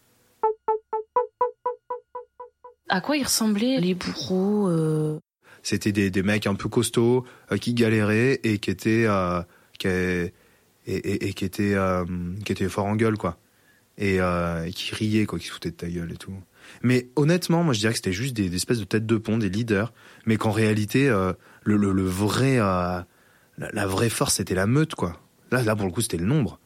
À 2.89 3.01
quoi 3.01 3.17
ils 3.17 3.25
ressemblaient 3.25 3.81
les 3.81 3.95
bourreaux 3.95 4.69
euh... 4.69 5.19
C'était 5.63 5.93
des, 5.93 6.11
des 6.11 6.23
mecs 6.23 6.47
un 6.47 6.55
peu 6.55 6.69
costauds 6.69 7.25
euh, 7.51 7.57
qui 7.57 7.73
galéraient 7.73 8.41
et 8.45 8.59
qui 8.59 8.71
étaient, 8.71 9.07
euh, 9.07 9.41
qui, 9.79 9.89
et, 9.89 10.33
et, 10.87 11.29
et 11.29 11.33
qui 11.33 11.47
étaient, 11.47 11.75
qui 12.45 12.53
étaient 12.53 12.69
fort 12.69 12.85
en 12.85 12.97
gueule, 12.97 13.17
quoi. 13.17 13.39
Et, 13.97 14.19
qui 14.75 14.95
riaient, 14.95 15.25
quoi, 15.25 15.39
qui 15.39 15.47
se 15.47 15.53
foutaient 15.53 15.71
de 15.71 15.77
ta 15.77 15.89
gueule 15.89 16.13
et 16.13 16.17
tout. 16.17 16.35
Mais 16.83 17.09
honnêtement, 17.17 17.65
moi, 17.65 17.73
je 17.73 17.81
dirais 17.81 17.93
que 17.93 17.99
c'était 17.99 18.13
juste 18.13 18.37
des, 18.37 18.51
des 18.51 18.57
espèces 18.57 18.79
de 18.81 18.85
têtes 18.85 19.07
de 19.07 19.17
pont, 19.17 19.39
des 19.39 19.49
leaders, 19.49 19.95
mais 20.27 20.37
qu'en 20.37 20.51
réalité, 20.51 21.09
le, 21.09 21.77
le, 21.77 21.93
le 21.93 22.05
vrai, 22.05 22.57
la, 22.59 23.07
la 23.57 23.87
vraie 23.87 24.11
force, 24.11 24.35
c'était 24.35 24.55
la 24.55 24.67
meute, 24.67 24.95
quoi. 24.95 25.19
Là, 25.51 25.63
là, 25.63 25.75
pour 25.75 25.87
le 25.87 25.93
coup, 25.93 26.03
c'était 26.03 26.19
le 26.19 26.27
nombre. 26.27 26.61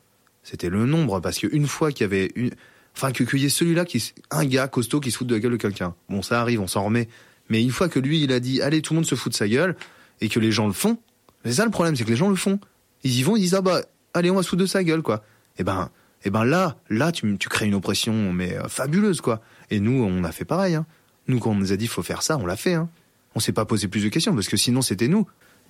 C'était 0.51 0.71
le 0.71 0.87
nombre, 0.87 1.21
parce 1.21 1.39
qu'une 1.39 1.67
fois 1.67 1.93
qu'il 1.93 2.05
y 2.05 2.07
avait 2.07 2.33
une, 2.35 2.53
enfin, 2.97 3.13
que 3.13 3.23
qu'il 3.23 3.41
y 3.41 3.45
ait 3.45 3.51
celui-là 3.51 3.85
qui, 3.85 4.15
un 4.31 4.47
gars 4.47 4.67
costaud 4.67 4.99
qui 4.99 5.11
se 5.11 5.19
fout 5.19 5.27
de 5.27 5.35
la 5.35 5.41
gueule 5.41 5.53
de 5.53 5.57
quelqu'un. 5.59 5.95
Bon, 6.09 6.23
ça 6.23 6.41
arrive, 6.41 6.63
on 6.63 6.67
s'en 6.67 6.85
remet. 6.85 7.11
Mais 7.51 7.63
une 7.63 7.71
fois 7.71 7.91
que 7.91 7.99
lui, 7.99 8.23
il 8.23 8.33
a 8.33 8.41
dit, 8.41 8.63
allez, 8.63 8.81
tout 8.81 8.95
le 8.95 8.97
monde 8.97 9.07
se 9.07 9.15
fout 9.15 9.31
de 9.31 9.37
sa 9.37 9.47
gueule, 9.47 9.77
et 10.23 10.31
que 10.31 10.41
les 10.41 10.51
gens 10.51 10.67
le 10.67 10.73
font, 10.73 10.97
c'est 11.45 11.53
ça 11.53 11.67
le 11.67 11.71
problème, 11.71 11.97
c'est 11.97 12.05
que 12.05 12.09
les 12.09 12.17
gens 12.17 12.31
le 12.31 12.37
font. 12.37 12.59
Ils 13.05 13.19
y 13.19 13.23
vont, 13.23 13.37
ils 13.37 13.41
disent, 13.41 13.57
ah 13.57 13.61
bah, 13.61 13.83
allez, 14.15 14.31
on 14.31 14.37
va 14.37 14.43
se 14.43 14.49
foutre 14.49 14.63
de 14.63 14.67
sa 14.67 14.83
gueule, 14.83 15.03
quoi. 15.03 15.23
Et 15.59 15.65
ben, 15.65 15.91
et 16.25 16.31
ben 16.31 16.47
là, 16.47 16.79
là, 16.89 17.13
tu, 17.13 17.37
tu 17.37 17.51
crées 17.51 17.67
une 17.67 17.75
oppression, 17.75 18.33
mais 18.33 18.57
euh, 18.57 18.69
fabuleuse, 18.69 19.21
quoi. 19.21 19.43
Et 19.71 19.81
nous, 19.81 20.03
on 20.03 20.25
a 20.25 20.33
fait 20.33 20.47
pareil, 20.47 20.77
hein. 20.77 20.87
Nous, 21.27 21.41
quand 21.41 21.51
on 21.51 21.57
nous 21.57 21.75
a 21.75 21.77
dit, 21.77 21.89
faut 21.89 22.03
faire 22.03 22.23
ça, 22.23 22.39
on 22.39 22.47
l'a 22.47 22.57
fait, 22.57 22.73
hein. 22.73 22.89
On 23.35 23.41
s'est 23.41 23.53
pas 23.53 23.67
posé 23.67 23.87
plus 23.87 24.03
de 24.03 24.09
questions, 24.09 24.35
parce 24.35 24.49
que 24.49 24.57
sinon, 24.57 24.81
c'était 24.81 25.09
nous. 25.09 25.27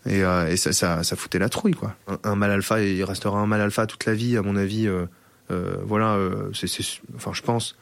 Et, 0.08 0.24
euh, 0.24 0.56
ça, 0.56 1.02
ça, 1.02 1.16
foutait 1.16 1.38
la 1.38 1.48
trouille, 1.48 1.74
quoi. 1.74 1.94
Un, 2.24 2.34
mal 2.34 2.50
alpha, 2.50 2.82
il 2.82 3.04
restera 3.04 3.38
un 3.38 3.46
mal 3.46 3.60
alpha 3.60 3.86
toute 3.86 4.06
la 4.06 4.14
vie, 4.14 4.36
à 4.36 4.42
mon 4.42 4.56
avis. 4.56 4.88
Euh, 4.88 5.04
euh, 5.50 5.76
voilà, 5.84 6.18
enfin, 7.16 7.32
je 7.32 7.42
pense 7.42 7.76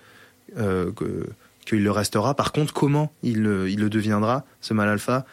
que 0.54 1.26
qu'il 1.64 1.82
le 1.82 1.90
restera. 1.90 2.34
Par 2.34 2.52
contre, 2.52 2.72
comment 2.72 3.12
il, 3.24 3.38
il 3.68 3.80
le 3.80 3.90
deviendra, 3.90 4.44
ce 4.60 4.74
mal 4.74 4.88
alpha 4.88 5.24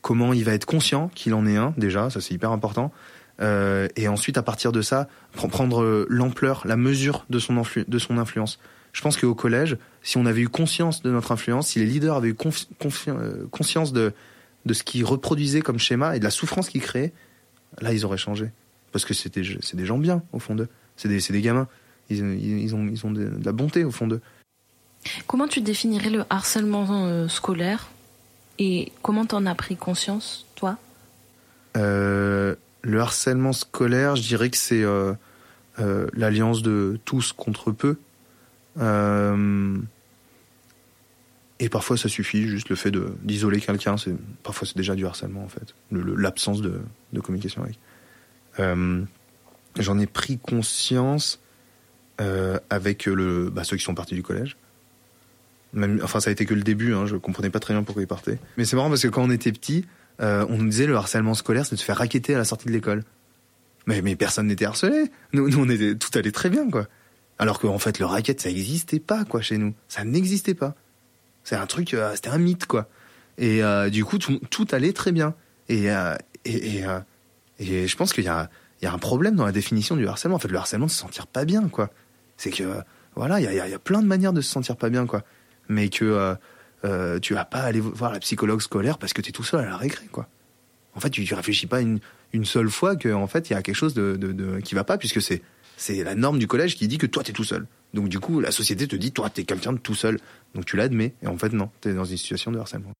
Comment 0.00 0.32
il 0.32 0.44
va 0.44 0.52
être 0.52 0.66
conscient 0.66 1.10
qu'il 1.14 1.34
en 1.34 1.46
est 1.46 1.56
un, 1.56 1.74
déjà, 1.76 2.10
ça 2.10 2.20
c'est 2.20 2.32
hyper 2.32 2.52
important. 2.52 2.92
Et 3.40 4.08
ensuite, 4.08 4.38
à 4.38 4.42
partir 4.42 4.72
de 4.72 4.80
ça, 4.80 5.08
prendre 5.34 6.06
l'ampleur, 6.08 6.62
la 6.64 6.76
mesure 6.76 7.26
de 7.28 7.38
son, 7.38 7.62
de 7.86 7.98
son 7.98 8.16
influence. 8.16 8.58
Je 8.94 9.02
pense 9.02 9.18
qu'au 9.18 9.34
collège, 9.34 9.76
si 10.02 10.16
on 10.16 10.24
avait 10.24 10.40
eu 10.40 10.48
conscience 10.48 11.02
de 11.02 11.10
notre 11.10 11.32
influence, 11.32 11.68
si 11.68 11.80
les 11.80 11.86
leaders 11.86 12.16
avaient 12.16 12.30
eu 12.30 12.34
conscience 13.50 13.92
de, 13.92 14.14
de 14.66 14.74
ce 14.74 14.82
qu'ils 14.82 15.04
reproduisaient 15.04 15.62
comme 15.62 15.78
schéma 15.78 16.16
et 16.16 16.18
de 16.18 16.24
la 16.24 16.30
souffrance 16.30 16.68
qu'ils 16.68 16.82
créaient, 16.82 17.12
là, 17.80 17.92
ils 17.94 18.04
auraient 18.04 18.18
changé. 18.18 18.50
Parce 18.92 19.04
que 19.04 19.14
c'est 19.14 19.32
des, 19.32 19.86
gens 19.86 19.98
bien, 19.98 20.22
au 20.32 20.38
fond 20.38 20.54
d'eux. 20.54 20.68
C'est 20.96 21.08
des, 21.08 21.18
des 21.18 21.40
gamins. 21.40 21.68
Ils, 22.10 22.18
ils, 22.18 22.74
ont, 22.74 22.86
ils 22.86 23.06
ont 23.06 23.10
de, 23.10 23.24
de 23.24 23.44
la 23.44 23.52
bonté, 23.52 23.84
au 23.84 23.90
fond 23.90 24.06
d'eux. 24.06 24.20
Comment 25.26 25.48
tu 25.48 25.60
définirais 25.60 26.10
le 26.10 26.24
harcèlement 26.30 26.86
euh, 26.90 27.28
scolaire 27.28 27.88
et 28.58 28.92
comment 29.02 29.26
t'en 29.26 29.46
as 29.46 29.54
pris 29.54 29.76
conscience, 29.76 30.46
toi? 30.54 30.78
Euh, 31.76 32.54
Le 32.82 33.00
harcèlement 33.00 33.52
scolaire, 33.52 34.16
je 34.16 34.22
dirais 34.22 34.50
que 34.50 34.56
c'est 34.56 34.82
euh, 34.82 35.12
euh, 35.78 36.06
l'alliance 36.14 36.62
de 36.62 36.98
tous 37.04 37.32
contre 37.32 37.70
peu. 37.70 37.96
Euh, 41.60 41.64
et 41.64 41.68
parfois, 41.68 41.96
ça 41.96 42.08
suffit, 42.08 42.48
juste 42.48 42.68
le 42.68 42.76
fait 42.76 42.92
d'isoler 43.22 43.60
quelqu'un, 43.60 43.96
parfois 44.42 44.66
c'est 44.66 44.76
déjà 44.76 44.94
du 44.94 45.06
harcèlement 45.06 45.44
en 45.44 45.48
fait, 45.48 45.74
l'absence 45.90 46.60
de, 46.60 46.80
de, 47.12 47.20
communication 47.20 47.62
avec. 47.62 47.78
Euh, 48.58 49.02
J'en 49.78 49.98
ai 49.98 50.06
pris 50.06 50.38
conscience 50.38 51.40
avec 52.70 53.04
le, 53.04 53.50
bah, 53.50 53.62
ceux 53.62 53.76
qui 53.76 53.84
sont 53.84 53.94
partis 53.94 54.14
du 54.14 54.22
collège. 54.22 54.56
Enfin, 56.02 56.20
ça 56.20 56.30
a 56.30 56.32
été 56.32 56.46
que 56.46 56.54
le 56.54 56.62
début, 56.62 56.94
hein, 56.94 57.04
je 57.04 57.16
comprenais 57.16 57.50
pas 57.50 57.60
très 57.60 57.74
bien 57.74 57.82
pourquoi 57.82 58.02
ils 58.02 58.06
partaient. 58.06 58.38
Mais 58.56 58.64
c'est 58.64 58.76
marrant 58.76 58.88
parce 58.88 59.02
que 59.02 59.08
quand 59.08 59.22
on 59.22 59.30
était 59.30 59.52
petit, 59.52 59.84
euh, 60.20 60.46
on 60.48 60.58
nous 60.58 60.68
disait 60.68 60.86
le 60.86 60.96
harcèlement 60.96 61.34
scolaire, 61.34 61.66
c'est 61.66 61.74
de 61.74 61.80
se 61.80 61.84
faire 61.84 61.98
raqueter 61.98 62.34
à 62.34 62.38
la 62.38 62.44
sortie 62.44 62.66
de 62.66 62.72
l'école. 62.72 63.04
Mais, 63.86 64.02
mais 64.02 64.16
personne 64.16 64.46
n'était 64.46 64.64
harcelé. 64.64 65.10
Nous, 65.32 65.48
tout 65.94 66.18
allait 66.18 66.32
très 66.32 66.50
bien, 66.50 66.70
quoi. 66.70 66.86
Alors 67.38 67.60
qu'en 67.60 67.78
fait, 67.78 67.98
le 67.98 68.06
racket, 68.06 68.40
ça 68.40 68.48
n'existait 68.48 68.98
pas, 68.98 69.24
quoi, 69.24 69.42
chez 69.42 69.58
nous. 69.58 69.74
Ça 69.88 70.04
n'existait 70.04 70.54
pas. 70.54 70.74
C'est 71.46 71.54
un 71.54 71.66
truc, 71.66 71.94
euh, 71.94 72.10
c'était 72.16 72.30
un 72.30 72.38
mythe, 72.38 72.66
quoi. 72.66 72.88
Et 73.38 73.62
euh, 73.62 73.88
du 73.88 74.04
coup, 74.04 74.18
tout, 74.18 74.66
allait 74.72 74.92
très 74.92 75.12
bien. 75.12 75.36
Et, 75.68 75.92
euh, 75.92 76.16
et, 76.44 76.82
et, 77.60 77.86
je 77.86 77.96
pense 77.96 78.12
qu'il 78.12 78.24
y 78.24 78.28
a, 78.28 78.50
il 78.82 78.86
y 78.86 78.88
a 78.88 78.92
un 78.92 78.98
problème 78.98 79.36
dans 79.36 79.46
la 79.46 79.52
définition 79.52 79.94
du 79.94 80.08
harcèlement. 80.08 80.34
En 80.34 80.40
fait, 80.40 80.48
le 80.48 80.58
harcèlement, 80.58 80.88
c'est 80.88 80.96
se 80.96 81.02
sentir 81.02 81.28
pas 81.28 81.44
bien, 81.44 81.68
quoi. 81.68 81.90
C'est 82.36 82.50
que, 82.50 82.64
voilà, 83.14 83.38
il 83.38 83.44
y 83.44 83.60
a, 83.60 83.68
y 83.68 83.74
a 83.74 83.78
plein 83.78 84.02
de 84.02 84.08
manières 84.08 84.32
de 84.32 84.40
se 84.40 84.50
sentir 84.50 84.76
pas 84.76 84.90
bien, 84.90 85.06
quoi 85.06 85.22
mais 85.68 85.88
que 85.88 86.36
tu 87.20 87.34
vas 87.34 87.44
pas 87.44 87.62
aller 87.62 87.80
voir 87.80 88.12
la 88.12 88.20
psychologue 88.20 88.60
scolaire 88.60 88.98
parce 88.98 89.12
que 89.12 89.20
tu 89.20 89.30
es 89.30 89.32
tout 89.32 89.42
seul 89.42 89.60
à 89.60 89.68
la 89.68 89.76
récré, 89.76 90.06
quoi. 90.06 90.28
En 90.94 91.00
fait, 91.00 91.10
tu, 91.10 91.24
tu 91.24 91.34
réfléchis 91.34 91.66
pas 91.66 91.80
une, 91.80 91.98
une 92.32 92.44
seule 92.44 92.70
fois 92.70 92.94
que 92.94 93.12
en 93.12 93.26
fait 93.26 93.50
il 93.50 93.54
y 93.54 93.56
a 93.56 93.62
quelque 93.62 93.74
chose 93.74 93.94
de, 93.94 94.14
de 94.16 94.60
qui 94.60 94.74
va 94.76 94.84
pas 94.84 94.96
puisque 94.96 95.20
c'est 95.20 95.42
c'est 95.76 96.04
la 96.04 96.14
norme 96.14 96.38
du 96.38 96.46
collège 96.46 96.76
qui 96.76 96.88
dit 96.88 96.98
que 96.98 97.06
toi 97.06 97.22
tu 97.22 97.30
es 97.30 97.34
tout 97.34 97.44
seul. 97.44 97.66
Donc 97.96 98.10
du 98.10 98.20
coup, 98.20 98.40
la 98.40 98.52
société 98.52 98.86
te 98.86 98.94
dit 98.94 99.10
toi 99.10 99.30
tu 99.30 99.40
es 99.40 99.44
quelqu'un 99.44 99.72
de 99.72 99.78
tout 99.78 99.94
seul. 99.94 100.20
Donc 100.54 100.66
tu 100.66 100.76
l'admets 100.76 101.14
et 101.22 101.26
en 101.26 101.38
fait 101.38 101.52
non, 101.52 101.70
tu 101.80 101.88
es 101.88 101.94
dans 101.94 102.04
une 102.04 102.18
situation 102.18 102.52
de 102.52 102.58
harcèlement. 102.58 102.92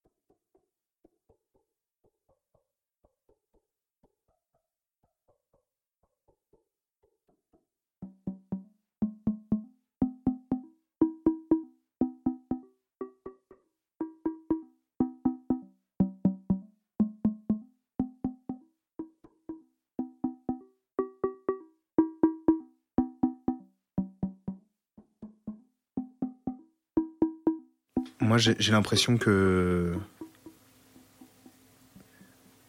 Moi, 28.26 28.38
j'ai 28.38 28.72
l'impression 28.72 29.16
que, 29.16 29.94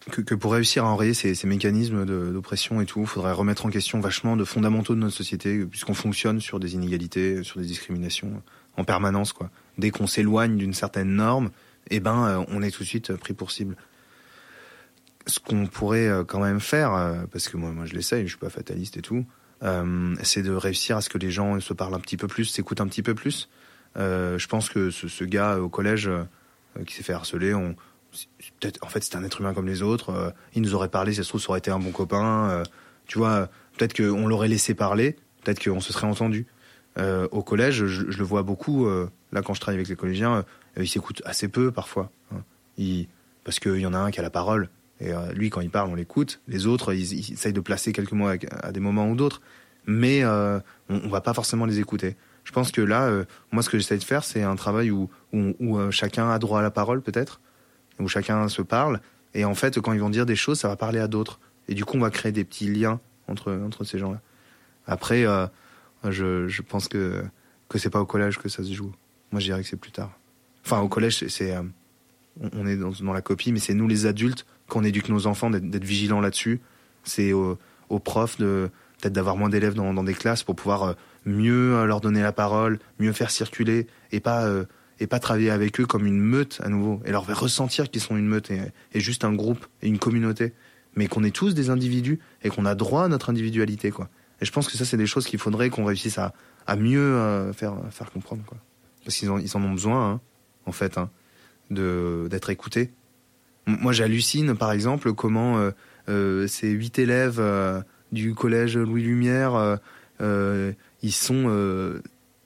que, 0.10 0.36
pour 0.36 0.54
réussir 0.54 0.86
à 0.86 0.90
enrayer 0.90 1.14
ces, 1.14 1.36
mécanismes 1.48 2.06
d'oppression 2.06 2.82
et 2.82 2.86
tout, 2.86 3.02
il 3.02 3.08
faudrait 3.08 3.34
remettre 3.34 3.66
en 3.66 3.70
question 3.70 4.00
vachement 4.00 4.38
de 4.38 4.44
fondamentaux 4.44 4.96
de 4.96 5.00
notre 5.00 5.16
société, 5.16 5.66
puisqu'on 5.66 5.94
fonctionne 5.94 6.40
sur 6.40 6.60
des 6.60 6.76
inégalités, 6.76 7.44
sur 7.44 7.60
des 7.60 7.66
discriminations 7.66 8.42
en 8.78 8.84
permanence. 8.84 9.34
Quoi. 9.34 9.50
Dès 9.78 9.92
qu'on 9.92 10.08
s'éloigne 10.08 10.56
d'une 10.56 10.74
certaine 10.74 11.16
norme, 11.16 11.50
eh 11.90 12.00
ben, 12.00 12.26
euh, 12.26 12.46
on 12.50 12.62
est 12.62 12.72
tout 12.72 12.84
de 12.84 12.88
suite 12.88 13.14
pris 13.14 13.34
pour 13.34 13.52
cible. 13.52 13.76
Ce 15.26 15.40
qu'on 15.40 15.68
pourrait 15.68 16.08
euh, 16.08 16.24
quand 16.24 16.40
même 16.40 16.60
faire, 16.60 16.94
euh, 16.94 17.26
parce 17.32 17.50
que 17.50 17.58
moi, 17.58 17.72
moi 17.72 17.86
je 17.86 17.94
l'essaye, 17.94 18.24
je 18.24 18.30
suis 18.30 18.38
pas 18.38 18.50
fataliste 18.50 18.98
et 18.98 19.02
tout, 19.02 19.26
c'est 20.22 20.44
de 20.44 20.52
réussir 20.52 20.98
à 20.98 21.02
ce 21.02 21.10
que 21.10 21.18
les 21.18 21.32
gens 21.32 21.60
se 21.60 21.74
parlent 21.74 21.96
un 21.96 22.00
petit 22.00 22.18
peu 22.18 22.28
plus, 22.28 22.46
s'écoutent 22.46 22.80
un 22.80 22.88
petit 22.88 23.02
peu 23.02 23.16
plus. 23.16 23.50
Je 23.96 24.48
pense 24.48 24.70
que 24.70 24.90
ce, 24.92 25.24
gars 25.24 25.58
au 25.58 25.70
collège 25.70 26.10
qui 26.86 26.94
s'est 26.94 27.04
fait 27.04 27.14
harceler, 27.14 27.54
en 27.54 28.88
fait, 28.88 29.04
c'est 29.04 29.16
un 29.16 29.24
être 29.24 29.42
humain 29.42 29.54
comme 29.54 29.68
les 29.68 29.82
autres. 29.82 30.34
il 30.54 30.62
nous 30.62 30.76
aurait 30.76 30.90
parlé, 30.90 31.14
ça 31.14 31.24
se 31.24 31.30
trouve, 31.30 31.42
ça 31.42 31.50
aurait 31.50 31.60
été 31.60 31.72
un 31.72 31.80
bon 31.80 31.92
copain. 31.92 32.64
tu 33.08 33.18
vois, 33.18 33.50
peut-être 33.78 33.96
qu'on 33.96 34.28
l'aurait 34.28 34.48
laissé 34.48 34.74
parler, 34.74 35.16
peut-être 35.44 35.64
qu'on 35.64 35.80
se 35.80 35.94
serait 35.94 36.08
entendu. 36.08 36.46
au 36.98 37.44
collège, 37.44 37.86
je, 37.86 38.04
le 38.06 38.24
vois 38.24 38.44
beaucoup. 38.44 38.88
là, 39.32 39.42
quand 39.42 39.54
je 39.54 39.62
travaille 39.62 39.78
avec 39.78 39.90
les 39.90 39.96
collégiens, 39.96 40.46
euh, 40.78 40.84
il 40.84 40.88
s'écoute 40.88 41.22
assez 41.26 41.48
peu 41.48 41.72
parfois. 41.72 42.12
Hein. 42.34 42.42
Parce 43.44 43.60
qu'il 43.60 43.80
y 43.80 43.86
en 43.86 43.94
a 43.94 43.98
un 43.98 44.12
qui 44.12 44.20
a 44.20 44.24
la 44.24 44.30
parole. 44.30 44.70
Et 45.00 45.14
euh, 45.14 45.32
lui, 45.32 45.50
quand 45.50 45.62
il 45.62 45.70
parle, 45.70 45.90
on 45.90 45.96
l'écoute. 45.96 46.42
Les 46.48 46.66
autres, 46.66 46.94
ils, 46.94 47.34
essayent 47.34 47.54
de 47.54 47.62
placer 47.62 47.94
quelques 47.94 48.12
mots 48.12 48.28
à, 48.28 48.72
des 48.72 48.80
moments 48.80 49.10
ou 49.10 49.16
d'autres. 49.16 49.42
Mais 49.86 50.24
euh, 50.24 50.60
on, 50.90 50.98
ne 50.98 51.08
va 51.08 51.22
pas 51.22 51.34
forcément 51.34 51.66
les 51.66 51.80
écouter. 51.80 52.18
Je 52.48 52.54
pense 52.54 52.72
que 52.72 52.80
là, 52.80 53.12
moi, 53.52 53.62
ce 53.62 53.70
que 53.70 53.78
j'essaie 53.78 53.98
de 53.98 54.04
faire, 54.06 54.24
c'est 54.24 54.42
un 54.42 54.56
travail 54.56 54.90
où, 54.90 55.10
où, 55.34 55.92
chacun 55.92 56.30
a 56.30 56.40
droit 56.40 56.60
à 56.60 56.62
la 56.62 56.72
parole, 56.72 57.02
peut-être, 57.02 57.42
où 58.00 58.08
chacun 58.08 58.48
se 58.48 58.62
parle. 58.62 59.02
Et 59.34 59.44
en 59.44 59.54
fait, 59.54 59.82
quand 59.82 59.92
ils 59.92 60.00
vont 60.00 60.10
dire 60.10 60.26
des 60.26 60.38
choses, 60.38 60.58
ça 60.58 60.70
va 60.70 60.78
parler 60.78 61.00
à 61.00 61.10
d'autres. 61.10 61.42
Et 61.68 61.74
du 61.74 61.84
coup, 61.84 61.98
on 61.98 62.00
va 62.00 62.10
créer 62.10 62.32
des 62.32 62.46
petits 62.46 62.74
liens 62.74 63.02
entre, 63.28 63.84
ces 63.84 64.00
gens-là. 64.00 64.22
Après, 64.86 65.26
je, 66.10 66.48
je 66.48 66.62
pense 66.62 66.88
que, 66.88 67.22
que 67.68 67.78
c'est 67.78 67.90
pas 67.90 68.00
au 68.00 68.06
collège 68.06 68.38
que 68.38 68.48
ça 68.48 68.64
se 68.64 68.72
joue. 68.72 68.94
Moi, 69.32 69.42
je 69.42 69.48
dirais 69.48 69.62
que 69.62 69.68
c'est 69.68 69.76
plus 69.76 69.92
tard. 69.92 70.18
Enfin, 70.66 70.82
au 70.82 70.88
collège, 70.88 71.26
c'est, 71.28 71.56
euh, 71.56 71.64
on 72.54 72.68
est 72.68 72.78
dans, 72.78 73.14
la 73.14 73.22
copie, 73.22 73.52
mais 73.52 73.60
c'est 73.60 73.74
nous 73.74 73.88
les 73.88 74.06
adultes 74.06 74.46
qu'on 74.68 74.84
éduque 74.84 75.10
nos 75.10 75.28
enfants 75.28 75.50
d'être 75.50 75.84
vigilants 75.84 76.20
là-dessus. 76.20 76.60
C'est 77.04 77.34
aux, 77.34 77.58
profs 78.04 78.38
peut-être 78.38 79.14
d'avoir 79.14 79.38
moins 79.38 79.50
d'élèves 79.50 79.76
dans, 79.76 80.04
des 80.04 80.14
classes 80.14 80.44
pour 80.44 80.56
pouvoir 80.56 80.84
euh, 80.84 80.94
mieux 81.28 81.76
euh, 81.76 81.86
leur 81.86 82.02
donner 82.02 82.22
la 82.22 82.32
parole, 82.32 82.80
mieux 83.00 83.14
faire 83.14 83.32
circuler 83.32 83.88
et 84.12 84.20
pas 84.20 84.48
et 85.00 85.06
pas 85.06 85.20
travailler 85.20 85.52
avec 85.52 85.80
eux 85.80 85.86
comme 85.86 86.08
une 86.08 86.20
meute 86.20 86.60
à 86.64 86.70
nouveau 86.70 87.02
et 87.06 87.12
leur 87.12 87.26
faire 87.26 87.40
ressentir 87.40 87.92
qu'ils 87.92 88.02
sont 88.02 88.18
une 88.18 88.28
meute 88.28 88.50
et, 88.50 89.00
juste 89.00 89.24
un 89.24 89.34
groupe 89.34 89.68
et 89.84 89.88
une 89.88 90.00
communauté, 90.00 90.54
mais 90.96 91.08
qu'on 91.08 91.24
est 91.24 91.36
tous 91.36 91.54
des 91.54 91.70
individus 91.70 92.20
et 92.44 92.50
qu'on 92.50 92.66
a 92.66 92.74
droit 92.74 93.04
à 93.04 93.08
notre 93.08 93.30
individualité 93.30 93.92
quoi. 93.92 94.10
Et 94.42 94.46
je 94.46 94.52
pense 94.52 94.68
que 94.68 94.76
ça 94.78 94.86
c'est 94.86 94.98
des 94.98 95.06
choses 95.06 95.28
qu'il 95.28 95.40
faudrait 95.40 95.70
qu'on 95.70 95.86
réussisse 95.86 96.18
à, 96.18 96.34
mieux 96.76 97.52
faire 97.54 97.76
faire 97.92 98.12
comprendre 98.12 98.44
quoi. 98.46 98.58
Parce 99.06 99.18
qu'ils 99.18 99.30
ils 99.42 99.56
en 99.56 99.64
ont 99.64 99.72
besoin. 99.72 100.12
Hein 100.12 100.22
en 100.68 100.72
fait, 100.72 100.98
hein, 100.98 101.10
de 101.72 102.28
d'être 102.30 102.50
écouté. 102.50 102.92
Moi, 103.66 103.92
j'hallucine, 103.92 104.56
par 104.56 104.72
exemple, 104.72 105.14
comment 105.14 105.58
euh, 105.58 105.72
euh, 106.10 106.48
ces 106.48 106.70
huit 106.70 107.00
élèves 107.00 107.40
euh, 107.40 107.82
du 108.12 108.34
collège 108.36 108.78
Louis 108.78 109.04
Lumière, 109.04 109.80
ils 111.08 111.14
sont, 111.14 112.02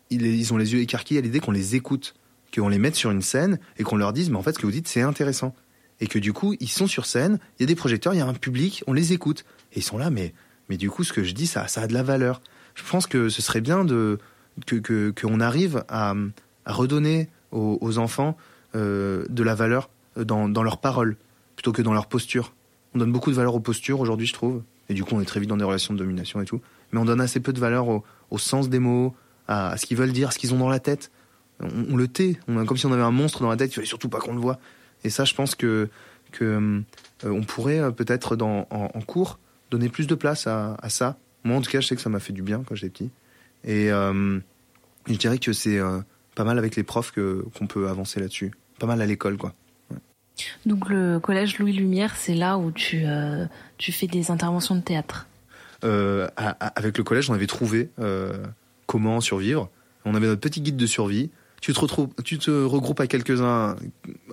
ils, 0.09 0.53
ont 0.53 0.57
les 0.57 0.73
yeux 0.73 0.79
écarquillés 0.79 1.19
à 1.19 1.21
l'idée 1.21 1.39
qu'on 1.39 1.51
les 1.51 1.75
écoute, 1.75 2.13
qu'on 2.53 2.69
les 2.69 2.77
mette 2.77 2.95
sur 2.95 3.11
une 3.11 3.21
scène 3.21 3.59
et 3.77 3.83
qu'on 3.83 3.95
leur 3.95 4.13
dise, 4.13 4.29
mais 4.29 4.37
en 4.37 4.43
fait, 4.43 4.53
ce 4.53 4.59
que 4.59 4.65
vous 4.65 4.71
dites, 4.71 4.87
c'est 4.87 5.01
intéressant. 5.01 5.55
Et 5.99 6.07
que 6.07 6.19
du 6.19 6.33
coup, 6.33 6.55
ils 6.59 6.69
sont 6.69 6.87
sur 6.87 7.05
scène, 7.05 7.39
il 7.57 7.63
y 7.63 7.65
a 7.65 7.67
des 7.67 7.75
projecteurs, 7.75 8.13
il 8.13 8.17
y 8.17 8.21
a 8.21 8.27
un 8.27 8.33
public, 8.33 8.83
on 8.87 8.93
les 8.93 9.13
écoute. 9.13 9.45
Et 9.73 9.79
ils 9.79 9.83
sont 9.83 9.97
là, 9.97 10.09
mais, 10.09 10.33
mais 10.69 10.77
du 10.77 10.89
coup, 10.89 11.03
ce 11.03 11.13
que 11.13 11.23
je 11.23 11.33
dis, 11.33 11.47
ça, 11.47 11.67
ça 11.67 11.81
a 11.81 11.87
de 11.87 11.93
la 11.93 12.03
valeur. 12.03 12.41
Je 12.75 12.83
pense 12.83 13.07
que 13.07 13.29
ce 13.29 13.41
serait 13.41 13.61
bien 13.61 13.85
de 13.85 14.19
que 14.65 15.11
qu'on 15.11 15.39
arrive 15.39 15.83
à, 15.87 16.13
redonner 16.65 17.29
aux, 17.51 17.97
enfants 17.97 18.37
euh, 18.75 19.25
de 19.29 19.43
la 19.43 19.55
valeur 19.55 19.89
euh, 20.17 20.23
dans, 20.23 20.47
dans 20.47 20.63
leurs 20.63 20.79
paroles 20.79 21.17
plutôt 21.55 21.71
que 21.71 21.81
dans 21.81 21.93
leur 21.93 22.07
posture. 22.07 22.53
On 22.93 22.99
donne 22.99 23.11
beaucoup 23.11 23.29
de 23.29 23.35
valeur 23.35 23.55
aux 23.55 23.59
postures 23.59 23.99
aujourd'hui, 23.99 24.27
je 24.27 24.33
trouve. 24.33 24.63
Et 24.89 24.93
du 24.93 25.03
coup, 25.03 25.15
on 25.15 25.21
est 25.21 25.25
très 25.25 25.39
vite 25.39 25.49
dans 25.49 25.57
des 25.57 25.63
relations 25.63 25.93
de 25.93 25.99
domination 25.99 26.41
et 26.41 26.45
tout. 26.45 26.61
Mais 26.91 26.99
on 26.99 27.05
donne 27.05 27.21
assez 27.21 27.39
peu 27.39 27.53
de 27.53 27.59
valeur 27.59 27.87
au, 27.87 28.03
au 28.31 28.37
sens 28.37 28.69
des 28.69 28.79
mots, 28.79 29.15
à, 29.47 29.77
ce 29.77 29.85
qu'ils 29.85 29.97
veulent 29.97 30.11
dire, 30.11 30.33
ce 30.33 30.39
qu'ils 30.39 30.53
ont 30.53 30.57
dans 30.57 30.69
la 30.69 30.79
tête. 30.79 31.11
On, 31.59 31.95
le 31.95 32.07
tait. 32.07 32.39
Comme 32.47 32.77
si 32.77 32.87
on 32.87 32.91
avait 32.91 33.03
un 33.03 33.11
monstre 33.11 33.41
dans 33.41 33.49
la 33.49 33.57
tête, 33.57 33.71
il 33.71 33.75
fallait 33.75 33.87
surtout 33.87 34.09
pas 34.09 34.19
qu'on 34.19 34.33
le 34.33 34.39
voit. 34.39 34.59
Et 35.03 35.11
ça, 35.11 35.25
je 35.25 35.35
pense 35.35 35.53
que, 35.53 35.89
que 36.31 36.81
euh, 37.23 37.29
on 37.29 37.43
pourrait 37.43 37.93
peut-être 37.93 38.35
en, 38.41 38.67
en, 38.71 39.01
cours 39.01 39.37
donner 39.69 39.89
plus 39.89 40.07
de 40.07 40.15
place 40.15 40.47
à, 40.47 40.77
ça. 40.89 41.17
Moi, 41.43 41.55
en 41.55 41.61
tout 41.61 41.69
cas, 41.69 41.81
je 41.81 41.87
sais 41.87 41.95
que 41.95 42.01
ça 42.01 42.09
m'a 42.09 42.19
fait 42.19 42.33
du 42.33 42.41
bien 42.41 42.63
quand 42.65 42.73
j'étais 42.73 42.89
petit. 42.89 43.11
Et 43.63 43.89
je 43.89 45.17
dirais 45.17 45.37
que 45.37 45.53
c'est 45.53 45.79
pas 46.33 46.43
mal 46.43 46.57
avec 46.57 46.75
les 46.75 46.83
profs 46.83 47.11
que 47.11 47.45
qu'on 47.57 47.67
peut 47.67 47.89
avancer 47.89 48.19
là-dessus. 48.19 48.51
Pas 48.79 48.87
mal 48.87 49.01
à 49.01 49.05
l'école, 49.05 49.37
quoi. 49.37 49.53
Donc 50.65 50.89
le 50.89 51.19
collège 51.19 51.59
Louis 51.59 51.73
Lumière, 51.73 52.15
c'est 52.15 52.35
là 52.35 52.57
où 52.57 52.71
tu, 52.71 53.03
euh, 53.05 53.45
tu 53.77 53.91
fais 53.91 54.07
des 54.07 54.31
interventions 54.31 54.75
de 54.75 54.81
théâtre. 54.81 55.27
Euh, 55.83 56.27
avec 56.75 56.97
le 56.97 57.03
collège, 57.03 57.29
on 57.29 57.33
avait 57.33 57.47
trouvé 57.47 57.89
euh, 57.99 58.45
comment 58.85 59.21
survivre. 59.21 59.69
On 60.05 60.15
avait 60.15 60.27
notre 60.27 60.41
petit 60.41 60.61
guide 60.61 60.77
de 60.77 60.85
survie. 60.85 61.29
Tu 61.61 61.73
te, 61.73 62.51
regroupes 62.65 62.99
à 62.99 63.07
quelques-uns 63.07 63.75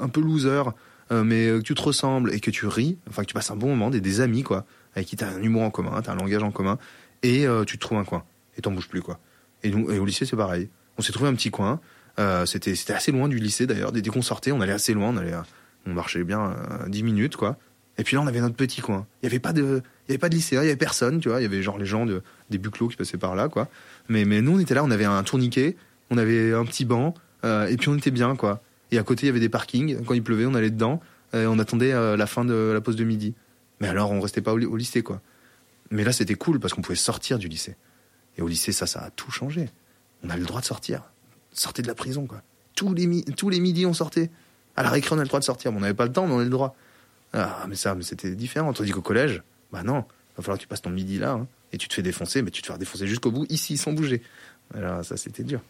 un 0.01 0.09
peu 0.09 0.21
losers, 0.21 0.73
mais 1.11 1.47
que 1.47 1.61
tu 1.61 1.75
te 1.75 1.83
ressembles 1.83 2.33
et 2.33 2.41
que 2.41 2.51
tu 2.51 2.67
ris, 2.67 2.97
enfin 3.09 3.23
que 3.23 3.29
tu 3.29 3.35
passes 3.35 3.51
un 3.51 3.57
bon 3.57 3.69
moment, 3.69 3.91
des, 3.91 4.01
des 4.01 4.23
amis 4.23 4.43
quoi, 4.43 4.65
avec 4.95 5.09
qui 5.09 5.17
tu 5.17 5.25
as 5.25 5.29
un 5.29 5.43
humour 5.43 5.63
en 5.63 5.71
commun, 5.71 6.01
tu 6.01 6.09
as 6.09 6.15
un 6.15 6.17
langage 6.17 6.43
en 6.43 6.51
commun, 6.51 6.79
et 7.23 7.45
tu 7.67 7.77
te 7.77 7.81
trouves 7.83 7.99
un 7.99 8.05
coin 8.05 8.25
et 8.57 8.63
t'en 8.63 8.73
bouges 8.73 8.89
plus 8.89 9.03
quoi. 9.03 9.19
Et, 9.63 9.69
et 9.69 9.99
au 9.99 10.05
lycée 10.07 10.25
c'est 10.25 10.37
pareil. 10.37 10.71
On 10.99 11.03
s'est 11.03 11.13
trouvé 11.13 11.29
un 11.29 11.35
petit 11.35 11.51
coin. 11.51 11.81
Euh, 12.19 12.45
c'était 12.47 12.75
assez 12.93 13.13
loin 13.13 13.29
du 13.29 13.39
lycée 13.39 13.67
d'ailleurs. 13.67 13.93
Dès, 13.93 14.03
qu'on 14.03 14.23
sortait, 14.23 14.53
on 14.53 14.61
allait 14.61 14.73
assez 14.73 14.93
loin. 14.93 15.11
On 15.11 15.17
allait, 15.17 15.35
on 15.87 15.93
marchait 15.93 16.25
bien 16.25 16.51
euh, 16.51 16.89
10 16.89 17.03
minutes 17.05 17.37
quoi. 17.37 17.57
Et 17.99 18.05
puis 18.05 18.17
là, 18.17 18.23
on 18.23 18.27
avait 18.27 18.41
notre 18.41 18.55
petit 18.55 18.81
coin. 18.81 19.07
Il 19.23 19.27
y 19.27 19.29
avait 19.29 19.41
pas 19.41 19.53
de, 19.53 19.83
il 20.07 20.11
y 20.11 20.13
avait 20.13 20.19
pas 20.19 20.29
de 20.29 20.35
lycéens, 20.35 20.63
il 20.63 20.67
y 20.67 20.69
avait 20.69 20.77
personne, 20.77 21.21
tu 21.21 21.29
vois. 21.29 21.41
Il 21.41 21.43
y 21.43 21.47
avait 21.47 21.63
genre 21.63 21.79
les 21.79 21.87
gens 21.87 22.07
de, 22.07 22.23
des 22.51 22.59
buclos 22.59 22.89
qui 22.89 22.97
passaient 22.97 23.19
par 23.19 23.35
là 23.35 23.49
quoi. 23.49 23.69
Mais 24.09 24.25
mais 24.25 24.41
nous, 24.41 24.57
on 24.57 24.59
était 24.59 24.75
là, 24.75 24.85
on 24.85 24.91
avait 24.91 25.05
un 25.05 25.23
tourniquet, 25.25 25.77
on 26.11 26.19
avait 26.19 26.53
un 26.53 26.65
petit 26.65 26.85
banc, 26.85 27.15
euh, 27.45 27.67
et 27.67 27.77
puis 27.77 27.89
on 27.89 27.97
était 27.97 28.11
bien 28.11 28.37
quoi. 28.37 28.63
Et 28.91 28.99
à 28.99 29.03
côté, 29.03 29.25
il 29.25 29.27
y 29.27 29.31
avait 29.31 29.41
des 29.41 29.49
parkings. 29.49 30.03
Quand 30.05 30.15
il 30.15 30.23
pleuvait, 30.23 30.47
on 30.47 30.55
allait 30.55 30.71
dedans. 30.71 31.01
Et 31.35 31.45
on 31.45 31.59
attendait 31.59 31.93
euh, 31.93 32.17
la 32.17 32.27
fin 32.27 32.47
de 32.47 32.71
la 32.73 32.81
pause 32.81 32.97
de 32.97 33.05
midi. 33.05 33.35
Mais 33.81 33.89
alors, 33.89 34.11
on 34.13 34.21
restait 34.21 34.41
pas 34.41 34.55
au, 34.55 34.77
lycée 34.77 35.03
quoi. 35.03 35.21
Mais 35.91 36.05
là, 36.05 36.13
c'était 36.13 36.35
cool 36.35 36.59
parce 36.59 36.73
qu'on 36.73 36.81
pouvait 36.81 36.97
sortir 36.97 37.39
du 37.39 37.49
lycée. 37.49 37.77
Et 38.39 38.43
au 38.43 38.49
lycée, 38.49 38.73
ça, 38.73 38.87
ça 38.87 39.01
a 39.01 39.11
tout 39.11 39.31
changé. 39.31 39.69
On 40.25 40.31
avait 40.31 40.41
le 40.41 40.47
droit 40.47 40.61
de 40.61 40.67
sortir 40.67 41.03
sortait 41.53 41.83
de 41.83 41.89
la 41.89 41.95
prison, 41.95 42.27
quoi. 42.27 42.43
Tous 42.75 42.95
les, 42.95 43.25
tous 43.37 43.51
les 43.51 43.61
midis, 43.61 43.87
on 43.87 43.93
sortait. 43.93 44.31
À 44.77 44.83
la 44.83 44.91
récré, 44.91 45.15
on 45.15 45.19
a 45.19 45.23
le 45.23 45.29
droit 45.29 45.41
de 45.41 45.45
sortir. 45.45 45.73
on 45.73 45.81
n'avait 45.81 45.95
pas 45.95 46.07
le 46.07 46.13
temps, 46.13 46.27
mais 46.27 46.33
on 46.33 46.37
avait 46.37 46.45
le 46.45 46.51
droit. 46.51 46.77
Ah, 47.33 47.67
mais 47.69 47.75
ça, 47.75 47.95
mais 47.95 48.03
c'était 48.03 48.35
différent. 48.35 48.73
Tandis 48.73 48.91
qu'au 48.91 49.03
collège, 49.03 49.43
bah 49.73 49.83
non, 49.83 50.05
va 50.39 50.43
falloir 50.43 50.57
que 50.57 50.63
tu 50.63 50.69
passes 50.69 50.83
ton 50.83 50.91
midi 50.91 51.19
là, 51.19 51.33
hein. 51.33 51.47
et 51.73 51.79
tu 51.79 51.89
te 51.89 51.95
fais 51.95 52.03
défoncer, 52.03 52.43
mais 52.43 52.51
tu 52.51 52.63
te 52.63 52.73
fais 52.73 52.79
défoncer 52.79 53.07
jusqu'au 53.07 53.31
bout, 53.31 53.47
ici, 53.51 53.77
sans 53.77 53.93
bouger. 53.93 54.23
Alors, 54.75 55.05
ça, 55.05 55.17
c'était 55.17 55.43
dur. 55.43 55.61